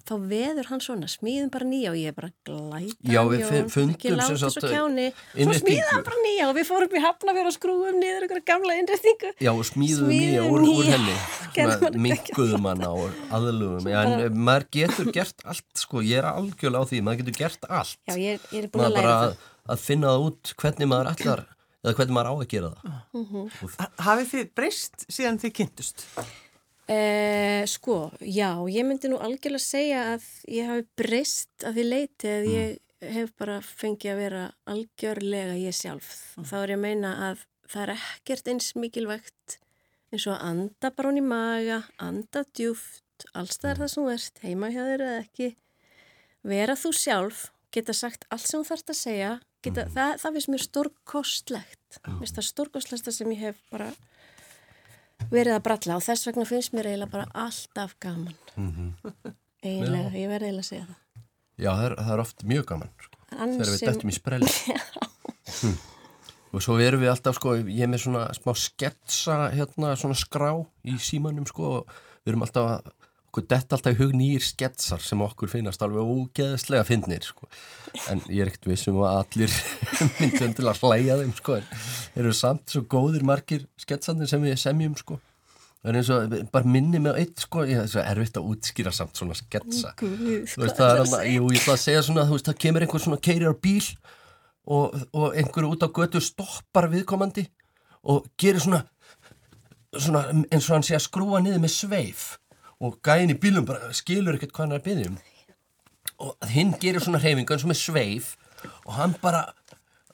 þá 0.04 0.10
veður 0.28 0.66
hann 0.68 0.82
svona, 0.84 1.06
smíðum 1.08 1.48
bara 1.48 1.64
nýja 1.64 1.94
og 1.94 1.96
ég 1.96 2.10
er 2.10 2.16
bara 2.18 2.28
glæta. 2.44 3.08
Já, 3.08 3.20
við 3.24 3.44
fundum 3.72 3.94
ekki 3.94 4.10
sem 4.10 4.18
láta 4.18 4.36
sagt, 4.42 4.52
svo 4.58 4.68
kjáni. 4.68 5.06
Svo 5.32 5.76
hann 5.88 6.04
bara 6.04 6.18
nýja 6.26 6.48
og 6.50 6.54
við 6.58 6.66
fórum 6.68 6.84
upp 6.90 6.96
í 6.98 7.02
hafnafjör 7.06 7.48
og 7.48 7.54
skrúum 7.56 7.96
niður 8.02 8.26
einhverja 8.26 8.44
gamla 8.52 8.76
innréttingu. 8.82 9.30
Já, 9.40 9.50
og 9.54 9.64
smíðum 9.64 10.10
Smíðum 10.12 10.12
nýja 10.12 10.44
úr, 10.52 10.66
úr 10.68 10.90
henni 10.92 11.16
hann 11.86 11.98
minguðum 12.04 12.68
hana 12.68 12.92
og 12.92 13.24
aðlugum 13.40 13.88
en 13.88 13.96
bara- 13.96 14.30
maður 14.50 14.68
getur 14.76 15.12
gert 15.16 15.40
allt 15.48 15.64
sko, 15.86 16.04
ég 16.04 16.20
er 16.20 16.28
algjörlega 16.34 16.84
á 16.84 16.88
því, 16.92 17.00
maður 17.08 17.22
getur 17.24 17.38
gert 17.40 17.68
allt 17.72 17.96
Já, 18.04 18.14
ég, 18.20 18.44
ég 18.52 18.66
er 18.66 18.68
búin 18.68 18.84
maður 18.84 18.92
að 18.92 18.96
læra 19.00 19.08
bara 19.08 19.18
það. 19.24 19.30
að, 19.32 19.52
að 19.72 19.84
finna 19.88 20.12
það 20.12 20.26
út 20.28 20.54
hvernig 20.60 20.90
maður 20.92 21.12
ætlar 21.16 21.46
eða 21.86 21.96
hvernig 21.96 22.16
maður 22.20 22.28
á 22.28 22.34
að 22.36 22.48
gera 22.52 22.74
það 22.76 22.96
Mhm. 23.16 23.50
Ha- 23.80 23.92
Hafið 24.10 24.28
þið 24.34 24.48
breyst 24.60 25.06
síðan 25.08 25.40
þið 25.40 25.52
kynntust? 25.62 26.04
Eh, 26.86 27.64
sko, 27.66 28.12
já, 28.22 28.50
ég 28.70 28.86
myndi 28.86 29.10
nú 29.10 29.18
algjörlega 29.18 29.62
segja 29.62 30.02
að 30.12 30.26
ég 30.54 30.68
hafi 30.70 30.84
breyst 31.00 31.66
að 31.66 31.80
því 31.80 31.84
leiti 31.88 32.30
að 32.30 32.48
ég 32.52 33.10
hef 33.16 33.32
bara 33.40 33.56
fengið 33.58 34.12
að 34.12 34.20
vera 34.22 34.42
algjörlega 34.70 35.56
ég 35.58 35.74
sjálf. 35.74 36.12
Þá 36.38 36.56
er 36.60 36.72
ég 36.72 36.78
að 36.78 36.84
meina 36.84 37.12
að 37.30 37.42
það 37.66 37.82
er 37.82 37.94
ekkert 37.96 38.52
eins 38.52 38.70
mikilvægt 38.78 39.58
eins 40.12 40.26
og 40.28 40.36
að 40.36 40.46
anda 40.50 40.92
bara 40.94 41.10
hún 41.10 41.20
í 41.20 41.26
maga, 41.26 41.80
anda 42.02 42.44
djúft, 42.54 43.26
allstað 43.34 43.72
er 43.72 43.82
það 43.82 43.92
sem 43.92 44.04
þú 44.06 44.14
ert, 44.14 44.42
heima 44.44 44.70
hjá 44.72 44.82
þér 44.86 45.04
eða 45.06 45.20
ekki, 45.24 45.48
vera 46.46 46.76
þú 46.78 46.92
sjálf, 46.96 47.44
geta 47.74 47.96
sagt 47.96 48.26
allt 48.30 48.46
sem 48.46 48.62
þú 48.62 48.70
þarfst 48.70 48.92
að 48.92 49.00
segja, 49.00 49.32
geta, 49.66 49.86
það, 49.92 50.12
það 50.22 50.36
finnst 50.38 50.52
mér 50.52 50.64
stórkostlegt, 50.66 51.98
finnst 52.06 52.38
það 52.38 52.48
stórkostlegt 52.52 53.10
sem 53.10 53.34
ég 53.34 53.42
hef 53.48 53.62
bara 53.72 53.90
verið 55.32 55.56
að 55.56 55.64
bralla 55.66 55.98
og 55.98 56.04
þess 56.06 56.28
vegna 56.28 56.46
finnst 56.48 56.76
mér 56.76 56.90
eiginlega 56.90 57.12
bara 57.12 57.26
alltaf 57.46 57.96
gaman. 58.02 58.36
Eiginlega, 59.64 60.12
ég 60.14 60.30
verði 60.30 60.50
eiginlega 60.50 60.64
að 60.64 60.70
segja 60.70 60.86
það. 60.86 61.02
Já, 61.56 61.70
það 61.70 61.84
er, 61.86 61.94
það 61.98 62.14
er 62.14 62.22
oft 62.26 62.46
mjög 62.52 62.64
gaman 62.70 62.90
sko, 63.00 63.20
þegar 63.32 63.70
við 63.72 63.84
dettum 63.88 64.12
í 64.12 64.16
sprelli. 64.20 64.54
Hm. 65.56 65.76
og 66.52 66.62
svo 66.64 66.74
erum 66.82 67.00
við 67.00 67.08
alltaf 67.08 67.36
sko, 67.38 67.52
ég 67.62 67.84
er 67.86 67.88
með 67.88 68.00
svona 68.02 68.24
smá 68.34 68.50
sketsa 68.58 69.36
hérna, 69.54 69.92
svona 69.96 70.16
skrá 70.18 70.50
í 70.84 70.96
símanum 71.00 71.46
sko, 71.48 71.68
og 71.78 71.94
við 72.26 72.32
erum 72.34 72.42
alltaf 72.44 72.66
að 72.74 72.90
okkur 73.36 73.48
dett 73.50 73.74
alltaf 73.74 73.92
í 73.92 73.98
hug 73.98 74.14
nýjir 74.16 74.44
sketsar 74.44 75.02
sem 75.04 75.20
okkur 75.20 75.50
finnast 75.52 75.82
alveg 75.84 76.08
ógeðslega 76.08 76.86
fyndnir 76.88 77.24
sko. 77.24 77.44
en 78.08 78.22
ég 78.32 78.40
er 78.40 78.50
ekkert 78.50 78.68
vissum 78.70 78.96
að 79.04 79.18
allir 79.20 79.56
myndum 80.20 80.54
til 80.56 80.68
að 80.70 80.80
hlæja 80.80 81.18
þeim 81.20 81.34
sko, 81.36 81.58
en 81.60 82.22
eru 82.22 82.32
samt 82.32 82.72
svo 82.72 82.86
góðir 82.88 83.26
margir 83.28 83.66
sketsarnir 83.76 84.30
sem 84.30 84.40
við 84.40 84.56
semjum 84.62 84.94
sko. 84.96 85.18
Er 85.86 85.98
eins 86.00 86.08
og, 86.10 86.32
bara 86.50 86.66
minni 86.66 86.98
með 86.98 87.20
eitt 87.20 87.44
sko, 87.44 87.66
ég 87.68 87.82
er 87.82 87.90
svo 87.92 88.00
erfitt 88.00 88.40
að 88.40 88.48
útskýra 88.54 88.90
samt 88.94 89.20
svona 89.20 89.36
sketsa. 89.38 89.92
Veist, 90.00 90.80
það 90.80 90.88
er 90.88 91.02
að 91.04 91.28
jú, 91.30 91.50
ég 91.52 91.60
ætla 91.60 91.76
að 91.76 91.84
segja 91.84 92.06
svona, 92.08 92.24
veist, 92.32 92.48
það 92.48 92.58
kemur 92.64 92.86
einhver 92.86 93.04
svona 93.04 93.20
keirir 93.22 93.52
á 93.52 93.54
bíl 93.54 93.84
og, 94.64 94.96
og 95.12 95.36
einhver 95.36 95.68
út 95.68 95.84
á 95.84 95.88
götu 95.92 96.24
stoppar 96.24 96.88
viðkomandi 96.90 97.46
og 98.08 98.26
gerir 98.40 98.64
svona, 98.64 98.82
svona 99.92 100.24
eins 100.32 100.66
og 100.66 100.74
hann 100.78 100.88
sé 100.88 100.96
að 100.96 101.06
skrúa 101.06 101.44
niður 101.44 101.62
með 101.62 101.74
sveif 101.76 102.26
og 102.80 102.98
gæin 103.04 103.32
í 103.32 103.38
bílum 103.40 103.66
bara 103.68 103.92
skilur 103.96 104.36
ekkert 104.36 104.54
hvað 104.54 104.66
hann 104.66 104.76
er 104.76 104.82
að 104.82 104.88
byggja 104.88 105.12
um. 105.12 105.20
Og 106.26 106.50
hinn 106.52 106.74
gerir 106.80 107.04
svona 107.04 107.20
hreyfingu 107.22 107.54
eins 107.54 107.64
og 107.66 107.72
með 107.72 107.80
sveif 107.82 108.34
og 108.84 108.92
hann 108.96 109.14
bara 109.22 109.44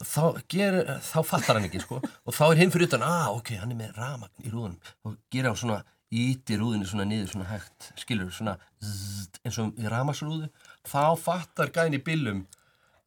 þá, 0.02 0.38
gerir, 0.50 0.94
þá 1.02 1.18
fattar 1.26 1.58
hann 1.58 1.68
ekki 1.68 1.82
sko. 1.82 2.00
Og 2.26 2.36
þá 2.36 2.44
er 2.48 2.62
hinn 2.62 2.72
fyrir 2.74 2.90
utan, 2.90 3.06
ah 3.06 3.30
ok, 3.34 3.54
hann 3.60 3.74
er 3.74 3.78
með 3.78 3.98
ramagn 3.98 4.46
í 4.46 4.50
rúðunum. 4.50 4.78
Og 5.06 5.18
gerir 5.32 5.50
hann 5.52 5.60
svona 5.60 5.82
íti 6.12 6.58
rúðinu 6.60 6.88
svona 6.88 7.06
niður 7.08 7.30
svona 7.32 7.48
hægt 7.48 7.92
skilur 8.00 8.32
svona 8.34 8.58
zzzt, 8.84 9.38
eins 9.46 9.58
og 9.62 9.78
í 9.80 9.88
ramagsrúðu 9.88 10.50
þá 10.84 11.16
fattar 11.16 11.72
gæin 11.72 11.96
í 11.96 12.02
bílum 12.04 12.44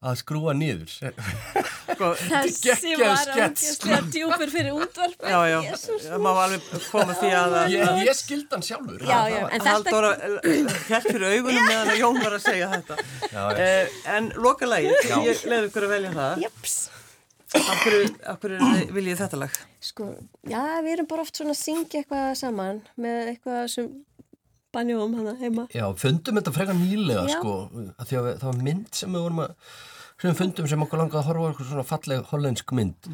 að 0.01 0.21
skrúa 0.23 0.55
niður 0.57 0.89
Sko, 1.95 2.11
Þessi 2.65 2.95
var 2.99 3.31
ákveðslega 3.33 3.99
djúpur 4.13 4.51
fyrir 4.53 4.75
útvarp 4.75 5.25
já, 5.25 5.37
já, 5.49 5.59
það 6.05 6.23
má 6.25 6.31
alveg 6.43 6.65
koma 6.91 7.15
því 7.17 7.31
að 7.39 7.55
ég, 7.73 8.01
ég 8.05 8.19
skildi 8.19 8.51
hann 8.51 8.65
sjálfur 8.65 9.05
Já, 9.05 9.19
já, 9.31 9.41
en 9.47 9.63
þetta 9.65 10.01
hér 10.89 11.05
fyrir 11.05 11.27
augunum 11.29 11.69
meðan 11.69 11.93
að 11.93 12.01
Jón 12.01 12.19
var 12.21 12.35
að 12.35 12.43
segja 12.45 12.67
þetta. 12.73 12.97
Já, 13.31 13.39
já. 13.39 13.65
Eh, 13.65 13.95
en 14.15 14.27
loka 14.41 14.67
lagið, 14.69 14.97
ég 15.25 15.45
leiði 15.49 15.69
ykkur 15.69 15.87
að 15.87 15.93
velja 15.95 16.11
það. 16.15 16.43
Jeps. 16.45 16.75
Af 17.55 17.83
hverju, 17.85 18.09
af 18.27 18.41
hverju 18.41 18.71
viljið 18.95 19.21
þetta 19.21 19.39
lag? 19.39 19.59
Sko, 19.85 20.09
já, 20.49 20.61
við 20.83 20.91
erum 20.97 21.07
bara 21.09 21.23
oft 21.23 21.39
svona 21.39 21.53
að 21.55 21.61
syngja 21.61 22.01
eitthvað 22.01 22.29
saman 22.41 22.81
með 22.99 23.31
eitthvað 23.31 23.61
sem 23.71 23.89
banjum 24.75 25.15
hana 25.15 25.35
heima. 25.39 25.67
Já, 25.71 25.85
fundum 25.99 26.39
þetta 26.41 26.55
frekar 26.55 26.77
nýlega 26.77 27.25
Já. 27.29 27.37
sko, 27.39 27.53
að 27.95 28.09
því 28.09 28.19
að 28.19 28.31
það 28.41 28.47
var 28.49 28.63
mynd 28.67 28.89
sem 28.99 29.15
við 29.15 29.27
vorum 29.27 29.43
að 29.45 29.53
við 30.23 30.37
fundum 30.39 30.67
sem 30.69 30.85
okkur 30.85 31.01
langaði 31.01 31.21
að 31.21 31.27
horfa 31.29 31.49
eitthvað 31.49 31.71
svona 31.71 31.87
falleg 31.89 32.29
hollensk 32.31 32.75
mynd 32.77 33.09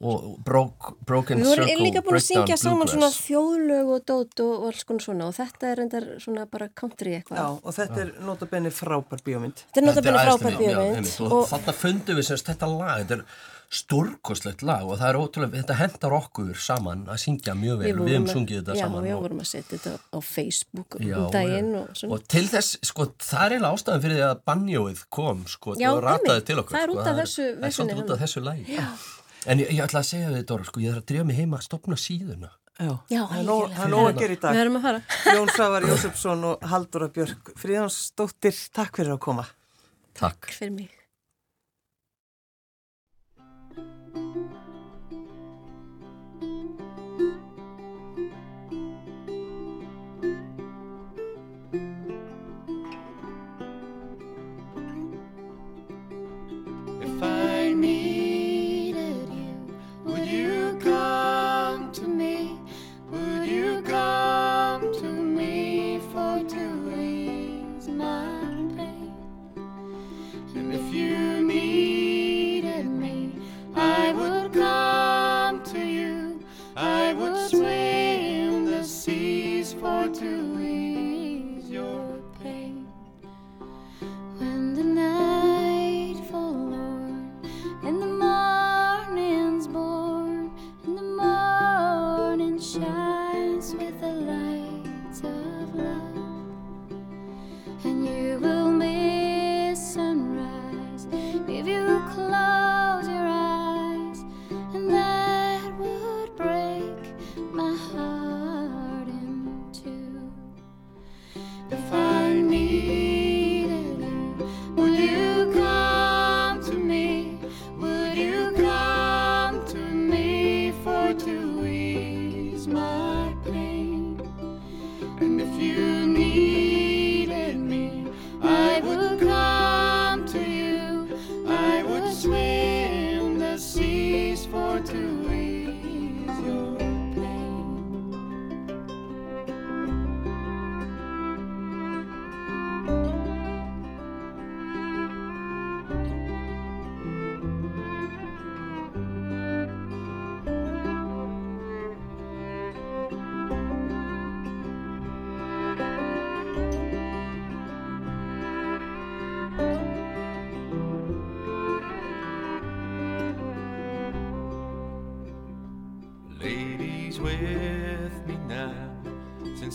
og 0.00 0.38
broke, 0.46 0.94
Broken 1.06 1.42
Við 1.42 1.50
Circle 1.50 1.66
vorum 1.66 1.84
líka 1.88 2.02
búin 2.06 2.18
að 2.20 2.24
syngja 2.28 2.56
saman 2.60 2.90
svona 2.92 3.10
þjóðlög 3.16 3.92
og 3.96 4.06
dót 4.06 4.42
og, 4.44 4.52
og 4.54 4.70
alls 4.70 4.86
konar 4.86 5.06
svona 5.08 5.28
og 5.28 5.36
þetta 5.38 5.72
er 5.72 5.84
endar 5.84 6.08
svona 6.22 6.46
bara 6.50 6.70
country 6.70 7.16
Já, 7.16 7.20
eitthvað. 7.20 7.60
og 7.62 7.76
þetta 7.80 8.00
er 8.04 8.14
notabenni 8.28 8.74
frábær 8.74 9.24
bíómynd. 9.26 9.64
Þetta 9.66 9.82
er 9.82 9.88
notabene 9.90 10.24
frábær 10.28 10.50
mynd, 10.52 10.66
já, 10.68 10.78
bíómynd 10.78 11.14
og, 11.26 11.36
og 11.40 11.46
þarna 11.50 11.76
fundum 11.82 12.20
við 12.20 12.28
semst 12.30 12.52
þetta 12.52 12.70
lag 12.78 13.00
þetta 13.02 13.18
er 13.18 13.24
stórkostlegt 13.68 14.62
lag 14.64 14.86
og 14.88 14.96
það 14.96 15.10
er 15.10 15.18
ótrúlega, 15.20 15.60
þetta 15.60 15.74
hendar 15.76 16.14
okkur 16.16 16.54
saman 16.56 17.02
að 17.12 17.18
syngja 17.20 17.52
mjög 17.58 17.82
vel 17.82 17.90
og 17.98 18.06
við 18.06 18.14
hefum 18.14 18.28
sungið 18.30 18.62
þetta 18.62 18.76
já, 18.78 18.84
saman 18.86 19.04
Já, 19.04 19.12
og, 19.12 19.18
við 19.18 19.26
vorum 19.26 19.42
að 19.42 19.50
setja 19.50 19.74
þetta 19.74 19.92
á 20.08 20.18
Facebook 20.24 20.96
Já, 21.04 21.16
um 21.18 21.28
daginn 21.34 21.68
já. 21.74 21.82
og 21.82 22.00
svona. 22.00 22.16
og 22.16 22.24
til 22.32 22.44
þess, 22.48 22.78
sko, 22.88 23.08
það 23.20 23.44
er 23.44 23.56
eiginlega 23.58 23.76
ástæðan 23.76 24.04
fyrir 24.06 24.16
því 24.16 24.24
að 24.30 24.42
banjóið 24.48 25.04
kom, 25.18 25.44
sko, 25.52 25.76
Já, 25.76 25.90
og 25.92 26.00
rataði 26.06 26.46
til 26.48 26.58
okkur 26.62 26.78
Það 26.78 26.86
er 26.86 26.94
sko, 26.94 26.96
út 26.96 27.12
af 27.12 27.20
þessu 27.20 27.48
það 27.50 27.68
er 27.68 27.76
svolítið 27.76 28.00
út 28.00 28.08
af 28.08 28.14
hann. 28.16 28.24
þessu 28.24 28.44
lagi 28.48 28.80
en 29.46 29.58
ég, 29.62 29.70
ég 29.72 29.82
ætla 29.84 30.00
að 30.02 30.08
segja 30.10 30.30
við 30.34 30.44
Dóra, 30.50 30.64
sko, 30.64 30.80
ég 30.80 30.92
þarf 30.92 31.02
að 31.04 31.08
drífa 31.12 31.24
mig 31.28 31.36
heima 31.38 31.56
að 31.60 31.66
stopna 31.68 31.96
síðuna 31.96 32.50
Já, 32.78 32.92
Já, 33.10 33.22
það 33.26 33.38
er 33.38 33.46
nóg- 33.90 34.08
að 34.08 34.18
gera 34.20 34.32
í 34.32 34.36
Við 34.36 34.40
dag. 34.44 34.56
erum 34.56 34.76
að 34.78 34.82
fara. 34.86 35.00
Jón 35.34 35.48
Svavar 35.50 35.82
Jósefsson 35.88 36.44
og 36.46 36.60
Halldóra 36.70 37.08
Björk 37.10 37.50
Fríðansdóttir, 37.58 38.54
takk 38.72 39.00
fyrir 39.00 39.16
að 39.16 39.18
koma. 39.24 39.46
Takk 40.14 40.46
Fyrir 40.54 40.70
mig. 40.76 40.92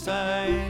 在 0.04 0.70